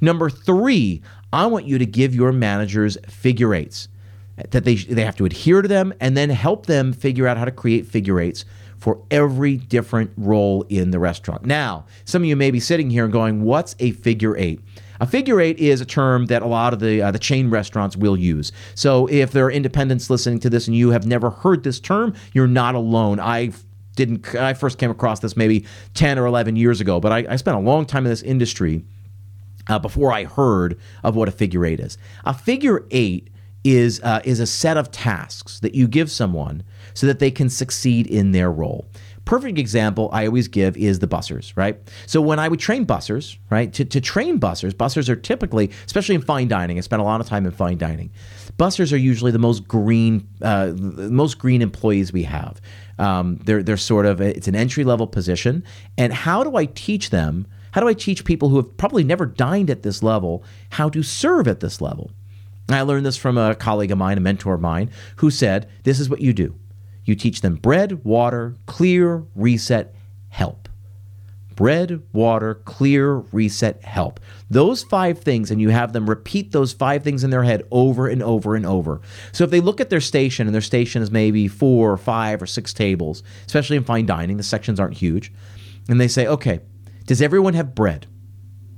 Number 0.00 0.28
three, 0.28 1.02
I 1.32 1.46
want 1.46 1.66
you 1.66 1.78
to 1.78 1.86
give 1.86 2.14
your 2.14 2.32
managers 2.32 2.96
figure 3.08 3.54
eights 3.54 3.88
that 4.50 4.64
they 4.64 4.76
they 4.76 5.04
have 5.04 5.16
to 5.16 5.24
adhere 5.24 5.62
to 5.62 5.68
them 5.68 5.92
and 6.00 6.16
then 6.16 6.30
help 6.30 6.66
them 6.66 6.92
figure 6.92 7.26
out 7.26 7.36
how 7.36 7.44
to 7.44 7.50
create 7.50 7.86
figure 7.86 8.20
eights 8.20 8.44
for 8.78 9.02
every 9.10 9.56
different 9.56 10.12
role 10.16 10.64
in 10.68 10.92
the 10.92 10.98
restaurant. 10.98 11.44
Now, 11.44 11.84
some 12.04 12.22
of 12.22 12.28
you 12.28 12.36
may 12.36 12.52
be 12.52 12.60
sitting 12.60 12.90
here 12.90 13.04
and 13.04 13.12
going, 13.12 13.42
"What's 13.42 13.74
a 13.80 13.90
figure 13.92 14.36
eight? 14.36 14.60
A 15.00 15.06
figure 15.06 15.40
eight 15.40 15.58
is 15.58 15.80
a 15.80 15.84
term 15.84 16.26
that 16.26 16.42
a 16.42 16.46
lot 16.46 16.72
of 16.72 16.80
the 16.80 17.02
uh, 17.02 17.10
the 17.10 17.18
chain 17.18 17.50
restaurants 17.50 17.96
will 17.96 18.16
use. 18.16 18.52
So 18.74 19.06
if 19.08 19.32
there 19.32 19.44
are 19.44 19.50
independents 19.50 20.10
listening 20.10 20.40
to 20.40 20.50
this 20.50 20.66
and 20.66 20.76
you 20.76 20.90
have 20.90 21.06
never 21.06 21.30
heard 21.30 21.62
this 21.62 21.80
term, 21.80 22.14
you're 22.32 22.48
not 22.48 22.74
alone. 22.74 23.20
I 23.20 23.52
didn't. 23.96 24.34
I 24.34 24.54
first 24.54 24.78
came 24.78 24.90
across 24.90 25.20
this 25.20 25.36
maybe 25.36 25.64
10 25.94 26.18
or 26.18 26.26
11 26.26 26.56
years 26.56 26.80
ago, 26.80 27.00
but 27.00 27.12
I, 27.12 27.26
I 27.28 27.36
spent 27.36 27.56
a 27.56 27.60
long 27.60 27.84
time 27.86 28.06
in 28.06 28.10
this 28.10 28.22
industry 28.22 28.84
uh, 29.68 29.78
before 29.78 30.12
I 30.12 30.24
heard 30.24 30.78
of 31.04 31.16
what 31.16 31.28
a 31.28 31.32
figure 31.32 31.64
eight 31.64 31.80
is. 31.80 31.98
A 32.24 32.34
figure 32.34 32.86
eight 32.90 33.30
is 33.64 34.00
uh, 34.02 34.20
is 34.24 34.40
a 34.40 34.46
set 34.46 34.76
of 34.76 34.90
tasks 34.90 35.60
that 35.60 35.74
you 35.74 35.88
give 35.88 36.10
someone 36.10 36.62
so 36.94 37.06
that 37.06 37.18
they 37.18 37.30
can 37.30 37.48
succeed 37.48 38.06
in 38.06 38.32
their 38.32 38.50
role. 38.50 38.86
Perfect 39.24 39.58
example 39.58 40.08
I 40.10 40.26
always 40.26 40.48
give 40.48 40.74
is 40.78 41.00
the 41.00 41.06
bussers, 41.06 41.52
right? 41.54 41.78
So 42.06 42.22
when 42.22 42.38
I 42.38 42.48
would 42.48 42.60
train 42.60 42.86
bussers, 42.86 43.36
right, 43.50 43.70
to, 43.74 43.84
to 43.84 44.00
train 44.00 44.40
bussers, 44.40 44.72
bussers 44.72 45.10
are 45.10 45.16
typically, 45.16 45.70
especially 45.84 46.14
in 46.14 46.22
fine 46.22 46.48
dining, 46.48 46.78
I 46.78 46.80
spent 46.80 47.02
a 47.02 47.04
lot 47.04 47.20
of 47.20 47.26
time 47.26 47.44
in 47.44 47.52
fine 47.52 47.76
dining. 47.76 48.10
Bussers 48.58 48.90
are 48.90 48.96
usually 48.96 49.30
the 49.30 49.38
most 49.38 49.68
green, 49.68 50.26
uh, 50.40 50.72
most 50.78 51.38
green 51.38 51.60
employees 51.60 52.10
we 52.10 52.22
have. 52.22 52.58
Um, 52.98 53.38
they're 53.44 53.62
they're 53.62 53.76
sort 53.76 54.06
of 54.06 54.22
it's 54.22 54.48
an 54.48 54.56
entry 54.56 54.84
level 54.84 55.06
position, 55.06 55.62
and 55.98 56.12
how 56.12 56.42
do 56.42 56.56
I 56.56 56.64
teach 56.64 57.10
them? 57.10 57.46
How 57.78 57.84
do 57.84 57.88
I 57.88 57.94
teach 57.94 58.24
people 58.24 58.48
who 58.48 58.56
have 58.56 58.76
probably 58.76 59.04
never 59.04 59.24
dined 59.24 59.70
at 59.70 59.84
this 59.84 60.02
level 60.02 60.42
how 60.70 60.88
to 60.88 61.00
serve 61.00 61.46
at 61.46 61.60
this 61.60 61.80
level? 61.80 62.10
I 62.68 62.82
learned 62.82 63.06
this 63.06 63.16
from 63.16 63.38
a 63.38 63.54
colleague 63.54 63.92
of 63.92 63.98
mine, 63.98 64.18
a 64.18 64.20
mentor 64.20 64.54
of 64.54 64.60
mine, 64.60 64.90
who 65.18 65.30
said, 65.30 65.70
This 65.84 66.00
is 66.00 66.10
what 66.10 66.20
you 66.20 66.32
do. 66.32 66.56
You 67.04 67.14
teach 67.14 67.40
them 67.40 67.54
bread, 67.54 68.04
water, 68.04 68.56
clear, 68.66 69.22
reset, 69.36 69.94
help. 70.28 70.68
bread, 71.54 72.02
water, 72.12 72.56
clear, 72.64 73.18
reset, 73.30 73.84
help. 73.84 74.18
Those 74.50 74.82
five 74.82 75.20
things, 75.20 75.52
and 75.52 75.60
you 75.60 75.68
have 75.68 75.92
them 75.92 76.10
repeat 76.10 76.50
those 76.50 76.72
five 76.72 77.04
things 77.04 77.22
in 77.22 77.30
their 77.30 77.44
head 77.44 77.62
over 77.70 78.08
and 78.08 78.24
over 78.24 78.56
and 78.56 78.66
over. 78.66 79.00
So 79.30 79.44
if 79.44 79.50
they 79.50 79.60
look 79.60 79.80
at 79.80 79.88
their 79.88 80.00
station 80.00 80.48
and 80.48 80.54
their 80.54 80.60
station 80.62 81.00
is 81.00 81.12
maybe 81.12 81.46
four 81.46 81.92
or 81.92 81.96
five 81.96 82.42
or 82.42 82.46
six 82.46 82.72
tables, 82.72 83.22
especially 83.46 83.76
in 83.76 83.84
fine 83.84 84.06
dining, 84.06 84.36
the 84.36 84.42
sections 84.42 84.80
aren't 84.80 84.96
huge, 84.96 85.32
and 85.88 86.00
they 86.00 86.08
say, 86.08 86.26
okay, 86.26 86.58
does 87.08 87.20
everyone 87.20 87.54
have 87.54 87.74
bread? 87.74 88.06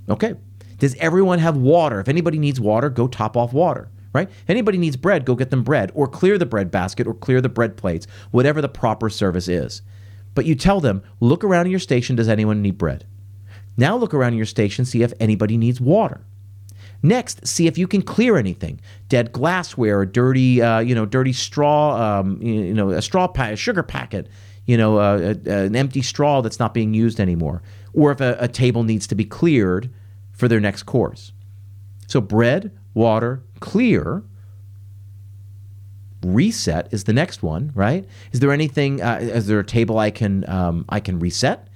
Okay. 0.09 0.35
Does 0.79 0.95
everyone 0.95 1.40
have 1.40 1.59
water? 1.59 2.01
If 2.01 2.09
anybody 2.09 2.38
needs 2.38 2.59
water, 2.59 2.88
go 2.88 3.07
top 3.07 3.37
off 3.37 3.53
water 3.53 3.90
right? 4.12 4.29
Anybody 4.49 4.79
needs 4.79 4.97
bread, 4.97 5.25
go 5.25 5.35
get 5.35 5.51
them 5.51 5.62
bread, 5.62 5.93
or 5.95 6.09
clear 6.09 6.37
the 6.37 6.47
bread 6.47 6.71
basket, 6.71 7.07
or 7.07 7.14
clear 7.14 7.40
the 7.40 7.49
bread 7.49 7.77
plates, 7.77 8.07
whatever 8.31 8.61
the 8.61 8.69
proper 8.69 9.09
service 9.09 9.49
is. 9.49 9.83
But 10.35 10.47
you 10.47 10.55
tell 10.55 10.81
them, 10.81 11.03
look 11.21 11.45
around 11.45 11.71
your 11.71 11.79
station, 11.79 12.16
does 12.16 12.29
anyone 12.29 12.62
need 12.62 12.79
bread? 12.79 13.07
Now 13.77 13.97
look 13.97 14.12
around 14.12 14.35
your 14.35 14.47
station, 14.47 14.85
see 14.85 15.03
if 15.03 15.12
anybody 15.21 15.57
needs 15.57 15.81
water. 15.81 16.23
Next, 17.03 17.47
see 17.47 17.66
if 17.66 17.79
you 17.79 17.88
can 17.88 18.03
clear 18.03 18.37
anything: 18.37 18.81
dead 19.09 19.33
glassware, 19.33 20.03
a 20.03 20.07
dirty, 20.07 20.61
uh, 20.61 20.81
you 20.81 20.95
know, 20.95 21.07
dirty 21.07 21.33
straw, 21.33 22.21
um, 22.21 22.43
you 22.43 22.75
know, 22.75 22.90
a 22.90 23.01
straw 23.01 23.27
pack, 23.27 23.55
a 23.55 23.57
sugar 23.57 23.83
packet, 23.83 24.29
you 24.66 24.77
know, 24.77 24.99
uh, 24.99 25.35
a, 25.47 25.51
an 25.51 25.77
empty 25.77 26.03
straw 26.03 26.43
that's 26.43 26.59
not 26.59 26.75
being 26.75 26.93
used 26.93 27.19
anymore, 27.19 27.62
or 27.92 28.12
if 28.12 28.20
a, 28.20 28.37
a 28.40 28.48
table 28.48 28.83
needs 28.83 29.07
to 29.09 29.14
be 29.14 29.24
cleared 29.24 29.90
for 30.33 30.48
their 30.48 30.61
next 30.61 30.85
course. 30.85 31.33
So 32.07 32.20
bread, 32.20 32.76
water, 32.94 33.42
clear 33.61 34.24
reset 36.24 36.92
is 36.92 37.05
the 37.05 37.12
next 37.12 37.42
one, 37.42 37.72
right? 37.74 38.07
Is 38.33 38.40
there 38.40 38.53
anything? 38.53 39.00
Uh, 39.03 39.18
is 39.20 39.46
there 39.46 39.61
a 39.61 39.64
table 39.64 39.98
I 39.98 40.11
can 40.11 40.48
um, 40.48 40.85
I 40.88 41.00
can 41.00 41.18
reset 41.18 41.68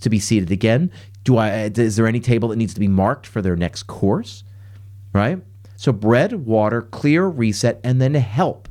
to 0.00 0.10
be 0.10 0.18
seated 0.18 0.50
again? 0.50 0.90
Do 1.24 1.36
I? 1.36 1.70
Is 1.74 1.96
there 1.96 2.06
any 2.06 2.20
table 2.20 2.48
that 2.48 2.56
needs 2.56 2.74
to 2.74 2.80
be 2.80 2.88
marked 2.88 3.26
for 3.26 3.42
their 3.42 3.56
next 3.56 3.84
course? 3.84 4.44
Right. 5.12 5.42
So 5.76 5.92
bread, 5.92 6.46
water, 6.46 6.82
clear, 6.82 7.26
reset, 7.26 7.80
and 7.82 8.00
then 8.00 8.14
help. 8.14 8.68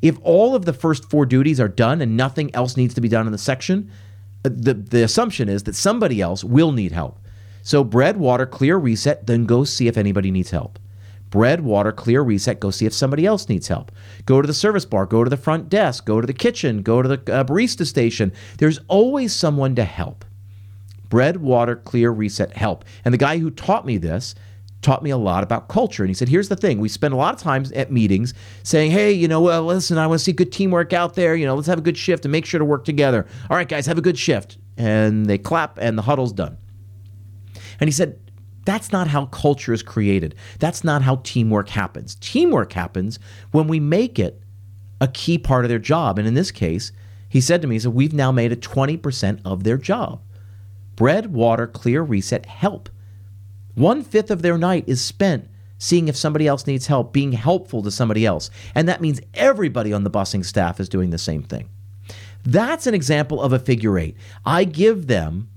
If 0.00 0.16
all 0.22 0.54
of 0.54 0.64
the 0.64 0.72
first 0.72 1.08
four 1.10 1.26
duties 1.26 1.60
are 1.60 1.68
done 1.68 2.00
and 2.00 2.16
nothing 2.16 2.54
else 2.54 2.76
needs 2.76 2.94
to 2.94 3.00
be 3.00 3.08
done 3.08 3.26
in 3.26 3.32
the 3.32 3.38
section, 3.38 3.90
uh, 3.90 3.94
the 4.42 4.74
the 4.74 5.02
assumption 5.02 5.48
is 5.48 5.62
that 5.64 5.74
somebody 5.74 6.20
else 6.20 6.44
will 6.44 6.72
need 6.72 6.92
help. 6.92 7.18
So 7.62 7.84
bread, 7.84 8.16
water, 8.16 8.46
clear, 8.46 8.76
reset, 8.76 9.26
then 9.26 9.44
go 9.44 9.64
see 9.64 9.86
if 9.86 9.96
anybody 9.96 10.30
needs 10.30 10.50
help 10.50 10.78
bread, 11.32 11.62
water, 11.62 11.90
clear, 11.90 12.22
reset. 12.22 12.60
Go 12.60 12.70
see 12.70 12.86
if 12.86 12.92
somebody 12.92 13.26
else 13.26 13.48
needs 13.48 13.66
help. 13.66 13.90
Go 14.26 14.40
to 14.40 14.46
the 14.46 14.54
service 14.54 14.84
bar, 14.84 15.06
go 15.06 15.24
to 15.24 15.30
the 15.30 15.36
front 15.36 15.68
desk, 15.68 16.04
go 16.04 16.20
to 16.20 16.26
the 16.26 16.32
kitchen, 16.32 16.82
go 16.82 17.02
to 17.02 17.08
the 17.08 17.34
uh, 17.34 17.42
barista 17.42 17.84
station. 17.84 18.32
There's 18.58 18.78
always 18.86 19.34
someone 19.34 19.74
to 19.74 19.84
help. 19.84 20.24
Bread, 21.08 21.38
water, 21.38 21.74
clear, 21.74 22.12
reset, 22.12 22.56
help. 22.56 22.84
And 23.04 23.12
the 23.12 23.18
guy 23.18 23.38
who 23.38 23.50
taught 23.50 23.84
me 23.84 23.96
this 23.96 24.36
taught 24.82 25.02
me 25.02 25.10
a 25.10 25.16
lot 25.16 25.42
about 25.42 25.68
culture. 25.68 26.02
And 26.02 26.10
he 26.10 26.14
said, 26.14 26.28
here's 26.28 26.48
the 26.48 26.56
thing. 26.56 26.80
We 26.80 26.88
spend 26.88 27.14
a 27.14 27.16
lot 27.16 27.34
of 27.34 27.40
times 27.40 27.72
at 27.72 27.90
meetings 27.90 28.34
saying, 28.64 28.90
hey, 28.90 29.12
you 29.12 29.28
know, 29.28 29.40
well, 29.40 29.64
listen, 29.64 29.96
I 29.96 30.06
want 30.06 30.18
to 30.18 30.24
see 30.24 30.32
good 30.32 30.52
teamwork 30.52 30.92
out 30.92 31.14
there. 31.14 31.34
You 31.36 31.46
know, 31.46 31.54
let's 31.54 31.68
have 31.68 31.78
a 31.78 31.82
good 31.82 31.96
shift 31.96 32.24
and 32.24 32.32
make 32.32 32.44
sure 32.44 32.58
to 32.58 32.64
work 32.64 32.84
together. 32.84 33.26
All 33.48 33.56
right, 33.56 33.68
guys, 33.68 33.86
have 33.86 33.98
a 33.98 34.02
good 34.02 34.18
shift. 34.18 34.58
And 34.76 35.26
they 35.26 35.38
clap 35.38 35.78
and 35.78 35.96
the 35.96 36.02
huddle's 36.02 36.32
done. 36.32 36.58
And 37.80 37.88
he 37.88 37.92
said, 37.92 38.18
that's 38.64 38.92
not 38.92 39.08
how 39.08 39.26
culture 39.26 39.72
is 39.72 39.82
created. 39.82 40.34
That's 40.58 40.84
not 40.84 41.02
how 41.02 41.16
teamwork 41.24 41.68
happens. 41.68 42.16
Teamwork 42.16 42.72
happens 42.72 43.18
when 43.50 43.66
we 43.66 43.80
make 43.80 44.18
it 44.18 44.40
a 45.00 45.08
key 45.08 45.38
part 45.38 45.64
of 45.64 45.68
their 45.68 45.78
job. 45.78 46.18
And 46.18 46.28
in 46.28 46.34
this 46.34 46.50
case, 46.50 46.92
he 47.28 47.40
said 47.40 47.62
to 47.62 47.68
me, 47.68 47.76
he 47.76 47.80
said, 47.80 47.94
We've 47.94 48.12
now 48.12 48.30
made 48.30 48.52
it 48.52 48.60
20% 48.60 49.40
of 49.44 49.64
their 49.64 49.78
job. 49.78 50.22
Bread, 50.94 51.32
water, 51.32 51.66
clear, 51.66 52.02
reset, 52.02 52.46
help. 52.46 52.88
One 53.74 54.02
fifth 54.02 54.30
of 54.30 54.42
their 54.42 54.58
night 54.58 54.84
is 54.86 55.02
spent 55.02 55.48
seeing 55.78 56.06
if 56.06 56.16
somebody 56.16 56.46
else 56.46 56.66
needs 56.66 56.86
help, 56.86 57.12
being 57.12 57.32
helpful 57.32 57.82
to 57.82 57.90
somebody 57.90 58.24
else. 58.24 58.50
And 58.74 58.88
that 58.88 59.00
means 59.00 59.20
everybody 59.34 59.92
on 59.92 60.04
the 60.04 60.10
busing 60.10 60.44
staff 60.44 60.78
is 60.78 60.88
doing 60.88 61.10
the 61.10 61.18
same 61.18 61.42
thing. 61.42 61.68
That's 62.44 62.86
an 62.86 62.94
example 62.94 63.42
of 63.42 63.52
a 63.52 63.58
figure 63.58 63.98
eight. 63.98 64.16
I 64.44 64.64
give 64.64 65.06
them 65.08 65.48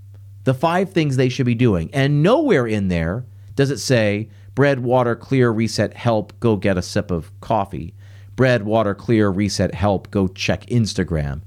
the 0.43 0.53
five 0.53 0.91
things 0.91 1.15
they 1.15 1.29
should 1.29 1.45
be 1.45 1.55
doing. 1.55 1.89
And 1.93 2.23
nowhere 2.23 2.65
in 2.65 2.87
there 2.87 3.25
does 3.55 3.69
it 3.69 3.77
say 3.77 4.29
bread, 4.55 4.79
water, 4.79 5.15
clear, 5.15 5.51
reset, 5.51 5.93
help, 5.93 6.39
go 6.39 6.55
get 6.55 6.77
a 6.77 6.81
sip 6.81 7.11
of 7.11 7.31
coffee. 7.41 7.93
Bread, 8.35 8.63
water, 8.63 8.95
clear, 8.95 9.29
reset, 9.29 9.73
help, 9.75 10.09
go 10.11 10.27
check 10.27 10.65
Instagram. 10.67 11.41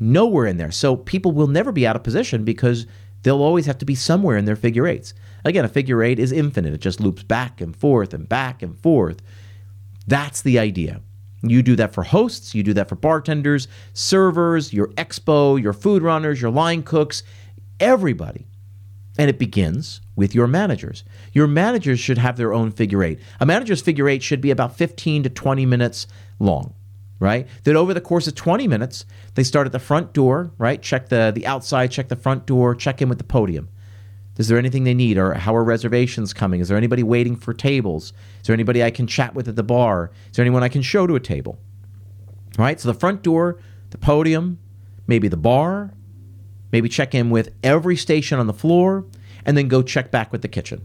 Nowhere 0.00 0.46
in 0.46 0.56
there. 0.56 0.70
So 0.72 0.96
people 0.96 1.32
will 1.32 1.46
never 1.46 1.72
be 1.72 1.86
out 1.86 1.96
of 1.96 2.02
position 2.02 2.44
because 2.44 2.86
they'll 3.22 3.42
always 3.42 3.66
have 3.66 3.78
to 3.78 3.84
be 3.84 3.94
somewhere 3.94 4.36
in 4.36 4.44
their 4.44 4.56
figure 4.56 4.86
eights. 4.86 5.14
Again, 5.44 5.64
a 5.64 5.68
figure 5.68 6.02
eight 6.02 6.18
is 6.18 6.32
infinite, 6.32 6.72
it 6.72 6.80
just 6.80 7.00
loops 7.00 7.22
back 7.22 7.60
and 7.60 7.76
forth 7.76 8.14
and 8.14 8.28
back 8.28 8.62
and 8.62 8.78
forth. 8.78 9.20
That's 10.06 10.42
the 10.42 10.58
idea. 10.58 11.00
You 11.42 11.62
do 11.62 11.76
that 11.76 11.92
for 11.92 12.04
hosts, 12.04 12.54
you 12.54 12.62
do 12.62 12.72
that 12.74 12.88
for 12.88 12.96
bartenders, 12.96 13.68
servers, 13.92 14.72
your 14.72 14.88
expo, 14.88 15.60
your 15.60 15.74
food 15.74 16.02
runners, 16.02 16.40
your 16.40 16.50
line 16.50 16.82
cooks 16.82 17.22
everybody. 17.78 18.46
And 19.18 19.30
it 19.30 19.38
begins 19.38 20.00
with 20.16 20.34
your 20.34 20.46
managers. 20.46 21.04
Your 21.32 21.46
managers 21.46 22.00
should 22.00 22.18
have 22.18 22.36
their 22.36 22.52
own 22.52 22.72
figure 22.72 23.04
eight. 23.04 23.20
A 23.40 23.46
manager's 23.46 23.82
figure 23.82 24.08
eight 24.08 24.22
should 24.22 24.40
be 24.40 24.50
about 24.50 24.76
15 24.76 25.24
to 25.24 25.30
20 25.30 25.66
minutes 25.66 26.06
long, 26.40 26.74
right? 27.20 27.46
That 27.62 27.76
over 27.76 27.94
the 27.94 28.00
course 28.00 28.26
of 28.26 28.34
20 28.34 28.66
minutes, 28.66 29.04
they 29.34 29.44
start 29.44 29.66
at 29.66 29.72
the 29.72 29.78
front 29.78 30.14
door, 30.14 30.50
right? 30.58 30.82
Check 30.82 31.10
the, 31.10 31.30
the 31.32 31.46
outside, 31.46 31.92
check 31.92 32.08
the 32.08 32.16
front 32.16 32.46
door, 32.46 32.74
check 32.74 33.02
in 33.02 33.08
with 33.08 33.18
the 33.18 33.24
podium. 33.24 33.68
Is 34.36 34.48
there 34.48 34.58
anything 34.58 34.84
they 34.84 34.94
need? 34.94 35.16
Or 35.16 35.34
how 35.34 35.54
are 35.54 35.64
reservations 35.64 36.32
coming? 36.32 36.60
Is 36.60 36.68
there 36.68 36.76
anybody 36.76 37.02
waiting 37.02 37.36
for 37.36 37.54
tables? 37.54 38.12
Is 38.40 38.46
there 38.46 38.54
anybody 38.54 38.82
I 38.82 38.90
can 38.90 39.06
chat 39.06 39.34
with 39.34 39.48
at 39.48 39.56
the 39.56 39.62
bar? 39.62 40.10
Is 40.30 40.36
there 40.36 40.44
anyone 40.44 40.62
I 40.62 40.68
can 40.68 40.82
show 40.82 41.06
to 41.06 41.14
a 41.14 41.20
table? 41.20 41.58
All 42.58 42.64
right, 42.64 42.80
so 42.80 42.90
the 42.90 42.98
front 42.98 43.22
door, 43.22 43.58
the 43.90 43.98
podium, 43.98 44.58
maybe 45.06 45.28
the 45.28 45.36
bar, 45.36 45.92
maybe 46.72 46.88
check 46.88 47.14
in 47.14 47.30
with 47.30 47.54
every 47.62 47.96
station 47.96 48.38
on 48.38 48.46
the 48.46 48.52
floor, 48.52 49.06
and 49.44 49.56
then 49.56 49.68
go 49.68 49.82
check 49.82 50.10
back 50.10 50.32
with 50.32 50.42
the 50.42 50.48
kitchen. 50.48 50.84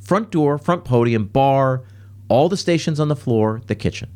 Front 0.00 0.30
door, 0.30 0.58
front 0.58 0.84
podium, 0.84 1.26
bar, 1.26 1.84
all 2.28 2.48
the 2.48 2.56
stations 2.56 2.98
on 2.98 3.08
the 3.08 3.16
floor, 3.16 3.60
the 3.66 3.74
kitchen. 3.74 4.08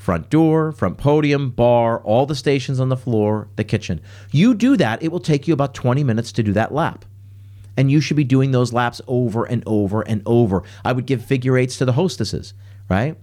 Front 0.00 0.30
door, 0.30 0.72
front 0.72 0.96
podium, 0.96 1.50
bar, 1.50 2.00
all 2.04 2.24
the 2.24 2.34
stations 2.34 2.80
on 2.80 2.88
the 2.88 2.96
floor, 2.96 3.48
the 3.56 3.64
kitchen. 3.64 4.00
You 4.30 4.54
do 4.54 4.78
that, 4.78 5.02
it 5.02 5.12
will 5.12 5.20
take 5.20 5.46
you 5.46 5.52
about 5.52 5.74
20 5.74 6.02
minutes 6.04 6.32
to 6.32 6.42
do 6.42 6.54
that 6.54 6.72
lap. 6.72 7.04
And 7.76 7.90
you 7.90 8.00
should 8.00 8.16
be 8.16 8.24
doing 8.24 8.50
those 8.50 8.72
laps 8.72 9.02
over 9.06 9.44
and 9.44 9.62
over 9.66 10.00
and 10.00 10.22
over. 10.24 10.62
I 10.86 10.94
would 10.94 11.04
give 11.04 11.22
figure 11.22 11.58
eights 11.58 11.76
to 11.76 11.84
the 11.84 11.92
hostesses, 11.92 12.54
right? 12.88 13.18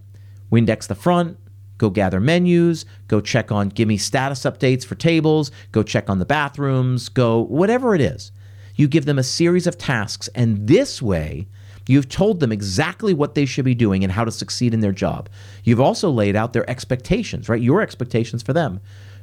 Windex 0.52 0.86
the 0.86 0.94
front, 0.94 1.36
Go 1.78 1.90
gather 1.90 2.20
menus, 2.20 2.84
go 3.08 3.20
check 3.20 3.50
on, 3.50 3.70
give 3.70 3.88
me 3.88 3.96
status 3.96 4.42
updates 4.42 4.84
for 4.86 4.94
tables, 4.94 5.50
go 5.72 5.82
check 5.82 6.08
on 6.08 6.20
the 6.20 6.24
bathrooms, 6.24 7.08
go 7.08 7.40
whatever 7.40 7.92
it 7.96 8.00
is. 8.00 8.30
You 8.76 8.86
give 8.86 9.04
them 9.04 9.18
a 9.18 9.24
series 9.24 9.66
of 9.66 9.78
tasks, 9.78 10.28
and 10.32 10.68
this 10.68 11.02
way, 11.02 11.48
You've 11.88 12.10
told 12.10 12.40
them 12.40 12.52
exactly 12.52 13.14
what 13.14 13.34
they 13.34 13.46
should 13.46 13.64
be 13.64 13.74
doing 13.74 14.04
and 14.04 14.12
how 14.12 14.24
to 14.24 14.30
succeed 14.30 14.74
in 14.74 14.80
their 14.80 14.92
job. 14.92 15.30
You've 15.64 15.80
also 15.80 16.10
laid 16.10 16.36
out 16.36 16.52
their 16.52 16.68
expectations, 16.68 17.48
right? 17.48 17.62
Your 17.62 17.80
expectations 17.80 18.42
for 18.42 18.52
them. 18.52 18.80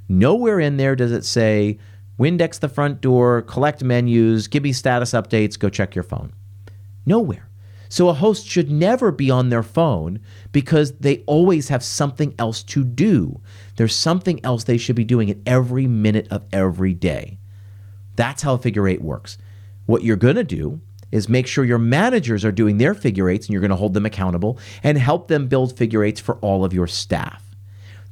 Nowhere 0.10 0.60
in 0.60 0.78
there 0.78 0.96
does 0.96 1.12
it 1.12 1.26
say, 1.26 1.78
Windex 2.18 2.60
the 2.60 2.68
front 2.68 3.02
door, 3.02 3.44
collect 3.44 3.84
menus, 3.84 4.48
give 4.48 4.64
me 4.64 4.74
status 4.74 5.12
updates, 5.12 5.60
go 5.60 5.70
check 5.70 5.94
your 5.94 6.04
phone. 6.04 6.34
Nowhere. 7.06 7.50
So 7.88 8.10
a 8.10 8.14
host 8.14 8.48
should 8.48 8.72
never 8.72 9.12
be 9.12 9.30
on 9.30 9.50
their 9.50 9.62
phone 9.62 10.20
because 10.52 10.94
they 10.94 11.24
always 11.28 11.68
have 11.68 11.84
something 11.84 12.34
else 12.40 12.64
to 12.64 12.84
do. 12.84 13.42
There's 13.76 13.96
something 13.96 14.44
else 14.44 14.64
they 14.64 14.80
should 14.80 14.96
be 14.96 15.04
doing 15.04 15.30
at 15.30 15.38
every 15.46 15.86
minute 15.86 16.28
of 16.32 16.46
every 16.52 16.96
day. 16.96 17.38
That's 18.16 18.42
how 18.42 18.58
figure 18.58 18.88
eight 18.88 19.04
works. 19.04 19.38
What 19.86 20.04
you're 20.04 20.16
going 20.16 20.36
to 20.36 20.44
do 20.44 20.82
is 21.12 21.30
make 21.30 21.48
sure 21.48 21.64
your 21.64 21.78
managers 21.78 22.44
are 22.44 22.52
doing 22.52 22.78
their 22.78 22.94
figure 22.94 23.30
eights 23.30 23.48
and 23.48 23.54
you're 23.54 23.62
going 23.62 23.70
to 23.70 23.76
hold 23.76 23.94
them 23.94 24.06
accountable 24.06 24.60
and 24.84 24.98
help 24.98 25.28
them 25.28 25.48
build 25.48 25.78
figure 25.78 26.04
eights 26.04 26.20
for 26.20 26.36
all 26.38 26.66
of 26.66 26.74
your 26.74 26.88
staff. 26.88 27.42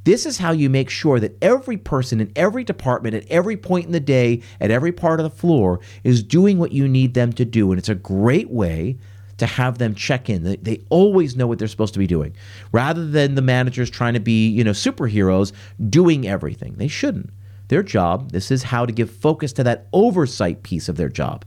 This 0.04 0.26
is 0.26 0.38
how 0.38 0.52
you 0.52 0.68
make 0.68 0.90
sure 0.90 1.18
that 1.18 1.36
every 1.42 1.78
person 1.78 2.20
in 2.20 2.30
every 2.36 2.62
department 2.62 3.14
at 3.14 3.26
every 3.30 3.56
point 3.56 3.86
in 3.86 3.92
the 3.92 4.00
day, 4.00 4.42
at 4.60 4.70
every 4.70 4.92
part 4.92 5.18
of 5.18 5.24
the 5.24 5.36
floor, 5.36 5.80
is 6.02 6.22
doing 6.22 6.58
what 6.58 6.72
you 6.72 6.86
need 6.86 7.14
them 7.14 7.32
to 7.32 7.44
do. 7.44 7.72
And 7.72 7.78
it's 7.78 7.88
a 7.88 7.94
great 7.94 8.50
way 8.50 8.98
to 9.38 9.46
have 9.46 9.78
them 9.78 9.94
check 9.94 10.28
in. 10.28 10.58
They, 10.62 10.82
always 10.90 11.36
know 11.36 11.46
what 11.46 11.58
they're 11.58 11.68
supposed 11.68 11.94
to 11.94 11.98
be 11.98 12.06
doing, 12.06 12.36
rather 12.70 13.06
than 13.06 13.34
the 13.34 13.42
managers 13.42 13.90
trying 13.90 14.14
to 14.14 14.20
be, 14.20 14.48
you 14.48 14.62
know, 14.62 14.70
superheroes 14.70 15.52
doing 15.90 16.28
everything. 16.28 16.74
They 16.74 16.88
shouldn't. 16.88 17.30
Their 17.68 17.82
job, 17.82 18.30
this 18.30 18.50
is 18.50 18.62
how 18.62 18.86
to 18.86 18.92
give 18.92 19.10
focus 19.10 19.52
to 19.54 19.64
that 19.64 19.88
oversight 19.92 20.62
piece 20.62 20.88
of 20.88 20.96
their 20.96 21.08
job. 21.08 21.44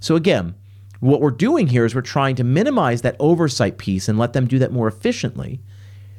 So 0.00 0.16
again, 0.16 0.54
what 1.00 1.20
we're 1.20 1.30
doing 1.30 1.66
here 1.66 1.84
is 1.84 1.94
we're 1.94 2.02
trying 2.02 2.36
to 2.36 2.44
minimize 2.44 3.02
that 3.02 3.16
oversight 3.18 3.78
piece 3.78 4.08
and 4.08 4.18
let 4.18 4.32
them 4.32 4.46
do 4.46 4.58
that 4.58 4.72
more 4.72 4.86
efficiently 4.86 5.60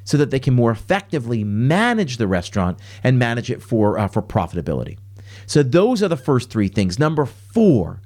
so 0.04 0.18
that 0.18 0.32
they 0.32 0.40
can 0.40 0.54
more 0.54 0.72
effectively 0.72 1.44
manage 1.44 2.18
the 2.18 2.28
restaurant 2.28 2.80
and 3.04 3.20
manage 3.20 3.52
it 3.52 3.62
for, 3.62 3.98
uh, 3.98 4.08
for 4.08 4.22
profitability. 4.22 4.98
So 5.46 5.64
those 5.64 6.02
are 6.02 6.08
the 6.08 6.18
first 6.18 6.50
three 6.50 6.68
things. 6.68 6.98
Number 6.98 7.26
four, 7.26 8.02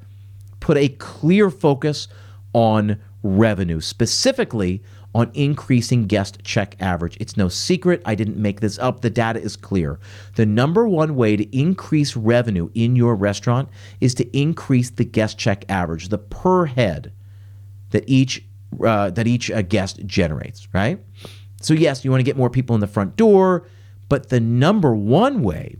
put 0.59 0.77
a 0.77 0.89
clear 0.89 1.49
focus 1.49 2.07
on 2.53 2.99
revenue, 3.23 3.79
specifically 3.79 4.83
on 5.15 5.31
increasing 5.33 6.07
guest 6.07 6.43
check 6.43 6.75
average. 6.81 7.15
It's 7.21 7.37
no 7.37 7.47
secret. 7.47 8.01
I 8.05 8.15
didn't 8.15 8.35
make 8.35 8.59
this 8.59 8.77
up. 8.77 8.99
The 8.99 9.09
data 9.09 9.39
is 9.39 9.55
clear. 9.55 9.97
The 10.35 10.45
number 10.45 10.89
one 10.89 11.15
way 11.15 11.37
to 11.37 11.57
increase 11.57 12.17
revenue 12.17 12.69
in 12.75 12.97
your 12.97 13.15
restaurant 13.15 13.69
is 14.01 14.13
to 14.15 14.37
increase 14.37 14.89
the 14.89 15.05
guest 15.05 15.37
check 15.37 15.63
average, 15.69 16.09
the 16.09 16.17
per 16.17 16.65
head 16.65 17.13
that 17.91 18.03
each 18.07 18.43
uh, 18.83 19.09
that 19.11 19.25
each 19.25 19.49
uh, 19.49 19.61
guest 19.61 20.05
generates. 20.05 20.67
Right. 20.73 20.99
So 21.61 21.73
yes, 21.73 22.03
you 22.03 22.11
want 22.11 22.19
to 22.19 22.25
get 22.25 22.35
more 22.35 22.49
people 22.49 22.75
in 22.75 22.81
the 22.81 22.87
front 22.87 23.15
door, 23.15 23.65
but 24.09 24.27
the 24.27 24.41
number 24.41 24.93
one 24.93 25.43
way 25.43 25.77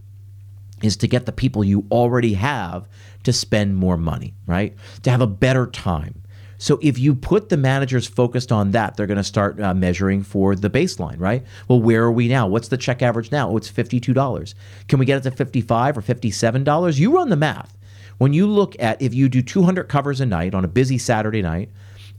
is 0.82 0.96
to 0.98 1.10
get 1.10 1.26
the 1.26 1.34
people 1.34 1.62
you 1.62 1.86
already 1.92 2.36
have 2.36 2.88
to 3.24 3.34
spend 3.34 3.76
more 3.76 3.98
money. 3.98 4.34
Right. 4.48 4.78
To 5.04 5.12
have 5.12 5.20
a 5.20 5.28
better 5.28 5.68
time 5.68 6.22
so 6.66 6.80
if 6.82 6.98
you 6.98 7.14
put 7.14 7.50
the 7.50 7.58
managers 7.58 8.08
focused 8.08 8.52
on 8.52 8.72
that, 8.72 8.98
they're 8.98 9.06
going 9.06 9.18
to 9.18 9.24
start 9.24 9.62
uh, 9.62 9.76
measuring 9.76 10.24
for 10.24 10.56
the 10.56 10.68
baseline, 10.68 11.20
right? 11.20 11.46
Well, 11.68 11.80
where 11.80 12.06
are 12.06 12.12
we 12.12 12.28
now? 12.28 12.48
What's 12.48 12.70
the 12.70 12.76
check 12.76 13.04
average 13.04 13.32
now? 13.32 13.52
Oh, 13.52 13.58
it's 13.58 13.72
$52. 13.72 14.56
Can 14.88 14.98
we 14.98 15.06
get 15.06 15.18
it 15.20 15.30
to 15.30 15.32
55 15.32 15.96
or 16.00 16.02
$57? 16.02 16.98
You 16.98 17.14
run 17.14 17.30
the 17.30 17.36
math. 17.36 17.78
When 18.18 18.34
you 18.34 18.48
look 18.48 18.76
at 18.80 19.00
if 19.00 19.14
you 19.14 19.30
do 19.30 19.44
200 19.44 19.84
covers 19.84 20.20
a 20.20 20.26
night 20.26 20.56
on 20.56 20.66
a 20.66 20.68
busy 20.68 20.98
Saturday 20.98 21.44
night 21.44 21.70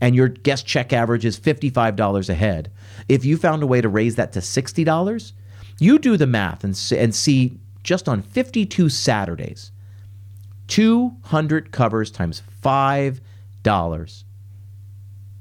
and 0.00 0.14
your 0.14 0.28
guest 0.28 0.64
check 0.64 0.92
average 0.92 1.24
is 1.24 1.40
$55 1.40 2.28
a 2.28 2.34
head, 2.34 2.70
if 3.08 3.24
you 3.24 3.36
found 3.36 3.64
a 3.64 3.66
way 3.66 3.80
to 3.80 3.88
raise 3.88 4.14
that 4.14 4.32
to 4.34 4.38
$60, 4.38 5.32
you 5.80 5.98
do 5.98 6.16
the 6.16 6.24
math 6.28 6.62
and, 6.62 6.80
and 6.96 7.16
see 7.16 7.58
just 7.82 8.08
on 8.08 8.22
52 8.22 8.90
Saturdays, 8.90 9.72
200 10.68 11.72
covers 11.72 12.12
times 12.12 12.44
$5 12.62 13.18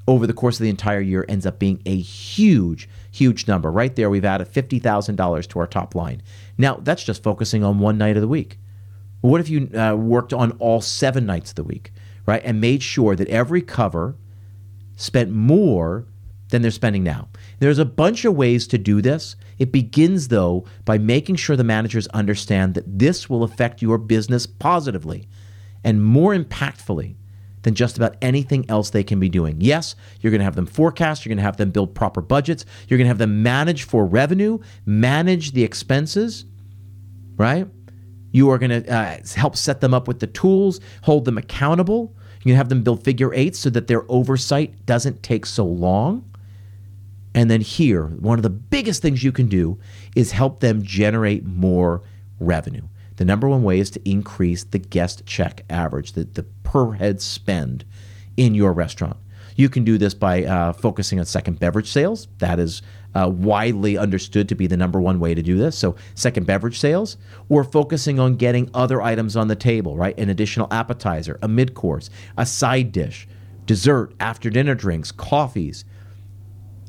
over 0.08 0.28
the 0.28 0.34
course 0.34 0.60
of 0.60 0.64
the 0.64 0.70
entire 0.70 1.02
year 1.02 1.26
ends 1.28 1.46
up 1.46 1.58
being 1.60 1.82
a 1.86 1.98
huge, 1.98 2.88
huge 3.12 3.48
number. 3.48 3.72
Right 3.72 3.96
there, 3.96 4.10
we've 4.10 4.26
added 4.26 4.52
$50,000 4.52 5.48
to 5.48 5.60
our 5.60 5.68
top 5.68 5.96
line. 5.96 6.22
Now, 6.58 6.80
that's 6.82 7.04
just 7.04 7.24
focusing 7.24 7.64
on 7.64 7.80
one 7.80 7.98
night 7.98 8.16
of 8.16 8.22
the 8.22 8.28
week. 8.28 8.60
What 9.22 9.42
if 9.42 9.50
you 9.50 9.70
uh, 9.76 9.96
worked 9.96 10.34
on 10.34 10.52
all 10.54 10.82
seven 10.82 11.26
nights 11.26 11.52
of 11.52 11.56
the 11.56 11.64
week, 11.64 11.92
right? 12.28 12.42
And 12.46 12.62
made 12.62 12.84
sure 12.84 13.16
that 13.16 13.28
every 13.30 13.62
cover 13.62 14.16
spent 14.96 15.32
more 15.32 16.06
than 16.50 16.62
they're 16.62 16.72
spending 16.72 17.04
now. 17.04 17.28
There's 17.60 17.80
a 17.80 17.86
bunch 17.86 18.24
of 18.24 18.36
ways 18.36 18.68
to 18.68 18.78
do 18.78 19.02
this. 19.02 19.36
It 19.58 19.72
begins, 19.72 20.28
though, 20.28 20.66
by 20.86 21.00
making 21.00 21.38
sure 21.38 21.56
the 21.56 21.64
managers 21.64 22.08
understand 22.10 22.76
that 22.76 23.00
this 23.00 23.30
will 23.30 23.44
affect 23.44 23.82
your 23.82 23.98
business 23.98 24.46
positively 24.46 25.28
and 25.84 26.04
more 26.04 26.36
impactfully 26.36 27.16
than 27.66 27.76
just 27.76 27.98
about 27.98 28.16
anything 28.22 28.66
else 28.70 28.92
they 28.92 29.04
can 29.04 29.20
be 29.20 29.28
doing. 29.28 29.58
Yes, 29.60 29.96
you're 30.22 30.32
going 30.32 30.40
to 30.40 30.46
have 30.46 30.56
them 30.56 30.66
forecast, 30.66 31.26
you're 31.26 31.32
going 31.32 31.38
to 31.38 31.44
have 31.44 31.58
them 31.58 31.72
build 31.72 31.94
proper 31.94 32.22
budgets, 32.22 32.66
you're 32.88 32.98
going 32.98 33.06
to 33.06 33.10
have 33.10 33.18
them 33.18 33.44
manage 33.44 33.84
for 33.84 34.06
revenue, 34.06 34.60
manage 34.86 35.52
the 35.52 35.64
expenses, 35.64 36.46
right? 37.36 37.68
You 38.32 38.50
are 38.52 38.58
going 38.58 38.84
to 38.84 38.94
uh, 38.94 39.18
help 39.36 39.56
set 39.58 39.82
them 39.82 39.94
up 39.94 40.08
with 40.08 40.20
the 40.20 40.28
tools, 40.28 40.80
hold 41.04 41.26
them 41.26 41.38
accountable. 41.38 42.16
Going 42.44 42.54
to 42.54 42.58
have 42.58 42.70
them 42.70 42.84
build 42.84 43.04
figure 43.04 43.34
eights 43.34 43.58
so 43.58 43.72
that 43.72 43.88
their 43.88 44.06
oversight 44.08 44.86
doesn't 44.86 45.24
take 45.24 45.48
so 45.48 45.66
long. 45.66 46.32
And 47.34 47.50
then 47.50 47.60
here, 47.62 48.06
one 48.06 48.38
of 48.38 48.44
the 48.44 48.52
biggest 48.52 49.02
things 49.02 49.24
you 49.24 49.32
can 49.32 49.48
do 49.48 49.80
is 50.16 50.32
help 50.32 50.60
them 50.60 50.84
generate 50.84 51.44
more 51.44 52.04
revenue. 52.40 52.88
The 53.16 53.26
number 53.26 53.50
one 53.50 53.64
way 53.64 53.80
is 53.80 53.90
to 53.92 54.10
increase 54.10 54.64
the 54.64 54.78
guest 54.78 55.26
check 55.26 55.66
average, 55.72 56.12
the, 56.12 56.26
the 56.26 56.46
per 56.66 56.92
head 56.92 57.22
spend 57.22 57.86
in 58.36 58.54
your 58.54 58.74
restaurant. 58.74 59.18
You 59.56 59.70
can 59.70 59.86
do 59.86 59.98
this 59.98 60.14
by 60.14 60.44
uh, 60.44 60.74
focusing 60.74 61.20
on 61.20 61.26
second 61.26 61.60
beverage 61.60 61.90
sales. 61.90 62.28
That 62.40 62.60
is 62.60 62.82
uh, 63.16 63.30
widely 63.30 63.98
understood 63.98 64.50
to 64.50 64.56
be 64.56 64.68
the 64.68 64.76
number 64.76 65.00
one 65.00 65.20
way 65.20 65.34
to 65.34 65.42
do 65.42 65.58
this. 65.58 65.78
So, 65.78 65.96
second 66.14 66.46
beverage 66.46 66.78
sales, 66.78 67.16
or 67.48 67.64
focusing 67.64 68.20
on 68.20 68.36
getting 68.36 68.70
other 68.74 69.02
items 69.02 69.38
on 69.38 69.48
the 69.48 69.56
table, 69.56 69.96
right? 69.96 70.18
An 70.20 70.30
additional 70.30 70.68
appetizer, 70.72 71.40
a 71.42 71.48
mid 71.48 71.74
course, 71.74 72.10
a 72.38 72.46
side 72.46 72.92
dish, 72.92 73.28
dessert, 73.66 74.14
after 74.20 74.50
dinner 74.50 74.76
drinks, 74.76 75.12
coffees. 75.12 75.86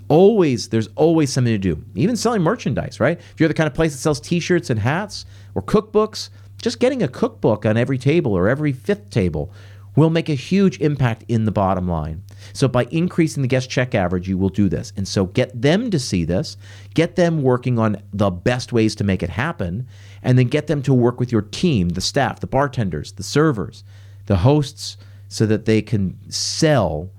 Always, 0.08 0.68
there's 0.68 0.88
always 0.94 1.32
something 1.32 1.54
to 1.54 1.58
do. 1.58 1.84
Even 1.94 2.16
selling 2.16 2.42
merchandise, 2.42 3.00
right? 3.00 3.18
If 3.18 3.40
you're 3.40 3.48
the 3.48 3.54
kind 3.54 3.66
of 3.68 3.74
place 3.74 3.92
that 3.92 3.98
sells 3.98 4.20
t 4.20 4.40
shirts 4.40 4.70
and 4.70 4.80
hats 4.80 5.24
or 5.54 5.62
cookbooks, 5.62 6.30
just 6.60 6.80
getting 6.80 7.02
a 7.02 7.08
cookbook 7.08 7.66
on 7.66 7.76
every 7.76 7.98
table 7.98 8.36
or 8.36 8.48
every 8.48 8.72
fifth 8.72 9.10
table 9.10 9.52
will 9.96 10.10
make 10.10 10.28
a 10.28 10.34
huge 10.34 10.78
impact 10.80 11.24
in 11.26 11.46
the 11.46 11.50
bottom 11.50 11.88
line. 11.88 12.22
So, 12.52 12.68
by 12.68 12.84
increasing 12.90 13.42
the 13.42 13.48
guest 13.48 13.70
check 13.70 13.94
average, 13.94 14.28
you 14.28 14.36
will 14.38 14.50
do 14.50 14.68
this. 14.68 14.92
And 14.96 15.08
so, 15.08 15.24
get 15.26 15.60
them 15.60 15.90
to 15.90 15.98
see 15.98 16.24
this, 16.24 16.56
get 16.94 17.16
them 17.16 17.42
working 17.42 17.78
on 17.78 18.02
the 18.12 18.30
best 18.30 18.72
ways 18.72 18.94
to 18.96 19.04
make 19.04 19.22
it 19.22 19.30
happen, 19.30 19.88
and 20.22 20.38
then 20.38 20.48
get 20.48 20.66
them 20.66 20.82
to 20.82 20.94
work 20.94 21.18
with 21.18 21.32
your 21.32 21.42
team, 21.42 21.90
the 21.90 22.00
staff, 22.00 22.40
the 22.40 22.46
bartenders, 22.46 23.12
the 23.12 23.22
servers, 23.22 23.82
the 24.26 24.36
hosts, 24.36 24.98
so 25.28 25.46
that 25.46 25.64
they 25.64 25.80
can 25.82 26.18
sell 26.30 27.10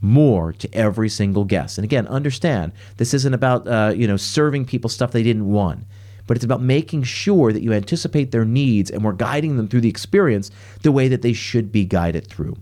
more 0.00 0.52
to 0.52 0.72
every 0.74 1.08
single 1.08 1.44
guest. 1.44 1.78
And 1.78 1.84
again, 1.84 2.06
understand 2.08 2.72
this 2.96 3.14
isn't 3.14 3.34
about 3.34 3.66
uh, 3.68 3.92
you 3.96 4.06
know 4.06 4.16
serving 4.16 4.66
people 4.66 4.90
stuff 4.90 5.12
they 5.12 5.22
didn't 5.22 5.46
want 5.46 5.84
but 6.26 6.36
it's 6.36 6.44
about 6.44 6.62
making 6.62 7.02
sure 7.02 7.52
that 7.52 7.62
you 7.62 7.72
anticipate 7.72 8.30
their 8.30 8.44
needs 8.44 8.90
and 8.90 9.04
we're 9.04 9.12
guiding 9.12 9.56
them 9.56 9.68
through 9.68 9.80
the 9.80 9.88
experience 9.88 10.50
the 10.82 10.92
way 10.92 11.08
that 11.08 11.22
they 11.22 11.32
should 11.32 11.70
be 11.70 11.84
guided 11.84 12.26
through. 12.26 12.56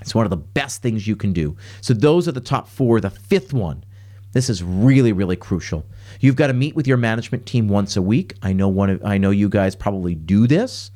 It's 0.00 0.14
one 0.14 0.26
of 0.26 0.30
the 0.30 0.36
best 0.36 0.80
things 0.80 1.06
you 1.06 1.16
can 1.16 1.32
do. 1.32 1.56
So, 1.80 1.92
those 1.92 2.28
are 2.28 2.32
the 2.32 2.40
top 2.40 2.68
four. 2.68 3.00
The 3.00 3.10
fifth 3.10 3.52
one, 3.52 3.84
this 4.32 4.48
is 4.48 4.62
really, 4.62 5.12
really 5.12 5.36
crucial. 5.36 5.84
You've 6.20 6.36
got 6.36 6.46
to 6.48 6.52
meet 6.52 6.76
with 6.76 6.86
your 6.86 6.96
management 6.96 7.46
team 7.46 7.68
once 7.68 7.96
a 7.96 8.02
week. 8.02 8.34
I 8.42 8.52
know 8.52 8.68
one. 8.68 8.90
Of, 8.90 9.04
I 9.04 9.18
know 9.18 9.30
you 9.30 9.48
guys 9.48 9.74
probably 9.74 10.14
do 10.14 10.46
this, 10.46 10.92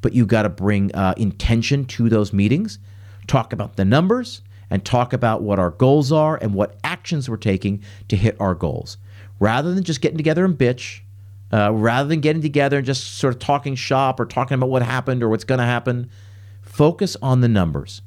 but 0.00 0.14
you've 0.14 0.28
got 0.28 0.42
to 0.42 0.48
bring 0.48 0.92
uh, 0.94 1.14
intention 1.16 1.84
to 1.86 2.08
those 2.08 2.32
meetings. 2.32 2.78
Talk 3.28 3.52
about 3.52 3.76
the 3.76 3.84
numbers 3.84 4.42
and 4.68 4.84
talk 4.84 5.12
about 5.12 5.42
what 5.42 5.58
our 5.58 5.70
goals 5.70 6.10
are 6.10 6.36
and 6.36 6.54
what 6.54 6.78
actions 6.82 7.28
we're 7.28 7.36
taking 7.36 7.82
to 8.08 8.16
hit 8.16 8.36
our 8.40 8.54
goals. 8.54 8.96
Rather 9.38 9.74
than 9.74 9.84
just 9.84 10.00
getting 10.00 10.16
together 10.16 10.44
and 10.44 10.58
bitch, 10.58 11.00
uh, 11.52 11.72
rather 11.72 12.08
than 12.08 12.20
getting 12.20 12.42
together 12.42 12.78
and 12.78 12.86
just 12.86 13.18
sort 13.18 13.34
of 13.34 13.40
talking 13.40 13.74
shop 13.74 14.20
or 14.20 14.26
talking 14.26 14.54
about 14.54 14.70
what 14.70 14.82
happened 14.82 15.22
or 15.22 15.28
what's 15.28 15.44
going 15.44 15.58
to 15.58 15.64
happen, 15.64 16.10
focus 16.62 17.16
on 17.22 17.40
the 17.40 17.48
numbers. 17.48 18.02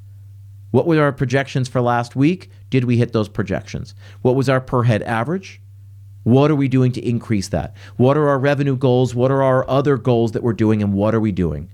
What 0.72 0.88
were 0.88 1.02
our 1.02 1.12
projections 1.12 1.70
for 1.70 1.82
last 1.82 2.16
week? 2.16 2.50
Did 2.70 2.86
we 2.86 2.98
hit 2.98 3.14
those 3.14 3.30
projections? 3.30 3.94
What 4.22 4.36
was 4.36 4.50
our 4.50 4.60
per 4.60 4.84
head 4.84 5.04
average? 5.04 5.62
What 6.24 6.50
are 6.50 6.56
we 6.56 6.68
doing 6.68 6.92
to 6.94 7.02
increase 7.08 7.50
that? 7.50 7.76
What 7.98 8.18
are 8.18 8.30
our 8.30 8.40
revenue 8.40 8.78
goals? 8.78 9.14
What 9.14 9.30
are 9.30 9.44
our 9.44 9.70
other 9.70 9.98
goals 9.98 10.32
that 10.32 10.42
we're 10.42 10.54
doing? 10.54 10.82
And 10.82 10.94
what 10.94 11.14
are 11.14 11.20
we 11.20 11.32
doing 11.32 11.70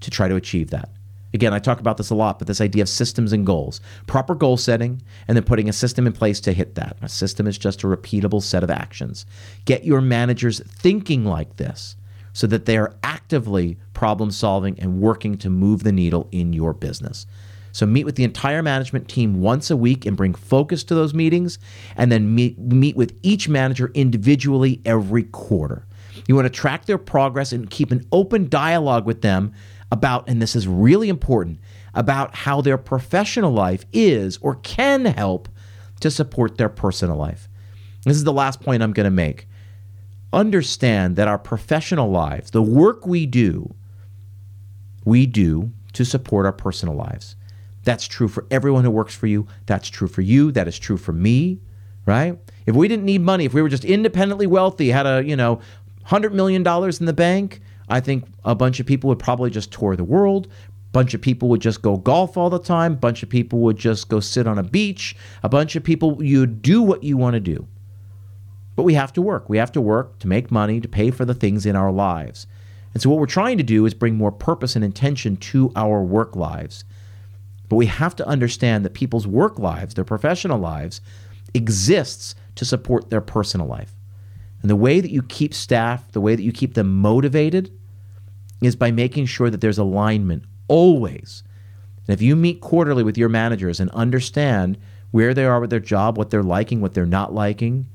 to 0.00 0.10
try 0.10 0.28
to 0.28 0.34
achieve 0.34 0.70
that? 0.70 0.90
Again, 1.34 1.54
I 1.54 1.58
talk 1.58 1.80
about 1.80 1.96
this 1.96 2.10
a 2.10 2.14
lot, 2.14 2.38
but 2.38 2.46
this 2.46 2.60
idea 2.60 2.82
of 2.82 2.88
systems 2.88 3.32
and 3.32 3.46
goals, 3.46 3.80
proper 4.06 4.34
goal 4.34 4.56
setting, 4.56 5.02
and 5.26 5.36
then 5.36 5.44
putting 5.44 5.68
a 5.68 5.72
system 5.72 6.06
in 6.06 6.12
place 6.12 6.40
to 6.40 6.52
hit 6.52 6.74
that. 6.74 6.96
A 7.02 7.08
system 7.08 7.46
is 7.46 7.56
just 7.56 7.82
a 7.82 7.86
repeatable 7.86 8.42
set 8.42 8.62
of 8.62 8.70
actions. 8.70 9.24
Get 9.64 9.84
your 9.84 10.00
managers 10.00 10.60
thinking 10.60 11.24
like 11.24 11.56
this 11.56 11.96
so 12.32 12.46
that 12.46 12.66
they 12.66 12.76
are 12.76 12.94
actively 13.02 13.78
problem 13.94 14.30
solving 14.30 14.78
and 14.78 15.00
working 15.00 15.36
to 15.38 15.50
move 15.50 15.84
the 15.84 15.92
needle 15.92 16.28
in 16.32 16.52
your 16.52 16.72
business. 16.72 17.26
So 17.72 17.86
meet 17.86 18.04
with 18.04 18.16
the 18.16 18.24
entire 18.24 18.62
management 18.62 19.08
team 19.08 19.40
once 19.40 19.70
a 19.70 19.76
week 19.76 20.04
and 20.04 20.16
bring 20.16 20.34
focus 20.34 20.84
to 20.84 20.94
those 20.94 21.14
meetings, 21.14 21.58
and 21.96 22.12
then 22.12 22.34
meet, 22.34 22.58
meet 22.58 22.96
with 22.96 23.18
each 23.22 23.48
manager 23.48 23.90
individually 23.94 24.82
every 24.84 25.22
quarter. 25.24 25.86
You 26.28 26.34
want 26.34 26.44
to 26.44 26.50
track 26.50 26.84
their 26.84 26.98
progress 26.98 27.52
and 27.52 27.70
keep 27.70 27.90
an 27.90 28.06
open 28.12 28.48
dialogue 28.50 29.06
with 29.06 29.22
them 29.22 29.54
about, 29.92 30.26
and 30.26 30.40
this 30.40 30.56
is 30.56 30.66
really 30.66 31.10
important, 31.10 31.60
about 31.94 32.34
how 32.34 32.62
their 32.62 32.78
professional 32.78 33.52
life 33.52 33.84
is 33.92 34.38
or 34.38 34.56
can 34.56 35.04
help 35.04 35.50
to 36.00 36.10
support 36.10 36.56
their 36.56 36.70
personal 36.70 37.16
life. 37.16 37.46
This 38.04 38.16
is 38.16 38.24
the 38.24 38.32
last 38.32 38.62
point 38.62 38.82
I'm 38.82 38.94
going 38.94 39.04
to 39.04 39.10
make. 39.10 39.46
Understand 40.32 41.16
that 41.16 41.28
our 41.28 41.38
professional 41.38 42.10
lives, 42.10 42.50
the 42.52 42.62
work 42.62 43.06
we 43.06 43.26
do, 43.26 43.74
we 45.04 45.26
do 45.26 45.70
to 45.92 46.06
support 46.06 46.46
our 46.46 46.52
personal 46.52 46.94
lives. 46.94 47.36
That's 47.84 48.06
true 48.08 48.28
for 48.28 48.46
everyone 48.50 48.84
who 48.84 48.90
works 48.90 49.14
for 49.14 49.26
you. 49.26 49.46
That's 49.66 49.90
true 49.90 50.08
for 50.08 50.22
you. 50.22 50.52
That 50.52 50.68
is 50.68 50.78
true 50.78 50.96
for 50.96 51.12
me, 51.12 51.60
right? 52.06 52.38
If 52.64 52.74
we 52.74 52.88
didn't 52.88 53.04
need 53.04 53.20
money, 53.20 53.44
if 53.44 53.52
we 53.52 53.60
were 53.60 53.68
just 53.68 53.84
independently 53.84 54.46
wealthy, 54.46 54.88
had 54.88 55.06
a, 55.06 55.22
you 55.22 55.36
know, 55.36 55.60
$100 56.06 56.32
million 56.32 56.66
in 56.66 57.06
the 57.06 57.12
bank, 57.12 57.60
I 57.92 58.00
think 58.00 58.24
a 58.42 58.54
bunch 58.54 58.80
of 58.80 58.86
people 58.86 59.08
would 59.08 59.18
probably 59.18 59.50
just 59.50 59.70
tour 59.70 59.96
the 59.96 60.02
world. 60.02 60.48
Bunch 60.92 61.12
of 61.12 61.20
people 61.20 61.50
would 61.50 61.60
just 61.60 61.82
go 61.82 61.98
golf 61.98 62.38
all 62.38 62.48
the 62.48 62.58
time. 62.58 62.94
Bunch 62.94 63.22
of 63.22 63.28
people 63.28 63.58
would 63.60 63.76
just 63.76 64.08
go 64.08 64.18
sit 64.18 64.46
on 64.46 64.58
a 64.58 64.62
beach. 64.62 65.14
A 65.42 65.48
bunch 65.50 65.76
of 65.76 65.84
people, 65.84 66.22
you 66.24 66.46
do 66.46 66.80
what 66.80 67.04
you 67.04 67.18
want 67.18 67.34
to 67.34 67.40
do. 67.40 67.68
But 68.76 68.84
we 68.84 68.94
have 68.94 69.12
to 69.12 69.20
work. 69.20 69.50
We 69.50 69.58
have 69.58 69.72
to 69.72 69.80
work 69.82 70.18
to 70.20 70.26
make 70.26 70.50
money, 70.50 70.80
to 70.80 70.88
pay 70.88 71.10
for 71.10 71.26
the 71.26 71.34
things 71.34 71.66
in 71.66 71.76
our 71.76 71.92
lives. 71.92 72.46
And 72.94 73.02
so, 73.02 73.10
what 73.10 73.18
we're 73.18 73.26
trying 73.26 73.58
to 73.58 73.62
do 73.62 73.84
is 73.84 73.92
bring 73.92 74.16
more 74.16 74.32
purpose 74.32 74.74
and 74.74 74.82
intention 74.82 75.36
to 75.36 75.70
our 75.76 76.02
work 76.02 76.34
lives. 76.34 76.84
But 77.68 77.76
we 77.76 77.86
have 77.86 78.16
to 78.16 78.26
understand 78.26 78.86
that 78.86 78.94
people's 78.94 79.26
work 79.26 79.58
lives, 79.58 79.94
their 79.94 80.04
professional 80.04 80.58
lives, 80.58 81.02
exists 81.52 82.34
to 82.54 82.64
support 82.64 83.10
their 83.10 83.20
personal 83.20 83.66
life. 83.66 83.94
And 84.62 84.70
the 84.70 84.76
way 84.76 85.00
that 85.00 85.10
you 85.10 85.22
keep 85.22 85.52
staff, 85.52 86.10
the 86.12 86.20
way 86.20 86.34
that 86.34 86.42
you 86.42 86.52
keep 86.52 86.74
them 86.74 86.94
motivated, 86.94 87.70
is 88.62 88.76
by 88.76 88.90
making 88.90 89.26
sure 89.26 89.50
that 89.50 89.60
there's 89.60 89.78
alignment 89.78 90.44
always. 90.68 91.42
And 92.06 92.14
if 92.14 92.22
you 92.22 92.34
meet 92.36 92.60
quarterly 92.60 93.02
with 93.02 93.18
your 93.18 93.28
managers 93.28 93.80
and 93.80 93.90
understand 93.90 94.78
where 95.10 95.34
they 95.34 95.44
are 95.44 95.60
with 95.60 95.70
their 95.70 95.80
job, 95.80 96.16
what 96.16 96.30
they're 96.30 96.42
liking, 96.42 96.80
what 96.80 96.94
they're 96.94 97.06
not 97.06 97.34
liking, 97.34 97.86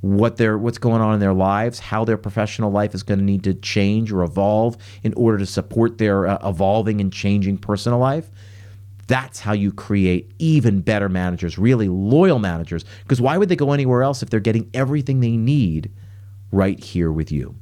what 0.00 0.36
they're 0.36 0.58
what's 0.58 0.78
going 0.78 1.00
on 1.00 1.14
in 1.14 1.20
their 1.20 1.32
lives, 1.32 1.78
how 1.78 2.04
their 2.04 2.18
professional 2.18 2.70
life 2.70 2.94
is 2.94 3.02
going 3.02 3.18
to 3.18 3.24
need 3.24 3.42
to 3.44 3.54
change 3.54 4.12
or 4.12 4.22
evolve 4.22 4.76
in 5.02 5.14
order 5.14 5.38
to 5.38 5.46
support 5.46 5.96
their 5.98 6.26
uh, 6.26 6.38
evolving 6.46 7.00
and 7.00 7.12
changing 7.12 7.56
personal 7.56 7.98
life. 7.98 8.30
That's 9.06 9.40
how 9.40 9.52
you 9.52 9.72
create 9.72 10.32
even 10.38 10.80
better 10.80 11.08
managers, 11.08 11.58
really 11.58 11.88
loyal 11.88 12.38
managers. 12.38 12.84
Because 13.02 13.20
why 13.20 13.38
would 13.38 13.48
they 13.48 13.56
go 13.56 13.72
anywhere 13.72 14.02
else 14.02 14.22
if 14.22 14.30
they're 14.30 14.40
getting 14.40 14.70
everything 14.74 15.20
they 15.20 15.36
need 15.36 15.90
right 16.52 16.82
here 16.82 17.10
with 17.10 17.32
you? 17.32 17.56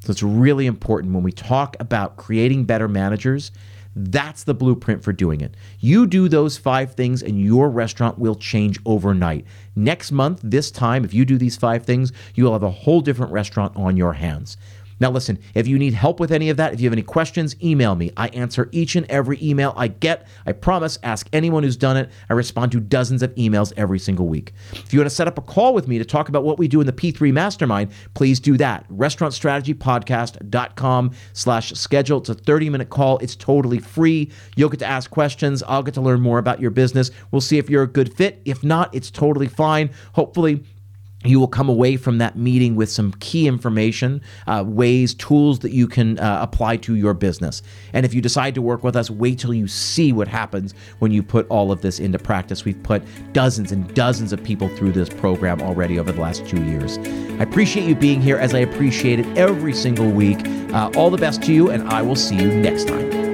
So 0.00 0.10
it's 0.10 0.22
really 0.22 0.66
important 0.66 1.14
when 1.14 1.22
we 1.22 1.32
talk 1.32 1.76
about 1.78 2.16
creating 2.16 2.64
better 2.64 2.88
managers 2.88 3.52
that's 3.96 4.44
the 4.44 4.54
blueprint 4.54 5.02
for 5.02 5.12
doing 5.12 5.40
it. 5.40 5.56
You 5.80 6.06
do 6.06 6.28
those 6.28 6.56
five 6.56 6.94
things, 6.94 7.22
and 7.22 7.40
your 7.40 7.68
restaurant 7.68 8.18
will 8.18 8.36
change 8.36 8.78
overnight. 8.86 9.44
Next 9.74 10.12
month, 10.12 10.40
this 10.44 10.70
time, 10.70 11.04
if 11.04 11.12
you 11.12 11.24
do 11.24 11.36
these 11.36 11.56
five 11.56 11.84
things, 11.84 12.12
you 12.34 12.44
will 12.44 12.52
have 12.52 12.62
a 12.62 12.70
whole 12.70 13.00
different 13.00 13.32
restaurant 13.32 13.76
on 13.76 13.96
your 13.96 14.12
hands. 14.12 14.56
Now, 15.00 15.10
listen, 15.10 15.38
if 15.54 15.66
you 15.66 15.78
need 15.78 15.94
help 15.94 16.20
with 16.20 16.30
any 16.30 16.50
of 16.50 16.58
that, 16.58 16.74
if 16.74 16.80
you 16.80 16.86
have 16.86 16.92
any 16.92 17.02
questions, 17.02 17.56
email 17.62 17.94
me. 17.94 18.10
I 18.16 18.26
answer 18.28 18.68
each 18.70 18.96
and 18.96 19.06
every 19.10 19.38
email 19.42 19.72
I 19.76 19.88
get. 19.88 20.26
I 20.44 20.52
promise, 20.52 20.98
ask 21.02 21.26
anyone 21.32 21.62
who's 21.62 21.78
done 21.78 21.96
it. 21.96 22.10
I 22.28 22.34
respond 22.34 22.72
to 22.72 22.80
dozens 22.80 23.22
of 23.22 23.34
emails 23.36 23.72
every 23.76 23.98
single 23.98 24.28
week. 24.28 24.52
If 24.72 24.92
you 24.92 24.98
want 25.00 25.08
to 25.08 25.14
set 25.14 25.26
up 25.26 25.38
a 25.38 25.42
call 25.42 25.72
with 25.72 25.88
me 25.88 25.96
to 25.98 26.04
talk 26.04 26.28
about 26.28 26.44
what 26.44 26.58
we 26.58 26.68
do 26.68 26.80
in 26.80 26.86
the 26.86 26.92
P3 26.92 27.32
Mastermind, 27.32 27.92
please 28.14 28.38
do 28.38 28.58
that. 28.58 28.86
RestaurantStrategyPodcast.com 28.90 31.12
slash 31.32 31.72
schedule. 31.72 32.18
It's 32.18 32.28
a 32.28 32.34
30-minute 32.34 32.90
call. 32.90 33.16
It's 33.18 33.36
totally 33.36 33.78
free. 33.78 34.30
You'll 34.56 34.68
get 34.68 34.80
to 34.80 34.86
ask 34.86 35.10
questions. 35.10 35.62
I'll 35.62 35.82
get 35.82 35.94
to 35.94 36.02
learn 36.02 36.20
more 36.20 36.38
about 36.38 36.60
your 36.60 36.70
business. 36.70 37.10
We'll 37.30 37.40
see 37.40 37.56
if 37.56 37.70
you're 37.70 37.84
a 37.84 37.88
good 37.88 38.14
fit. 38.14 38.42
If 38.44 38.62
not, 38.62 38.94
it's 38.94 39.10
totally 39.10 39.48
fine. 39.48 39.88
Hopefully, 40.12 40.62
you 41.24 41.38
will 41.38 41.48
come 41.48 41.68
away 41.68 41.96
from 41.96 42.18
that 42.18 42.36
meeting 42.36 42.76
with 42.76 42.90
some 42.90 43.12
key 43.20 43.46
information, 43.46 44.22
uh, 44.46 44.64
ways, 44.66 45.14
tools 45.14 45.58
that 45.60 45.72
you 45.72 45.86
can 45.86 46.18
uh, 46.18 46.38
apply 46.40 46.78
to 46.78 46.94
your 46.94 47.12
business. 47.12 47.62
And 47.92 48.06
if 48.06 48.14
you 48.14 48.22
decide 48.22 48.54
to 48.54 48.62
work 48.62 48.82
with 48.82 48.96
us, 48.96 49.10
wait 49.10 49.38
till 49.38 49.52
you 49.52 49.68
see 49.68 50.12
what 50.12 50.28
happens 50.28 50.74
when 50.98 51.12
you 51.12 51.22
put 51.22 51.46
all 51.48 51.72
of 51.72 51.82
this 51.82 52.00
into 52.00 52.18
practice. 52.18 52.64
We've 52.64 52.82
put 52.82 53.02
dozens 53.32 53.70
and 53.70 53.92
dozens 53.94 54.32
of 54.32 54.42
people 54.42 54.68
through 54.76 54.92
this 54.92 55.10
program 55.10 55.60
already 55.60 55.98
over 55.98 56.10
the 56.10 56.20
last 56.20 56.46
two 56.46 56.64
years. 56.64 56.96
I 57.38 57.42
appreciate 57.42 57.86
you 57.86 57.94
being 57.94 58.22
here 58.22 58.38
as 58.38 58.54
I 58.54 58.60
appreciate 58.60 59.20
it 59.20 59.26
every 59.36 59.74
single 59.74 60.10
week. 60.10 60.38
Uh, 60.72 60.90
all 60.96 61.10
the 61.10 61.18
best 61.18 61.42
to 61.42 61.52
you, 61.52 61.70
and 61.70 61.88
I 61.88 62.00
will 62.00 62.16
see 62.16 62.36
you 62.36 62.48
next 62.48 62.88
time. 62.88 63.29